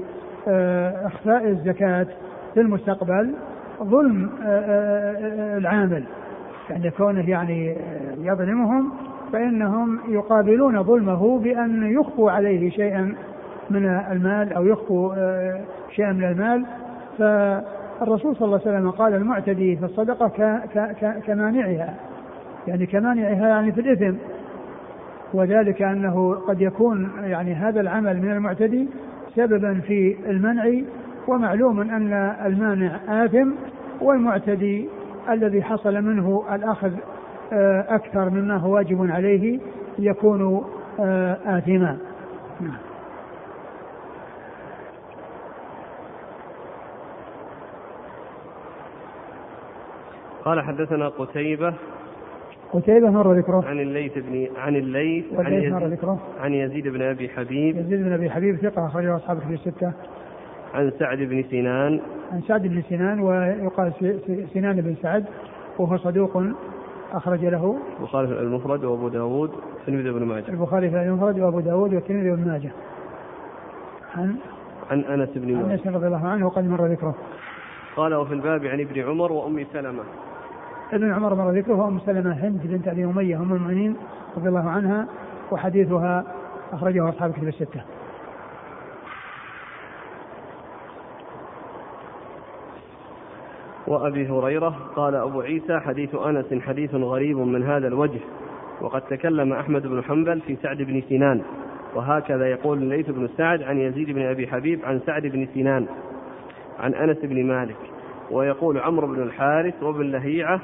آه، 0.48 1.08
إخفاء 1.08 1.48
الزكاة 1.48 2.08
في 2.54 2.62
المستقبل 2.62 3.34
ظلم 3.84 4.30
آه، 4.44 4.48
آه، 4.48 5.58
العامل. 5.58 6.04
يعني 6.70 6.92
كونه 6.92 7.30
يعني 7.30 7.76
يظلمهم 8.18 8.92
فإنهم 9.34 10.00
يقابلون 10.10 10.84
ظلمه 10.84 11.40
بأن 11.40 11.84
يخفوا 11.84 12.32
عليه 12.32 12.70
شيئا 12.70 13.16
من 13.70 13.86
المال 13.86 14.54
أو 14.54 14.66
يخفوا 14.66 15.14
شيئا 15.96 16.14
من 16.14 16.24
المال. 16.24 16.66
فالرسول 17.18 18.36
صلى 18.36 18.46
الله 18.46 18.62
عليه 18.66 18.78
وسلم 18.78 18.92
قال 18.92 19.14
المعتدي 19.14 19.76
في 19.76 19.86
الصدقة 19.86 20.28
كمانعها. 21.28 21.94
يعني 22.68 22.86
كمانعها 22.86 23.48
يعني 23.48 23.72
في 23.72 23.82
الإثم. 23.82 24.16
وذلك 25.34 25.82
أنه 25.82 26.34
قد 26.34 26.62
يكون 26.62 27.12
يعني 27.24 27.54
هذا 27.54 27.82
العمل 27.82 28.22
من 28.22 28.32
المعتدي 28.32 28.88
سببا 29.36 29.80
في 29.88 30.16
المنع 30.30 30.82
ومعلوم 31.30 31.82
أن 31.82 32.14
المانع 32.46 33.00
آثم 33.26 33.52
والمعتدي 34.02 34.90
الذي 35.30 35.64
حصل 35.64 36.02
منه 36.02 36.44
الأخذ 36.54 36.92
آه، 37.54 37.96
أكثر 37.96 38.30
مما 38.30 38.58
هو 38.58 38.74
واجب 38.74 39.12
عليه 39.12 39.60
يكون 40.00 40.64
آه، 41.00 41.38
آثما. 41.46 41.98
نعم. 42.62 42.78
قال 50.46 50.62
حدثنا 50.62 51.10
قتيبة. 51.10 51.74
قتيبة 52.74 53.10
مر 53.10 53.34
ذكره. 53.34 53.66
عن 53.68 53.80
الليث 53.80 54.18
بن 54.18 54.48
عن 54.58 54.76
الليث 54.76 55.26
عن 55.38 55.54
يزيد, 55.54 55.74
مر 55.74 55.88
ذكره. 55.88 56.20
عن 56.40 56.54
يزيد 56.54 56.88
بن 56.88 57.02
أبي 57.02 57.30
حبيب. 57.30 57.78
يزيد 57.78 58.04
بن 58.04 58.14
أبي 58.14 58.30
حبيب 58.30 58.56
ثقة 58.56 58.86
أخرجه 58.86 59.16
أصحاب 59.16 59.40
في 59.40 59.54
الستة. 59.54 59.94
عن 60.74 60.92
سعد 61.00 61.18
بن 61.18 61.44
سنان. 61.52 62.00
عن 62.32 62.42
سعد 62.42 62.62
بن 62.62 62.82
سنان 62.90 63.20
ويقال 63.20 63.94
سنان 64.54 64.82
بن 64.82 64.96
سعد 65.02 65.26
وهو 65.80 65.98
صدوق 65.98 66.44
أخرج 67.14 67.46
له. 67.46 67.78
البخاري 68.00 68.28
في 68.28 68.34
المفرد 68.34 68.84
وأبو 68.84 69.08
داود 69.08 69.50
والترمذي 69.50 70.12
بن 70.12 70.26
ماجه. 70.26 70.50
البخاري 70.50 70.90
في 70.90 71.02
المفرد 71.02 71.40
وأبو 71.40 71.60
داود 71.60 71.94
والترمذي 71.94 72.32
بن 72.32 72.48
ماجه. 72.48 72.72
عن؟ 74.16 74.36
عن 74.92 75.00
أنس 75.00 75.30
بن 75.36 75.56
مالك 75.56 75.88
أنس 75.88 75.96
رضي 75.96 76.08
الله 76.08 76.28
عنه 76.28 76.46
وقد 76.46 76.68
مر 76.68 76.86
ذكره. 76.86 77.16
قال 77.96 78.14
وفي 78.14 78.34
الباب 78.34 78.66
عن 78.66 78.80
ابن 78.80 79.02
عمر 79.02 79.32
وأم 79.32 79.66
سلمة. 79.74 80.04
ابن 80.94 81.14
عمر 81.14 81.36
مر 81.36 81.52
ذكره 81.52 81.76
وأم 81.76 82.00
سلمة 82.00 82.32
هند 82.32 82.62
بنت 82.64 82.88
أبي 82.88 83.06
أمية 83.06 83.38
أم 83.38 83.54
المؤمنين 83.54 83.96
رضي 84.38 84.50
الله 84.50 84.70
عنها 84.70 85.08
وحديثها 85.52 86.24
أخرجه 86.74 87.10
أصحاب 87.10 87.32
كتب 87.32 87.48
الستة. 87.48 87.82
وأبي 93.90 94.30
هريرة 94.30 94.76
قال 94.96 95.16
أبو 95.16 95.42
عيسى 95.42 95.80
حديث 95.80 96.16
أنس 96.16 96.64
حديث 96.64 96.96
غريب 96.96 97.38
من 97.38 97.64
هذا 97.64 97.88
الوجه. 97.88 98.20
وقد 98.82 99.02
تكلم 99.02 99.54
أحمد 99.54 99.88
بن 99.88 100.04
حنبل 100.04 100.42
في 100.42 100.56
سعد 100.56 100.78
بن 100.78 101.02
سنان. 101.10 101.42
وهكذا 101.96 102.48
يقول 102.48 102.78
الليث 102.78 103.10
بن 103.10 103.30
سعد 103.38 103.64
عن 103.64 103.78
يزيد 103.78 104.12
بن 104.12 104.22
أبي 104.22 104.48
حبيب 104.48 104.86
عن 104.86 105.00
سعد 105.06 105.22
بن 105.22 105.48
سنان 105.54 105.86
عن 106.80 106.94
أنس 106.94 107.18
بن 107.24 107.46
مالك. 107.46 107.76
ويقول 108.32 108.78
عمرو 108.78 109.08
بن 109.08 109.22
الحارث 109.22 109.84
وابن 109.84 110.12
لهيعة. 110.12 110.60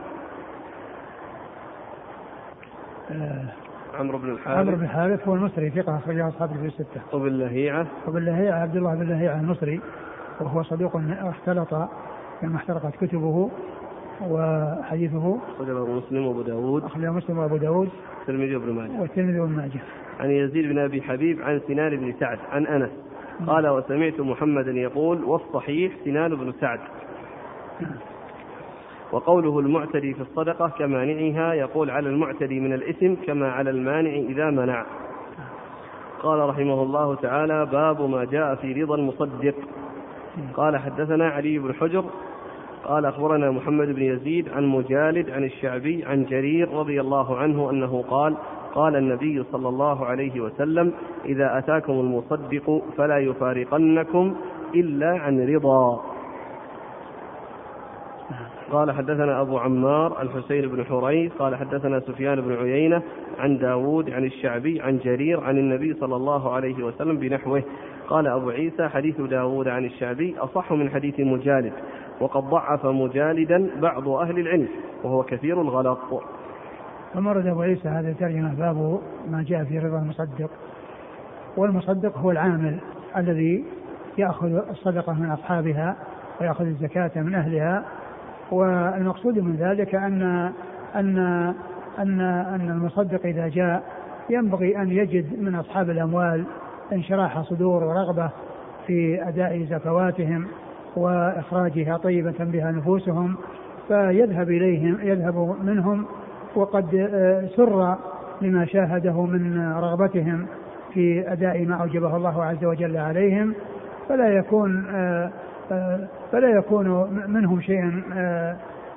آه، 3.12 3.46
عمرو 4.00 4.18
بن 4.18 4.30
الحارث. 4.30 4.58
عمرو 4.58 4.76
بن 4.76 4.84
الحارث 4.84 5.28
هو 5.28 5.36
المصري 5.36 5.70
ثقة 5.70 5.98
أخرجه 5.98 6.28
أصحاب 6.28 6.50
في 6.50 6.66
الستة. 6.66 7.02
وبن 7.14 7.40
لهيعة. 7.40 7.88
وبن 8.08 8.26
لهيعة 8.26 8.60
عبد 8.60 8.76
الله 8.76 8.96
بن 8.96 9.10
لهيعة 9.10 9.40
المصري 9.40 9.80
وهو 10.42 10.64
صدوق 10.64 11.02
اختلط 11.22 11.74
كما 12.42 12.56
احترقت 12.56 12.96
كتبه 12.96 13.50
وحديثه. 14.30 15.38
أخرجه 15.56 15.86
مسلم 15.86 16.26
وأبو 16.26 16.42
داود. 16.42 16.84
أخرجه 16.84 17.12
مسلم 17.12 17.38
وأبو 17.38 17.58
داود. 17.58 17.90
والترمذي 18.20 18.56
وابن 18.56 18.74
ماجه. 18.74 19.02
والترمذي 19.02 19.40
وابن 19.40 19.56
ماجه. 19.56 19.80
عن 20.20 20.32
يزيد 20.32 20.70
بن 20.70 20.80
أبي 20.80 21.02
حبيب 21.02 21.42
عن 21.42 21.62
سنان 21.68 21.96
بن 21.96 22.14
سعد 22.20 22.40
عن 22.52 22.68
أنس. 22.68 22.90
قال 23.48 23.68
وسمعت 23.68 24.20
محمدا 24.20 24.72
يقول 24.72 25.24
والصحيح 25.24 25.92
سنان 26.06 26.36
بن 26.36 26.54
سعد. 26.62 26.80
وقوله 29.12 29.60
المعتدي 29.60 30.14
في 30.14 30.22
الصدقة 30.22 30.70
كمانعها 30.70 31.54
يقول 31.54 31.90
على 31.90 32.10
المعتدي 32.10 32.60
من 32.60 32.74
الإثم 32.74 33.14
كما 33.26 33.52
على 33.52 33.70
المانع 33.70 34.12
إذا 34.12 34.50
منع. 34.50 34.86
قال 36.24 36.50
رحمه 36.50 36.84
الله 36.84 37.16
تعالى 37.16 37.66
باب 37.66 38.02
ما 38.02 38.26
جاء 38.26 38.56
في 38.56 38.84
رضا 38.84 38.96
المصدق. 38.96 39.56
قال 40.54 40.78
حدثنا 40.78 41.30
علي 41.30 41.60
بن 41.60 41.74
حجر 41.74 42.06
قال 42.84 43.06
أخبرنا 43.06 43.52
محمد 43.52 43.88
بن 43.88 44.02
يزيد 44.02 44.50
عن 44.50 44.66
مجالد 44.66 45.30
عن 45.30 45.44
الشعبي 45.44 46.06
عن 46.06 46.26
جرير 46.26 46.74
رضي 46.74 47.02
الله 47.02 47.38
عنه 47.38 47.70
أنه 47.70 48.04
قال 48.10 48.36
قال 48.76 48.96
النبي 48.96 49.44
صلى 49.52 49.70
الله 49.70 50.06
عليه 50.06 50.42
وسلم 50.42 50.94
إذا 51.26 51.58
أتاكم 51.58 51.94
المصدق 51.94 52.82
فلا 52.98 53.18
يفارقنكم 53.18 54.36
إلا 54.76 55.18
عن 55.18 55.40
رضا. 55.56 56.02
قال 58.72 58.92
حدثنا 58.92 59.42
أبو 59.42 59.58
عمار 59.58 60.22
الحسين 60.22 60.68
بن 60.68 60.86
حريث 60.86 61.32
قال 61.34 61.56
حدثنا 61.56 62.00
سفيان 62.00 62.42
بن 62.42 62.56
عيينة 62.56 63.02
عن 63.40 63.58
داود 63.58 64.10
عن 64.10 64.26
الشعبي 64.26 64.82
عن 64.82 64.98
جرير 64.98 65.44
عن 65.44 65.58
النبي 65.58 65.94
صلى 65.94 66.16
الله 66.16 66.54
عليه 66.54 66.84
وسلم 66.84 67.18
بنحوه. 67.18 67.64
قال 68.08 68.28
أبو 68.28 68.50
عيسى 68.50 68.88
حديث 68.88 69.22
داود 69.22 69.68
عن 69.68 69.86
الشعبي 69.86 70.36
أصح 70.40 70.72
من 70.72 70.90
حديث 70.90 71.20
مجالد 71.20 71.74
وقد 72.20 72.44
ضعف 72.44 72.86
مجالدا 72.86 73.70
بعض 73.82 74.08
أهل 74.08 74.40
العلم 74.40 74.68
وهو 75.04 75.24
كثير 75.24 75.62
الغلط. 75.62 76.00
ثم 77.14 77.28
ورد 77.28 77.48
أبو 77.48 77.62
عيسى 77.62 77.88
هذا 77.88 78.10
الترجمة 78.10 78.54
باب 78.54 79.00
ما 79.32 79.44
جاء 79.48 79.64
في 79.64 79.80
رضا 79.80 79.98
المصدق. 79.98 80.50
والمصدق 81.58 82.18
هو 82.18 82.32
العامل 82.32 82.80
الذي 83.18 83.64
يأخذ 84.18 84.70
الصدقة 84.70 85.14
من 85.14 85.32
أصحابها 85.32 85.96
ويأخذ 86.42 86.66
الزكاة 86.66 87.12
من 87.16 87.36
أهلها 87.36 87.84
والمقصود 88.52 89.40
من 89.40 89.56
ذلك 89.56 89.96
أن 89.96 90.22
أن 90.96 91.18
أن 92.00 92.22
أن 92.22 92.70
المصدق 92.70 93.26
إذا 93.26 93.48
جاء 93.48 93.84
ينبغي 94.30 94.78
أن 94.78 94.92
يجد 94.92 95.40
من 95.40 95.56
أصحاب 95.56 95.90
الأموال 95.90 96.44
انشراح 96.94 97.42
صدور 97.42 97.84
ورغبة 97.84 98.30
في 98.88 99.28
أداء 99.28 99.66
زكواتهم 99.70 100.48
وإخراجها 100.96 101.98
طيبة 101.98 102.36
بها 102.40 102.72
نفوسهم 102.72 103.36
فيذهب 103.88 104.50
إليهم 104.50 104.98
يذهب 105.02 105.56
منهم 105.64 106.06
وقد 106.56 107.10
آه، 107.14 107.48
سر 107.56 107.96
لما 108.42 108.66
شاهده 108.66 109.26
من 109.26 109.72
رغبتهم 109.72 110.46
في 110.94 111.32
أداء 111.32 111.66
ما 111.66 111.76
أوجبه 111.76 112.16
الله 112.16 112.44
عز 112.44 112.66
وجل 112.66 112.98
عليهم. 112.98 113.54
فلا 114.10 114.30
يكون 114.30 114.86
آه، 114.96 115.32
آه، 115.72 116.00
فلا 116.32 116.50
يكون 116.50 116.88
منهم 117.28 117.62
شيء 117.62 118.04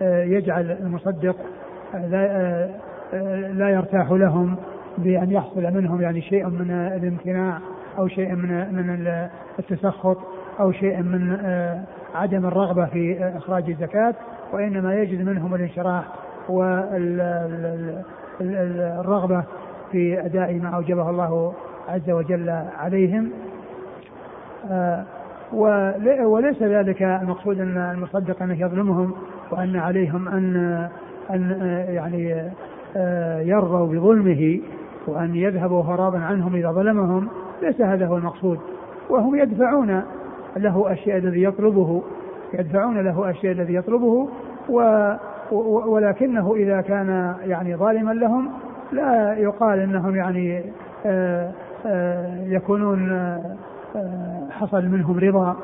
يجعل 0.02 0.70
المصدق 0.70 1.36
لا 3.52 3.68
يرتاح 3.70 4.10
لهم 4.10 4.56
بأن 4.98 5.30
يحصل 5.30 5.62
منهم 5.62 6.00
يعني 6.00 6.20
شيء 6.20 6.48
من 6.48 6.70
الامتناع. 6.70 7.58
أو 7.98 8.08
شيء 8.08 8.34
من 8.34 8.74
من 8.74 9.08
التسخط 9.58 10.18
أو 10.60 10.72
شيء 10.72 11.02
من 11.02 11.36
عدم 12.14 12.46
الرغبة 12.46 12.86
في 12.86 13.32
إخراج 13.36 13.70
الزكاة 13.70 14.14
وإنما 14.52 14.94
يجد 14.94 15.26
منهم 15.28 15.54
الانشراح 15.54 16.04
والرغبة 16.48 17.84
في 19.92 20.26
أداء 20.26 20.54
ما 20.54 20.68
أوجبه 20.68 21.10
الله 21.10 21.52
عز 21.88 22.10
وجل 22.10 22.50
عليهم. 22.78 23.30
آه، 24.70 25.04
وليس 26.22 26.62
ذلك 26.62 27.02
المقصود 27.02 27.60
أن 27.60 27.76
المصدق 27.76 28.42
أنه 28.42 28.60
يظلمهم 28.60 29.12
وأن 29.50 29.76
عليهم 29.76 30.28
أن 30.28 30.88
أن 31.30 31.50
يعني 31.88 32.50
آه، 32.96 33.40
يرضوا 33.40 33.86
بظلمه 33.86 34.60
وأن 35.06 35.34
يذهبوا 35.34 35.82
هرابا 35.82 36.18
عنهم 36.18 36.54
إذا 36.54 36.72
ظلمهم. 36.72 37.28
ليس 37.62 37.80
هذا 37.80 38.06
هو 38.06 38.16
المقصود. 38.16 38.58
وهم 39.10 39.34
يدفعون 39.34 40.02
له 40.56 40.92
أشياء 40.92 41.18
الذي 41.18 41.42
يطلبه 41.42 42.02
يدفعون 42.54 42.98
له 42.98 43.30
أشياء 43.30 43.52
الذي 43.52 43.74
يطلبه 43.74 44.28
و 44.68 45.12
ولكنه 45.86 46.54
إذا 46.54 46.80
كان 46.80 47.34
يعني 47.44 47.76
ظالما 47.76 48.12
لهم 48.12 48.50
لا 48.92 49.34
يقال 49.38 49.78
أنهم 49.78 50.16
يعني 50.16 50.62
آه، 51.06 51.52
آه، 51.86 52.44
يكونون 52.46 53.10
آه، 53.12 54.50
حصل 54.50 54.84
منهم 54.84 55.18
رضا. 55.18 55.56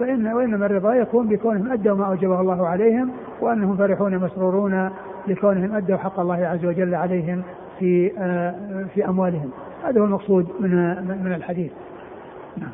فإن 0.00 0.26
وإنما 0.26 0.66
الرضا 0.66 0.94
يكون 0.94 1.28
بكونهم 1.28 1.72
أدوا 1.72 1.96
ما 1.96 2.06
أوجبه 2.06 2.40
الله 2.40 2.66
عليهم 2.66 3.10
وأنهم 3.40 3.76
فرحون 3.76 4.18
مسرورون 4.18 4.90
لكونهم 5.26 5.74
أدوا 5.74 5.96
حق 5.96 6.20
الله 6.20 6.46
عز 6.46 6.64
وجل 6.64 6.94
عليهم 6.94 7.42
في 7.78 8.10
في 8.94 9.08
أموالهم. 9.08 9.50
هذا 9.84 10.00
هو 10.00 10.04
المقصود 10.04 10.48
من 10.60 10.70
من 11.24 11.34
الحديث 11.34 11.72
نعم. 12.56 12.70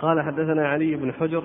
قال 0.00 0.22
حدثنا 0.22 0.68
علي 0.68 0.96
بن 0.96 1.12
حجر 1.12 1.44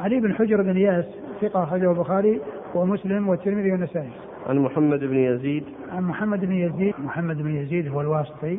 علي 0.00 0.20
بن 0.20 0.34
حجر 0.34 0.62
بن 0.62 0.76
ياس 0.76 1.04
ثقة 1.40 1.62
أخرجه 1.62 1.90
البخاري 1.90 2.40
ومسلم 2.74 3.28
والترمذي 3.28 3.72
والنسائي. 3.72 4.10
عن 4.46 4.58
محمد 4.58 5.00
بن 5.00 5.16
يزيد 5.16 5.64
عن 5.92 6.02
محمد 6.02 6.40
بن 6.40 6.52
يزيد 6.52 6.94
محمد 6.98 7.42
بن 7.42 7.56
يزيد 7.56 7.88
هو 7.88 8.00
الواسطي 8.00 8.58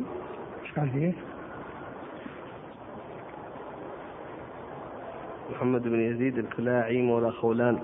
إيش 0.62 0.72
قال 0.76 0.90
فيه؟ 0.90 1.12
محمد 5.50 5.82
بن 5.82 6.00
يزيد 6.00 6.38
الكلاعي 6.38 7.02
مولى 7.02 7.32
خولان 7.32 7.78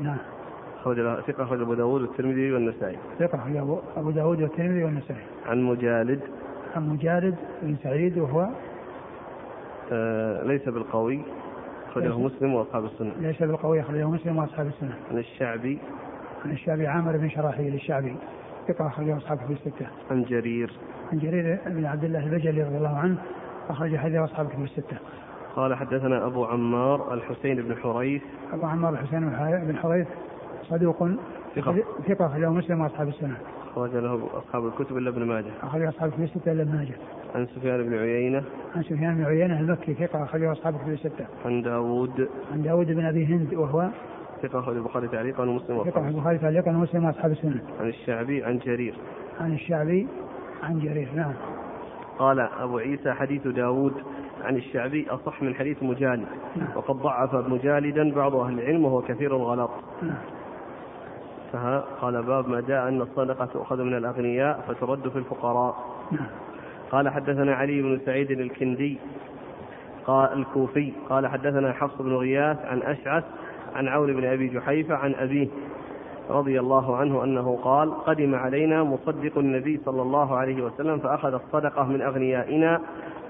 نعم 0.00 0.18
أخرج 0.86 1.20
ثقة 1.26 1.44
أخرج 1.44 1.60
أبو 1.60 1.74
داود 1.74 2.02
والترمذي 2.02 2.52
والنسائي 2.52 2.96
ثقة 3.18 3.38
أخرج 3.38 3.56
أبو 3.96 4.10
داود 4.10 4.42
والترمذي 4.42 4.84
والنسائي 4.84 5.22
عن 5.46 5.62
مجالد 5.62 6.20
عن 6.76 6.88
مجالد 6.88 7.34
بن 7.62 7.76
سعيد 7.82 8.18
وهو 8.18 8.48
آه 9.92 10.44
ليس 10.44 10.68
بالقوي 10.68 11.20
أخرجه 11.88 12.18
مسلم 12.18 12.54
وأصحاب 12.54 12.84
السنة. 12.84 13.12
ليس 13.20 13.42
بالقوي 13.42 13.80
أخرجه 13.80 14.10
مسلم 14.10 14.38
وأصحاب 14.38 14.66
السنة. 14.66 14.94
عن 15.10 15.18
الشعبي 15.18 15.78
عن 16.44 16.50
الشعبي 16.50 16.86
عامر 16.86 17.16
بن 17.16 17.28
شراحيل 17.30 17.74
الشعبي 17.74 18.16
ثقة 18.68 18.86
أخرجه 18.86 19.16
أصحابه 19.16 19.46
في 19.46 19.52
الستة. 19.52 19.86
عن 20.10 20.22
جرير 20.22 20.72
عن 21.12 21.18
جرير 21.18 21.58
بن 21.66 21.86
عبد 21.86 22.04
الله 22.04 22.24
البجلي 22.24 22.62
رضي 22.62 22.76
الله 22.76 22.98
عنه 22.98 23.16
أخرج 23.68 23.96
حديث 23.96 24.16
أصحابه 24.16 24.48
في 24.48 24.64
الستة. 24.64 24.96
قال 25.56 25.74
حدثنا 25.74 26.26
أبو 26.26 26.44
عمار 26.44 27.14
الحسين 27.14 27.62
بن 27.62 27.76
حريث 27.76 28.22
أبو 28.52 28.66
عمار 28.66 28.92
الحسين 28.92 29.20
بن 29.66 29.76
حريث 29.76 30.06
صدوق 30.70 31.08
ثقة 31.56 31.76
ثقة 32.08 32.26
أخرجه 32.26 32.50
مسلم 32.50 32.80
وأصحاب 32.80 33.08
السنة. 33.08 33.36
أخرج 33.72 33.96
له 33.96 34.28
أصحاب 34.34 34.66
الكتب 34.66 34.96
إلا 34.96 35.10
ابن 35.10 35.24
ماجه. 35.24 35.50
أخرج 35.62 35.82
أصحاب 35.82 36.08
الكتب 36.08 36.22
الستة 36.22 36.52
إلا 36.52 36.62
ابن 36.62 36.72
ماجه. 36.72 36.94
عن 37.34 37.46
سفيان 37.46 37.82
بن 37.82 37.94
عيينة. 37.98 38.42
عن 38.76 38.82
سفيان 38.82 39.14
بن 39.14 39.24
عيينة 39.24 39.60
المكي 39.60 39.94
ثقة 39.94 40.24
أخرجه 40.24 40.52
أصحاب 40.52 40.74
الكتب 40.74 40.92
الستة. 40.92 41.26
عن 41.44 41.62
داوود. 41.62 42.28
عن 42.52 42.62
داوود 42.62 42.86
بن 42.86 43.04
أبي 43.04 43.26
هند 43.26 43.54
وهو 43.54 43.88
ثقة 44.42 44.58
أخرج 44.58 44.76
البخاري 44.76 45.08
تعليقا 45.08 45.42
ومسلم 45.42 45.84
ثقة 45.84 46.08
البخاري 46.08 46.38
تعليقا 46.38 46.70
ومسلم 46.70 47.04
وأصحاب 47.04 47.30
السنة. 47.30 47.62
عن 47.80 47.88
الشعبي 47.88 48.44
عن 48.44 48.58
جرير. 48.58 48.94
عن 49.40 49.52
الشعبي 49.52 50.06
عن 50.62 50.78
جرير 50.78 51.08
نعم. 51.14 51.32
قال 52.18 52.40
أبو 52.40 52.78
عيسى 52.78 53.12
حديث 53.12 53.46
داود 53.46 53.94
عن 54.44 54.56
الشعبي 54.56 55.06
أصح 55.10 55.42
من 55.42 55.54
حديث 55.54 55.82
مجالد 55.82 56.26
نعم. 56.56 56.68
وقد 56.76 56.94
ضعف 56.96 57.34
مجالدا 57.34 58.14
بعض 58.14 58.34
أهل 58.34 58.58
العلم 58.58 58.84
وهو 58.84 59.02
كثير 59.02 59.36
الغلط 59.36 59.70
انتهى 61.46 61.82
قال 62.00 62.22
باب 62.22 62.48
ما 62.48 62.60
جاء 62.60 62.88
أن 62.88 63.00
الصدقة 63.00 63.44
تؤخذ 63.46 63.82
من 63.82 63.94
الأغنياء 63.94 64.64
فترد 64.68 65.08
في 65.08 65.18
الفقراء. 65.18 65.76
نعم. 66.12 66.26
قال 66.90 67.08
حدثنا 67.08 67.54
علي 67.54 67.82
بن 67.82 68.00
سعيد 68.06 68.30
الكندي 68.30 68.98
قال 70.06 70.32
الكوفي 70.32 70.92
قال 71.08 71.26
حدثنا 71.26 71.72
حفص 71.72 72.02
بن 72.02 72.16
غياث 72.16 72.66
عن 72.66 72.82
أشعث 72.82 73.24
عن 73.74 73.88
عون 73.88 74.12
بن 74.16 74.24
أبي 74.24 74.48
جحيفة 74.48 74.94
عن 74.94 75.14
أبيه 75.14 75.48
رضي 76.30 76.60
الله 76.60 76.96
عنه 76.96 77.24
أنه 77.24 77.58
قال 77.62 78.04
قدم 78.04 78.34
علينا 78.34 78.82
مصدق 78.84 79.38
النبي 79.38 79.80
صلى 79.84 80.02
الله 80.02 80.36
عليه 80.36 80.62
وسلم 80.62 80.98
فأخذ 80.98 81.34
الصدقة 81.34 81.84
من 81.84 82.02
أغنيائنا 82.02 82.80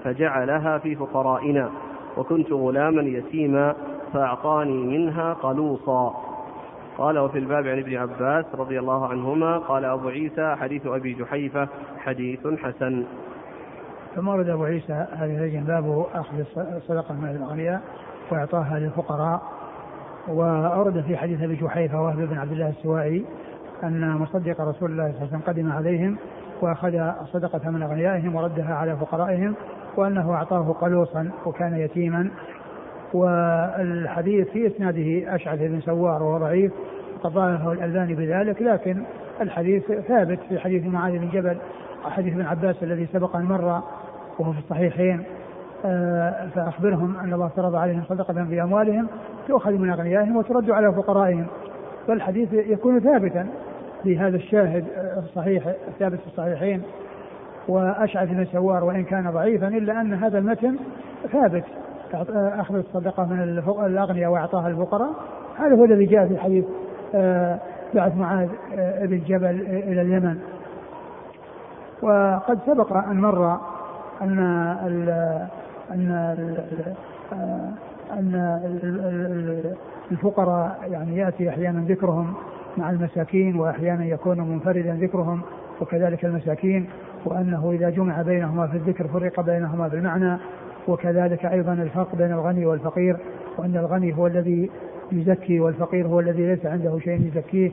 فجعلها 0.03 0.77
في 0.77 0.95
فقرائنا 0.95 1.69
وكنت 2.17 2.51
غلاما 2.51 3.01
يتيما 3.01 3.75
فأعطاني 4.13 4.97
منها 4.97 5.33
قلوصا. 5.33 6.26
قال 6.97 7.19
وفي 7.19 7.37
الباب 7.37 7.67
عن 7.67 7.79
ابن 7.79 7.95
عباس 7.95 8.45
رضي 8.55 8.79
الله 8.79 9.07
عنهما 9.07 9.57
قال 9.57 9.85
أبو 9.85 10.07
عيسى 10.07 10.55
حديث 10.55 10.85
أبي 10.85 11.13
جحيفة 11.13 11.67
حديث 11.97 12.47
حسن. 12.47 13.03
ثم 14.15 14.27
ورد 14.27 14.49
أبو 14.49 14.63
عيسى 14.63 15.07
هذه 15.11 15.37
الرجل 15.37 15.61
باب 15.61 16.05
أخذ 16.13 16.43
الصدقة 16.57 17.13
من 17.13 17.29
الأغنياء 17.29 17.81
وإعطاها 18.31 18.79
للفقراء. 18.79 19.41
وأورد 20.27 21.01
في 21.01 21.17
حديث 21.17 21.41
أبي 21.41 21.55
جحيفة 21.55 22.01
وهب 22.01 22.17
بن 22.17 22.37
عبد 22.37 22.51
الله 22.51 22.69
السوائي 22.69 23.25
أن 23.83 24.11
مصدق 24.11 24.61
رسول 24.61 24.91
الله 24.91 25.11
صلى 25.11 25.17
الله 25.17 25.17
عليه 25.17 25.27
وسلم 25.27 25.41
قدم 25.47 25.71
عليهم 25.71 26.17
وأخذ 26.61 26.93
الصدقة 26.95 27.69
من 27.69 27.83
أغنيائهم 27.83 28.35
وردها 28.35 28.75
على 28.75 28.97
فقرائهم 28.97 29.55
وأنه 29.97 30.33
أعطاه 30.33 30.73
قلوصا 30.73 31.31
وكان 31.45 31.73
يتيما 31.73 32.29
والحديث 33.13 34.47
في 34.47 34.67
إسناده 34.67 35.35
أشعث 35.35 35.59
بن 35.59 35.81
سوار 35.81 36.23
وهو 36.23 36.37
ضعيف 36.37 36.71
وقد 37.23 37.37
الألباني 37.37 38.15
بذلك 38.15 38.61
لكن 38.61 39.03
الحديث 39.41 39.91
ثابت 39.91 40.39
في 40.49 40.59
حديث 40.59 40.85
معاذ 40.85 41.17
بن 41.17 41.29
جبل 41.29 41.57
حديث 42.03 42.33
ابن 42.33 42.45
عباس 42.45 42.83
الذي 42.83 43.05
سبق 43.05 43.35
أن 43.35 43.43
مر 43.43 43.81
وهو 44.39 44.51
في 44.51 44.59
الصحيحين. 44.59 45.23
آه، 45.85 46.47
فأخبرهم 46.55 47.17
أن 47.17 47.33
الله 47.33 47.47
فرض 47.47 47.75
عليهم 47.75 48.03
صدقة 48.09 48.45
في 48.45 48.61
أموالهم 48.61 49.07
تؤخذ 49.47 49.71
من 49.71 49.89
أغنيائهم 49.89 50.35
وترد 50.35 50.71
على 50.71 50.93
فقرائهم. 50.93 51.45
فالحديث 52.07 52.53
يكون 52.53 52.99
ثابتا 52.99 53.47
بهذا 54.05 54.35
الشاهد 54.35 54.85
الصحيح 55.17 55.67
الثابت 55.87 56.19
في 56.19 56.27
الصحيحين. 56.27 56.81
وأشعث 57.67 58.29
بن 58.29 58.45
سوار 58.45 58.83
وإن 58.83 59.03
كان 59.03 59.31
ضعيفا 59.31 59.67
إلا 59.67 60.01
أن 60.01 60.13
هذا 60.13 60.37
المتن 60.37 60.75
ثابت. 61.31 61.63
أخذ 62.59 62.75
الصدقة 62.75 63.25
من 63.25 63.43
الأغنياء 63.85 64.31
وأعطاها 64.31 64.67
الفقراء. 64.67 65.09
هذا 65.57 65.75
هو 65.75 65.85
الذي 65.85 66.05
جاء 66.05 66.27
في 66.27 66.37
حديث 66.37 66.65
آه، 67.15 67.59
بعث 67.93 68.17
معاذ 68.17 68.49
آه، 68.77 69.05
بن 69.05 69.21
جبل 69.27 69.61
إلى 69.61 70.01
اليمن. 70.01 70.39
وقد 72.01 72.59
سبق 72.65 72.97
أن 72.97 73.21
مر 73.21 73.57
ال 74.21 75.09
آه، 77.33 77.69
أن 78.11 78.59
الفقراء 80.11 80.79
يعني 80.91 81.17
يأتي 81.17 81.49
أحيانا 81.49 81.85
ذكرهم 81.87 82.33
مع 82.77 82.89
المساكين 82.89 83.55
وأحيانا 83.55 84.05
يكون 84.05 84.39
منفردا 84.39 84.97
ذكرهم 85.01 85.41
وكذلك 85.81 86.25
المساكين 86.25 86.89
وأنه 87.25 87.71
إذا 87.71 87.89
جمع 87.89 88.21
بينهما 88.21 88.67
في 88.67 88.77
الذكر 88.77 89.07
فرق 89.07 89.41
بينهما 89.41 89.89
في 89.89 89.95
المعنى 89.95 90.37
وكذلك 90.87 91.45
أيضا 91.45 91.73
الفرق 91.73 92.15
بين 92.15 92.31
الغني 92.31 92.65
والفقير 92.65 93.17
وأن 93.57 93.77
الغني 93.77 94.17
هو 94.17 94.27
الذي 94.27 94.69
يزكي 95.11 95.59
والفقير 95.59 96.07
هو 96.07 96.19
الذي 96.19 96.47
ليس 96.47 96.65
عنده 96.65 96.99
شيء 96.99 97.27
يزكيه 97.27 97.71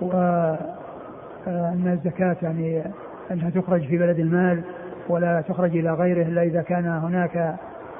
وأن 0.00 1.98
الزكاة 1.98 2.36
يعني 2.42 2.82
أنها 3.30 3.50
تخرج 3.50 3.86
في 3.86 3.98
بلد 3.98 4.18
المال 4.18 4.62
ولا 5.08 5.40
تخرج 5.40 5.76
إلى 5.76 5.94
غيره 5.94 6.22
إلا 6.22 6.42
إذا 6.42 6.62
كان 6.62 6.86
هناك 6.86 7.54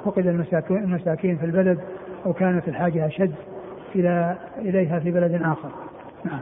فقد 0.05 0.27
المساكين 0.71 1.37
في 1.37 1.47
البلد 1.47 1.79
أو 2.27 2.33
كانت 2.33 2.69
الحاجة 2.69 3.07
أشد 3.07 3.35
إلى 3.95 4.37
إليها 4.59 4.99
في 4.99 5.11
بلد 5.11 5.43
آخر. 5.43 5.71
نعم. 6.25 6.41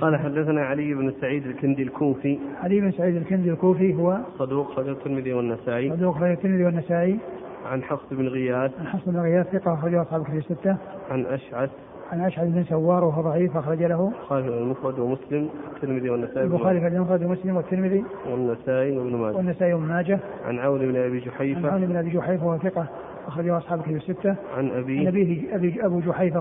قال 0.00 0.16
حدثنا 0.16 0.60
علي 0.60 0.94
بن 0.94 1.12
سعيد 1.20 1.46
الكندي 1.46 1.82
الكوفي. 1.82 2.38
علي 2.62 2.80
بن 2.80 2.90
سعيد 2.90 3.16
الكندي 3.16 3.50
الكوفي 3.50 3.94
هو 3.94 4.18
صدوق 4.38 4.70
خرج 4.70 4.88
الترمذي 4.88 5.32
والنسائي. 5.32 5.90
صدوق 5.90 6.14
خرج 6.14 6.30
الترمذي 6.30 6.64
والنسائي. 6.64 7.18
عن 7.66 7.82
حفص 7.82 8.12
بن 8.12 8.28
غياث. 8.28 8.72
عن 8.80 8.86
حفص 8.86 9.08
بن 9.08 9.20
غياث 9.20 9.46
ثقة 9.46 9.74
أخرجه 9.74 10.02
أصحاب 10.02 10.20
الكتب 10.20 10.36
الستة. 10.36 10.76
عن 11.10 11.26
أشعث. 11.26 11.70
عن 12.12 12.20
أشعث 12.20 12.48
بن 12.48 12.64
سوار 12.64 13.04
وهو 13.04 13.22
ضعيف 13.22 13.56
أخرج 13.56 13.82
له. 13.82 14.08
البخاري 14.08 14.48
المفرد 14.48 14.98
ومسلم 14.98 15.48
والترمذي 15.72 16.10
والنسائي 16.10 16.44
البخاري 16.46 16.80
في 16.80 16.86
المفرد 16.86 17.24
ومسلم 17.24 17.56
والترمذي 17.56 18.04
والنسائي 18.30 18.98
وابن 18.98 19.16
ماجه. 19.16 19.36
والنسائي 19.36 19.74
وابن 19.74 19.86
ماجه. 19.86 20.18
عن 20.46 20.58
عون 20.58 20.78
بن 20.78 20.96
أبي 20.96 21.18
عن 21.18 21.24
جحيفة. 21.26 21.72
عون 21.72 21.86
بن 21.86 21.96
أبي 21.96 22.10
جحيفة 22.10 22.46
وهو 22.46 22.58
ثقة 22.58 22.86
أخرجه 23.26 23.58
أصحاب 23.58 23.78
الكتب 23.78 23.96
الستة. 23.96 24.36
عن 24.56 24.70
عن 24.70 25.06
أبيه 25.06 25.54
أبي 25.54 25.86
أبو 25.86 26.00
جحيفة 26.00 26.40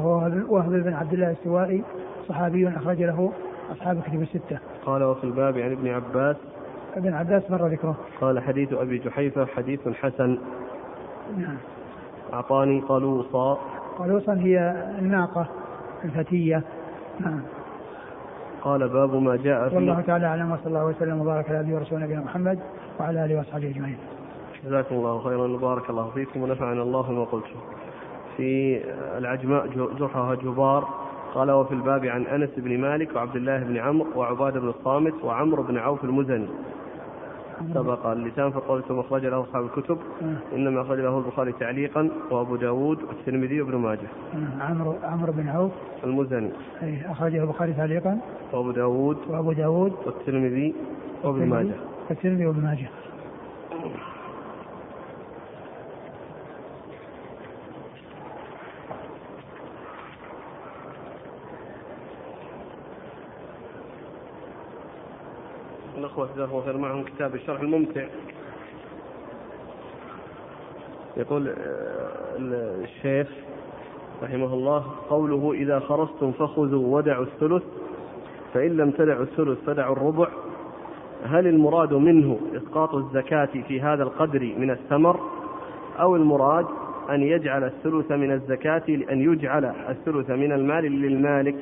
وهب 0.50 0.72
بن 0.72 0.94
عبد 0.94 1.14
الله 1.14 1.32
السوائي 1.32 1.84
صحابي 2.28 2.68
أخرج 2.68 3.02
له 3.02 3.32
أصحاب 3.72 3.98
الكتب 3.98 4.22
الستة. 4.22 4.60
قال 4.86 5.04
وفي 5.04 5.24
الباب 5.24 5.58
عن 5.58 5.72
ابن 5.72 5.88
عباس. 5.88 6.36
ابن 6.96 7.14
عباس 7.14 7.52
مر 7.52 7.68
ذكره. 7.68 7.96
قال 8.22 8.40
حديث 8.40 8.74
أبي 8.74 8.98
جحيفة 8.98 9.46
حديث 9.46 9.88
حسن. 9.88 10.38
نعم. 11.38 11.58
أعطاني 12.34 12.82
قلوصا 12.82 13.58
قلوصا 14.00 14.34
هي 14.34 14.86
الناقة 15.00 15.48
الفتية. 16.04 16.64
نعم. 17.20 17.42
قال 18.62 18.90
باب 18.90 19.16
ما 19.16 19.36
جاء 19.36 19.76
والله 19.76 19.96
في 19.96 20.04
تعالى 20.04 20.26
أعلم 20.26 20.52
وصلى 20.52 20.68
الله 20.68 20.86
وسلم 20.86 21.22
وبارك 21.22 21.50
على 21.50 21.60
أبي 21.60 21.74
ورسول 21.74 22.00
نبينا 22.00 22.22
محمد 22.22 22.60
وعلى 23.00 23.26
آله 23.26 23.38
وأصحابه 23.38 23.70
أجمعين. 23.70 23.98
جزاكم 24.66 24.95
الله 24.95 25.20
خيرا 25.20 25.47
وبارك 25.47 25.89
الله 25.89 26.09
فيكم 26.14 26.41
ونفعنا 26.41 26.82
الله 26.82 27.01
بما 27.01 27.24
قلتم. 27.24 27.59
في 28.38 28.82
العجماء 29.18 29.68
جرحها 29.99 30.36
جبار 30.36 30.88
قال 31.34 31.51
وفي 31.51 31.74
الباب 31.74 32.05
عن 32.05 32.26
أنس 32.26 32.49
بن 32.57 32.78
مالك 32.78 33.16
وعبد 33.16 33.36
الله 33.36 33.57
بن 33.57 33.78
عمرو 33.78 34.07
وعبادة 34.16 34.59
بن 34.59 34.70
الصامت 34.70 35.14
وعمرو 35.24 35.64
بن 35.64 35.78
عوف 35.78 36.03
المزني. 36.03 36.47
سبق 37.74 38.05
اللسان 38.05 38.51
فقلت 38.51 38.91
أخرج 38.91 39.26
له 39.26 39.41
أصحاب 39.41 39.66
الكتب. 39.66 39.97
آه. 40.22 40.55
إنما 40.55 40.82
أخرج 40.82 40.99
له 40.99 41.18
البخاري 41.18 41.51
تعليقا 41.51 42.09
وأبو 42.32 42.55
داود 42.55 43.03
والترمذي 43.03 43.61
وابن 43.61 43.76
ماجه. 43.76 44.07
آه. 44.34 44.64
عمرو 44.64 44.95
عمرو 45.03 45.34
بن 45.34 45.47
عوف. 45.47 45.72
المزني. 46.03 46.51
أي 46.84 47.11
أخرجه 47.11 47.43
البخاري 47.43 47.74
تعليقا. 47.74 48.18
وأبو 48.53 48.72
داود 48.72 49.18
وأبو 49.30 49.51
داود. 49.51 49.93
والترمذي 50.05 50.74
وابن 51.24 51.49
ماجه. 51.49 51.76
والترمذي 52.09 52.45
وابن 52.45 52.61
ماجه. 52.64 52.89
الأخوة 66.14 66.30
جزاهم 66.36 66.82
معهم 66.82 67.03
كتاب 67.03 67.36
الشرح 67.36 67.61
الممتع. 67.61 68.05
يقول 71.18 71.47
آه، 71.47 72.84
الشيخ 72.84 73.28
رحمه 74.24 74.53
الله 74.53 74.86
قوله 75.09 75.53
إذا 75.53 75.80
خرجتم 75.80 76.32
فخذوا 76.32 76.97
ودعوا 76.97 77.26
الثلث 77.26 77.64
فإن 78.53 78.78
لم 78.78 78.91
تدعوا 78.91 79.24
الثلث 79.24 79.59
فدعوا 79.66 79.95
الربع. 79.95 80.28
هل 81.24 81.47
المراد 81.47 81.93
منه 81.93 82.39
إسقاط 82.55 82.95
الزكاة 82.95 83.49
في 83.68 83.82
هذا 83.82 84.03
القدر 84.03 84.53
من 84.57 84.72
الثمر؟ 84.72 85.20
أو 85.99 86.16
المراد 86.16 86.66
أن 87.09 87.24
يجعل 87.24 87.64
الثلث 87.64 88.11
من 88.11 88.32
الزكاة 88.32 88.84
أن 88.88 89.34
يجعل 89.34 89.66
الثلث 89.66 90.30
من 90.30 90.51
المال 90.51 90.84
للمالك؟ 90.84 91.57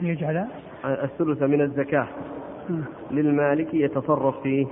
أن 0.00 0.06
يجعل؟ 0.06 0.46
الثلث 0.84 1.42
من 1.42 1.60
الزكاة. 1.60 2.08
آه. 2.72 3.14
للمالك 3.14 3.74
يتصرف 3.74 4.42
فيه. 4.42 4.66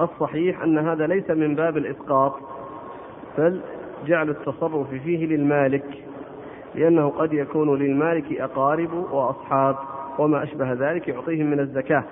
الصحيح 0.00 0.62
أن 0.62 0.78
هذا 0.78 1.06
ليس 1.06 1.30
من 1.30 1.54
باب 1.54 1.76
الإسقاط 1.76 2.34
بل 3.38 3.60
جعل 4.06 4.30
التصرف 4.30 4.90
فيه 4.90 5.26
للمالك 5.26 6.04
لأنه 6.74 7.08
قد 7.08 7.32
يكون 7.32 7.78
للمالك 7.78 8.40
أقارب 8.40 8.92
وأصحاب 8.92 9.76
وما 10.18 10.42
أشبه 10.42 10.72
ذلك 10.72 11.08
يعطيهم 11.08 11.50
من 11.50 11.60
الزكاة. 11.60 12.04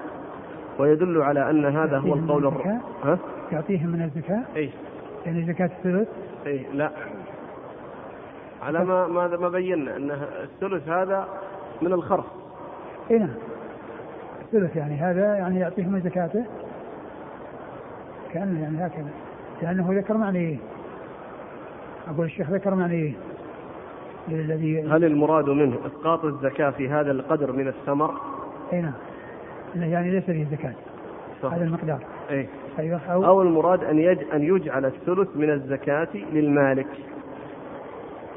ويدل 0.78 1.22
على 1.22 1.51
أن 1.51 1.64
هذا 1.64 1.99
هو 1.99 2.14
القول 2.14 2.47
الر... 2.47 2.78
ها؟ 3.05 3.18
يعطيهم 3.53 3.89
من 3.89 4.03
الزكاة؟ 4.03 4.43
أي. 4.57 4.70
يعني 5.26 5.47
زكاة 5.47 5.70
الثلث؟ 5.78 6.09
أي 6.47 6.66
لا. 6.72 6.91
على 8.62 8.84
ما 8.84 9.07
ما 9.07 9.36
ما 9.36 9.49
بينا 9.49 9.97
أن 9.97 10.11
الثلث 10.43 10.89
هذا 10.89 11.28
من 11.82 11.93
الخرص 11.93 12.24
إي 13.11 13.18
نعم. 13.18 13.34
الثلث 14.53 14.76
يعني 14.76 14.94
هذا 14.94 15.36
يعني 15.36 15.61
يعطيهم 15.61 15.92
من 15.92 16.01
زكاته 16.01 16.44
كأنه 18.32 18.62
يعني 18.62 18.86
هكذا 18.86 19.11
لأنه 19.62 19.99
ذكر 19.99 20.16
معنيه 20.16 20.57
أقول 22.09 22.26
الشيخ 22.26 22.51
ذكر 22.51 22.74
معنيه 22.74 23.12
للذي 24.28 24.82
هل 24.82 25.05
المراد 25.05 25.49
منه 25.49 25.76
إسقاط 25.86 26.24
الزكاة 26.24 26.70
في 26.70 26.88
هذا 26.88 27.11
القدر 27.11 27.53
من 27.53 27.68
الثمر؟ 27.68 28.14
اي 28.72 28.80
نعم 28.80 28.92
يعني 29.76 30.11
ليس 30.11 30.24
فيه 30.24 30.46
زكاة 30.51 30.74
هذا 31.42 31.64
المقدار. 31.64 31.99
أي 32.30 32.49
أيوه 32.78 33.01
أو, 33.12 33.24
أو 33.24 33.42
المراد 33.42 33.84
أن 33.84 33.99
يج... 33.99 34.18
أن 34.34 34.42
يجعل 34.42 34.84
الثلث 34.84 35.28
من 35.36 35.51
الزكاة 35.51 36.09
للمالك. 36.32 36.86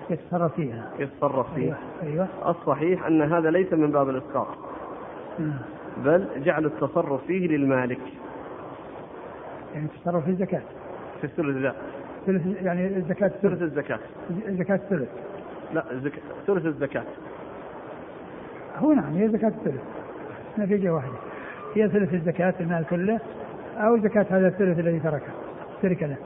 يتصرف 0.10 0.56
فيها. 0.56 0.90
يتصرف 1.00 1.54
فيه 1.54 1.62
أيوه 1.62 1.78
أيوه. 2.04 2.28
الصحيح 2.48 3.06
أن 3.06 3.22
هذا 3.22 3.52
ليس 3.52 3.74
من 3.74 3.92
باب 3.92 4.10
الإسقاط. 4.10 4.48
مم. 5.40 5.54
بل 5.98 6.28
جعل 6.44 6.66
التصرف 6.66 7.26
فيه 7.26 7.48
للمالك. 7.48 8.00
يعني 9.74 9.88
تصرف 9.88 10.24
في 10.24 10.30
الزكاة 10.30 10.62
في 11.22 11.24
الثلث 11.24 11.58
لا 11.58 11.74
ثلث 12.26 12.62
يعني 12.62 12.98
الزكاة 12.98 13.28
ثلث. 13.28 13.62
الزكاة. 13.62 14.00
زكاة 14.48 14.76
الثلث 14.76 15.10
لا. 15.74 15.84
ثلث 16.48 16.66
الزكاة. 16.66 17.04
هو 18.78 18.92
نعم 18.94 19.14
هي 19.14 19.30
زكاة 19.30 19.48
الثلث 19.48 19.82
نتيجة 20.60 20.94
واحدة. 20.94 21.16
هي 21.76 21.90
ثلث 21.90 22.14
الزكاة 22.14 22.54
المال 22.60 22.86
كله 22.90 23.20
أو 23.78 23.98
زكاة 23.98 24.26
هذا 24.30 24.48
الثلث 24.48 24.80
الذي 24.80 25.00
تركه 25.00 25.32
ترك 25.82 26.04
له. 26.04 26.18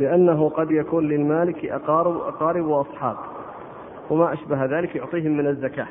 لأنه 0.00 0.48
قد 0.48 0.70
يكون 0.70 1.08
للمالك 1.08 1.64
أقارب 1.64 2.16
أقارب 2.16 2.64
وأصحاب. 2.64 3.16
وما 4.10 4.32
أشبه 4.32 4.64
ذلك 4.64 4.96
يعطيهم 4.96 5.36
من 5.36 5.46
الزكاة. 5.46 5.86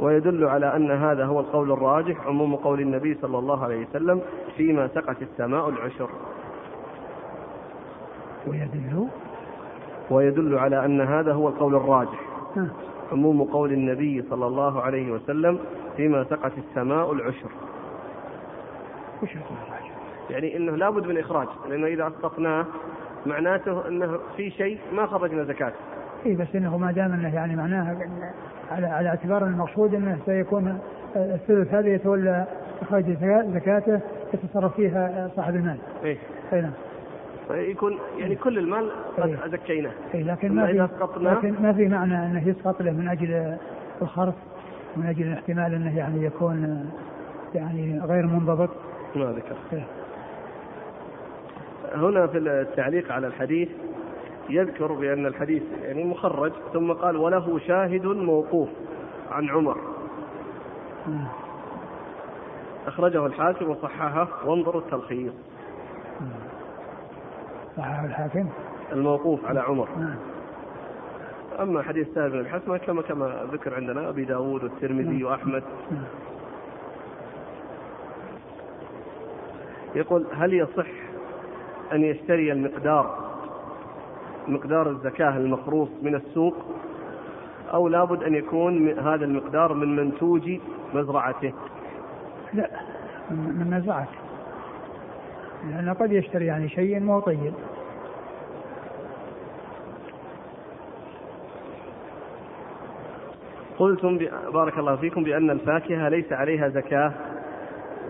ويدل 0.00 0.44
على 0.44 0.76
أن 0.76 0.90
هذا 0.90 1.24
هو 1.24 1.40
القول 1.40 1.72
الراجح 1.72 2.26
عموم 2.26 2.56
قول 2.56 2.80
النبي 2.80 3.14
صلى 3.22 3.38
الله 3.38 3.64
عليه 3.64 3.86
وسلم 3.86 4.20
فيما 4.56 4.88
سقت 4.88 5.22
السماء 5.22 5.68
العشر. 5.68 6.10
ويدل؟ 8.46 9.08
ويدل 10.10 10.58
على 10.58 10.84
أن 10.84 11.00
هذا 11.00 11.32
هو 11.32 11.48
القول 11.48 11.74
الراجح. 11.74 12.20
عموم 13.12 13.42
قول 13.44 13.72
النبي 13.72 14.24
صلى 14.30 14.46
الله 14.46 14.82
عليه 14.82 15.12
وسلم 15.12 15.58
فيما 15.96 16.24
سقت 16.24 16.52
السماء 16.58 17.12
العشر. 17.12 17.50
وش 19.22 19.36
يقول 19.36 19.58
الراجل؟ 19.66 19.94
يعني 20.30 20.56
إنه 20.56 20.76
لابد 20.76 21.06
من 21.06 21.18
إخراج 21.18 21.48
لأنه 21.68 21.86
إذا 21.86 22.06
اسقطناه 22.08 22.66
معناته 23.26 23.88
إنه 23.88 24.18
في 24.36 24.50
شيء 24.50 24.78
ما 24.92 25.06
خرجنا 25.06 25.44
زكاته 25.44 25.76
اي 26.26 26.34
بس 26.34 26.46
إنه 26.54 26.78
ما 26.78 26.92
دام 26.92 27.12
إنه 27.12 27.34
يعني 27.34 27.56
معناها 27.56 27.98
على 28.70 28.86
على 28.86 29.08
اعتبار 29.08 29.44
المقصود 29.44 29.94
أنه 29.94 30.18
سيكون 30.26 30.78
الثلث 31.16 31.74
هذا 31.74 31.88
يتولى 31.88 32.46
إخراج 32.82 33.04
زكاته 33.54 34.00
يتصرف 34.34 34.76
فيها 34.76 35.30
صاحب 35.36 35.54
المال. 35.54 35.78
إيه 36.04 36.16
أي 36.52 36.60
نعم. 36.60 36.72
يكون 37.50 37.98
يعني 38.18 38.36
كل 38.36 38.58
المال 38.58 38.90
قد 39.16 39.28
إيه. 39.28 39.36
زكيناه 39.46 39.92
اي 40.14 40.22
لكن 40.22 40.52
ما 40.52 40.66
في؟ 40.66 40.88
لكن 41.20 41.54
ما 41.62 41.72
في 41.72 41.88
معنى 41.88 42.26
أنه 42.26 42.48
يسقط 42.48 42.82
له 42.82 42.92
من 42.92 43.08
أجل 43.08 43.56
الخرص 44.02 44.34
من 44.96 45.06
أجل 45.06 45.22
الاحتمال 45.22 45.74
أنه 45.74 45.98
يعني 45.98 46.24
يكون 46.24 46.90
يعني 47.54 48.00
غير 48.00 48.26
منضبط. 48.26 48.70
ما 49.16 49.24
ذكر 49.24 49.56
إيه. 49.72 49.86
هنا 51.94 52.26
في 52.26 52.38
التعليق 52.38 53.12
على 53.12 53.26
الحديث 53.26 53.68
يذكر 54.48 54.92
بأن 54.92 55.26
الحديث 55.26 55.62
يعني 55.82 56.04
مخرج 56.04 56.52
ثم 56.72 56.92
قال 56.92 57.16
وله 57.16 57.58
شاهد 57.58 58.06
موقوف 58.06 58.68
عن 59.30 59.48
عمر. 59.48 59.78
أخرجه 62.86 63.26
الحاكم 63.26 63.70
وصححه 63.70 64.28
وانظروا 64.44 64.80
التلخيص 64.80 65.32
صححه 67.76 68.04
الحاكم. 68.04 68.48
الموقوف 68.92 69.44
على 69.44 69.60
عمر 69.60 69.88
نعم. 69.98 70.16
أما 71.60 71.82
حديث 71.82 72.14
سهل 72.14 72.30
بن 72.30 72.40
الحسنة 72.40 72.76
كما 72.76 73.02
كما 73.02 73.46
ذكر 73.52 73.74
عندنا 73.74 74.08
أبي 74.08 74.24
داود 74.24 74.62
والترمذي 74.64 75.08
نعم. 75.08 75.22
وأحمد 75.22 75.62
نعم. 75.90 76.04
يقول 79.94 80.26
هل 80.32 80.54
يصح 80.54 80.86
أن 81.92 82.04
يشتري 82.04 82.52
المقدار 82.52 83.27
مقدار 84.48 84.90
الزكاة 84.90 85.36
المخروص 85.36 85.88
من 86.02 86.14
السوق 86.14 86.54
أو 87.72 87.88
لابد 87.88 88.22
أن 88.22 88.34
يكون 88.34 88.88
هذا 88.88 89.24
المقدار 89.24 89.74
من 89.74 89.96
منتوج 89.96 90.58
مزرعته. 90.94 91.52
لا 92.54 92.70
من 93.30 93.70
مزرعته. 93.70 94.18
لأنه 95.70 95.92
قد 95.92 96.12
يشتري 96.12 96.46
يعني 96.46 96.68
شيء 96.68 97.00
مو 97.00 97.20
طيب. 97.20 97.52
قلتم 103.78 104.18
بارك 104.52 104.78
الله 104.78 104.96
فيكم 104.96 105.24
بأن 105.24 105.50
الفاكهة 105.50 106.08
ليس 106.08 106.32
عليها 106.32 106.68
زكاة 106.68 107.12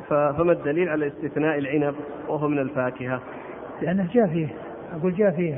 فما 0.09 0.53
الدليل 0.53 0.89
على 0.89 1.07
استثناء 1.07 1.59
العنب 1.59 1.95
وهو 2.29 2.49
من 2.49 2.59
الفاكهة؟ 2.59 3.21
لأنه 3.83 4.09
جاء 4.15 4.27
فيه 4.27 4.49
أقول 4.93 5.15
جاء 5.15 5.31
فيه 5.31 5.55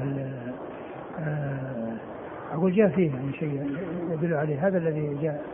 أقول 2.53 2.73
جاء 2.73 2.89
فيه 2.89 3.15
يعني 3.15 3.33
شيء 3.33 3.77
يدل 4.11 4.35
عليه 4.35 4.67
هذا 4.67 4.79
الذي 4.79 5.19
جاء 5.23 5.45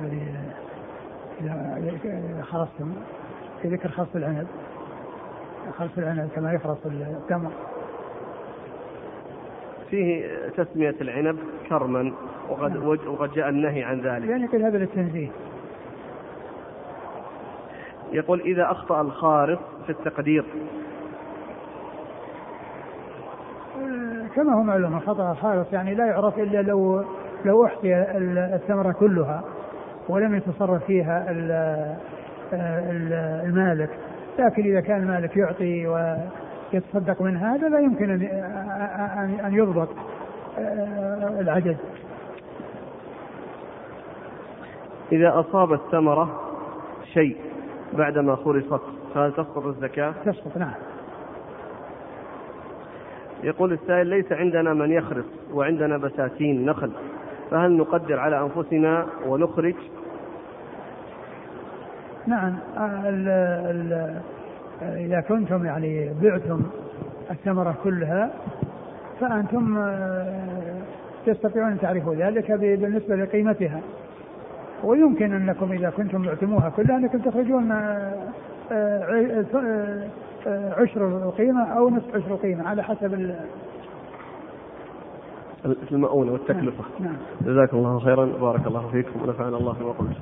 الذي 0.00 0.22
إذا 1.40 2.42
خلصتم 2.42 2.94
في 3.62 3.68
ذكر 3.68 3.88
خلص 3.88 4.08
العنب 4.14 4.46
خلص 5.78 5.98
العنب 5.98 6.28
كما 6.34 6.52
يخلص 6.52 6.78
التمر 6.86 7.50
فيه 9.90 10.26
تسمية 10.56 10.94
العنب 11.00 11.38
كرما 11.68 12.12
وقد 12.48 12.70
نعم. 12.70 12.86
وقد 12.86 13.32
جاء 13.32 13.48
النهي 13.48 13.82
عن 13.82 14.00
ذلك. 14.00 14.28
يعني 14.28 14.48
كل 14.48 14.62
هذا 14.62 14.78
للتنزيه. 14.78 15.28
يقول 18.12 18.40
إذا 18.40 18.70
أخطأ 18.70 19.00
الخارط 19.00 19.58
في 19.86 19.92
التقدير 19.92 20.44
كما 24.36 24.54
هو 24.54 24.62
معلوم 24.62 24.96
الخطأ 24.96 25.32
الخارط 25.32 25.72
يعني 25.72 25.94
لا 25.94 26.06
يعرف 26.06 26.38
إلا 26.38 26.62
لو 26.62 27.04
لو 27.44 27.66
أحصي 27.66 27.94
الثمرة 28.54 28.92
كلها 28.92 29.44
ولم 30.08 30.34
يتصرف 30.34 30.84
فيها 30.84 31.26
المالك. 33.46 33.90
لكن 34.38 34.62
إذا 34.62 34.80
كان 34.80 35.02
المالك 35.02 35.36
يعطي 35.36 35.86
ويتصدق 35.86 37.22
من 37.22 37.36
هذا 37.36 37.68
لا 37.68 37.78
يمكن 37.78 38.10
أن 39.44 39.54
يضبط 39.54 39.88
آه، 40.58 41.40
العدد 41.40 41.76
إذا 45.12 45.40
أصاب 45.40 45.72
الثمرة 45.72 46.40
شيء 47.12 47.36
بعدما 47.92 48.36
خرصت 48.36 48.82
فهل 49.14 49.32
تسقط 49.32 49.66
الزكاة؟ 49.66 50.14
تسقط 50.24 50.56
نعم. 50.56 50.74
يقول 53.42 53.72
السائل 53.72 54.06
ليس 54.06 54.32
عندنا 54.32 54.74
من 54.74 54.90
يخرص 54.90 55.24
وعندنا 55.52 55.96
بساتين 55.96 56.66
نخل 56.66 56.90
فهل 57.50 57.76
نقدر 57.76 58.18
على 58.18 58.40
أنفسنا 58.40 59.06
ونخرج؟ 59.26 59.74
نعم 62.26 62.54
ال 62.78 63.28
ال 63.68 64.20
إذا 64.82 65.20
كنتم 65.20 65.64
يعني 65.64 66.10
بعتم 66.22 66.62
الثمرة 67.30 67.74
كلها 67.84 68.30
فأنتم 69.20 69.78
آه، 69.78 70.80
تستطيعون 71.26 71.72
أن 71.72 71.80
تعرفوا 71.80 72.14
ذلك 72.14 72.52
بالنسبة 72.52 73.16
لقيمتها. 73.16 73.80
ويمكن 74.84 75.32
أنكم 75.32 75.72
إذا 75.72 75.90
كنتم 75.90 76.22
بعتموها 76.22 76.68
كلها 76.76 76.96
أنكم 76.96 77.18
تخرجون 77.18 77.70
آه، 77.72 78.12
آه، 78.72 80.06
عشر 80.76 81.08
القيمة 81.28 81.64
أو 81.64 81.90
نصف 81.90 82.14
عشر 82.14 82.34
القيمة 82.34 82.68
على 82.68 82.82
حسب 82.82 83.36
المؤونة 85.92 86.32
والتكلفة 86.32 86.84
نعم. 87.00 87.16
جزاكم 87.40 87.76
الله 87.76 87.98
خيرا 87.98 88.24
بارك 88.24 88.66
الله 88.66 88.88
فيكم 88.88 89.22
ونفعنا 89.22 89.56
الله 89.56 89.72
بما 89.72 89.92
قلت 89.92 90.16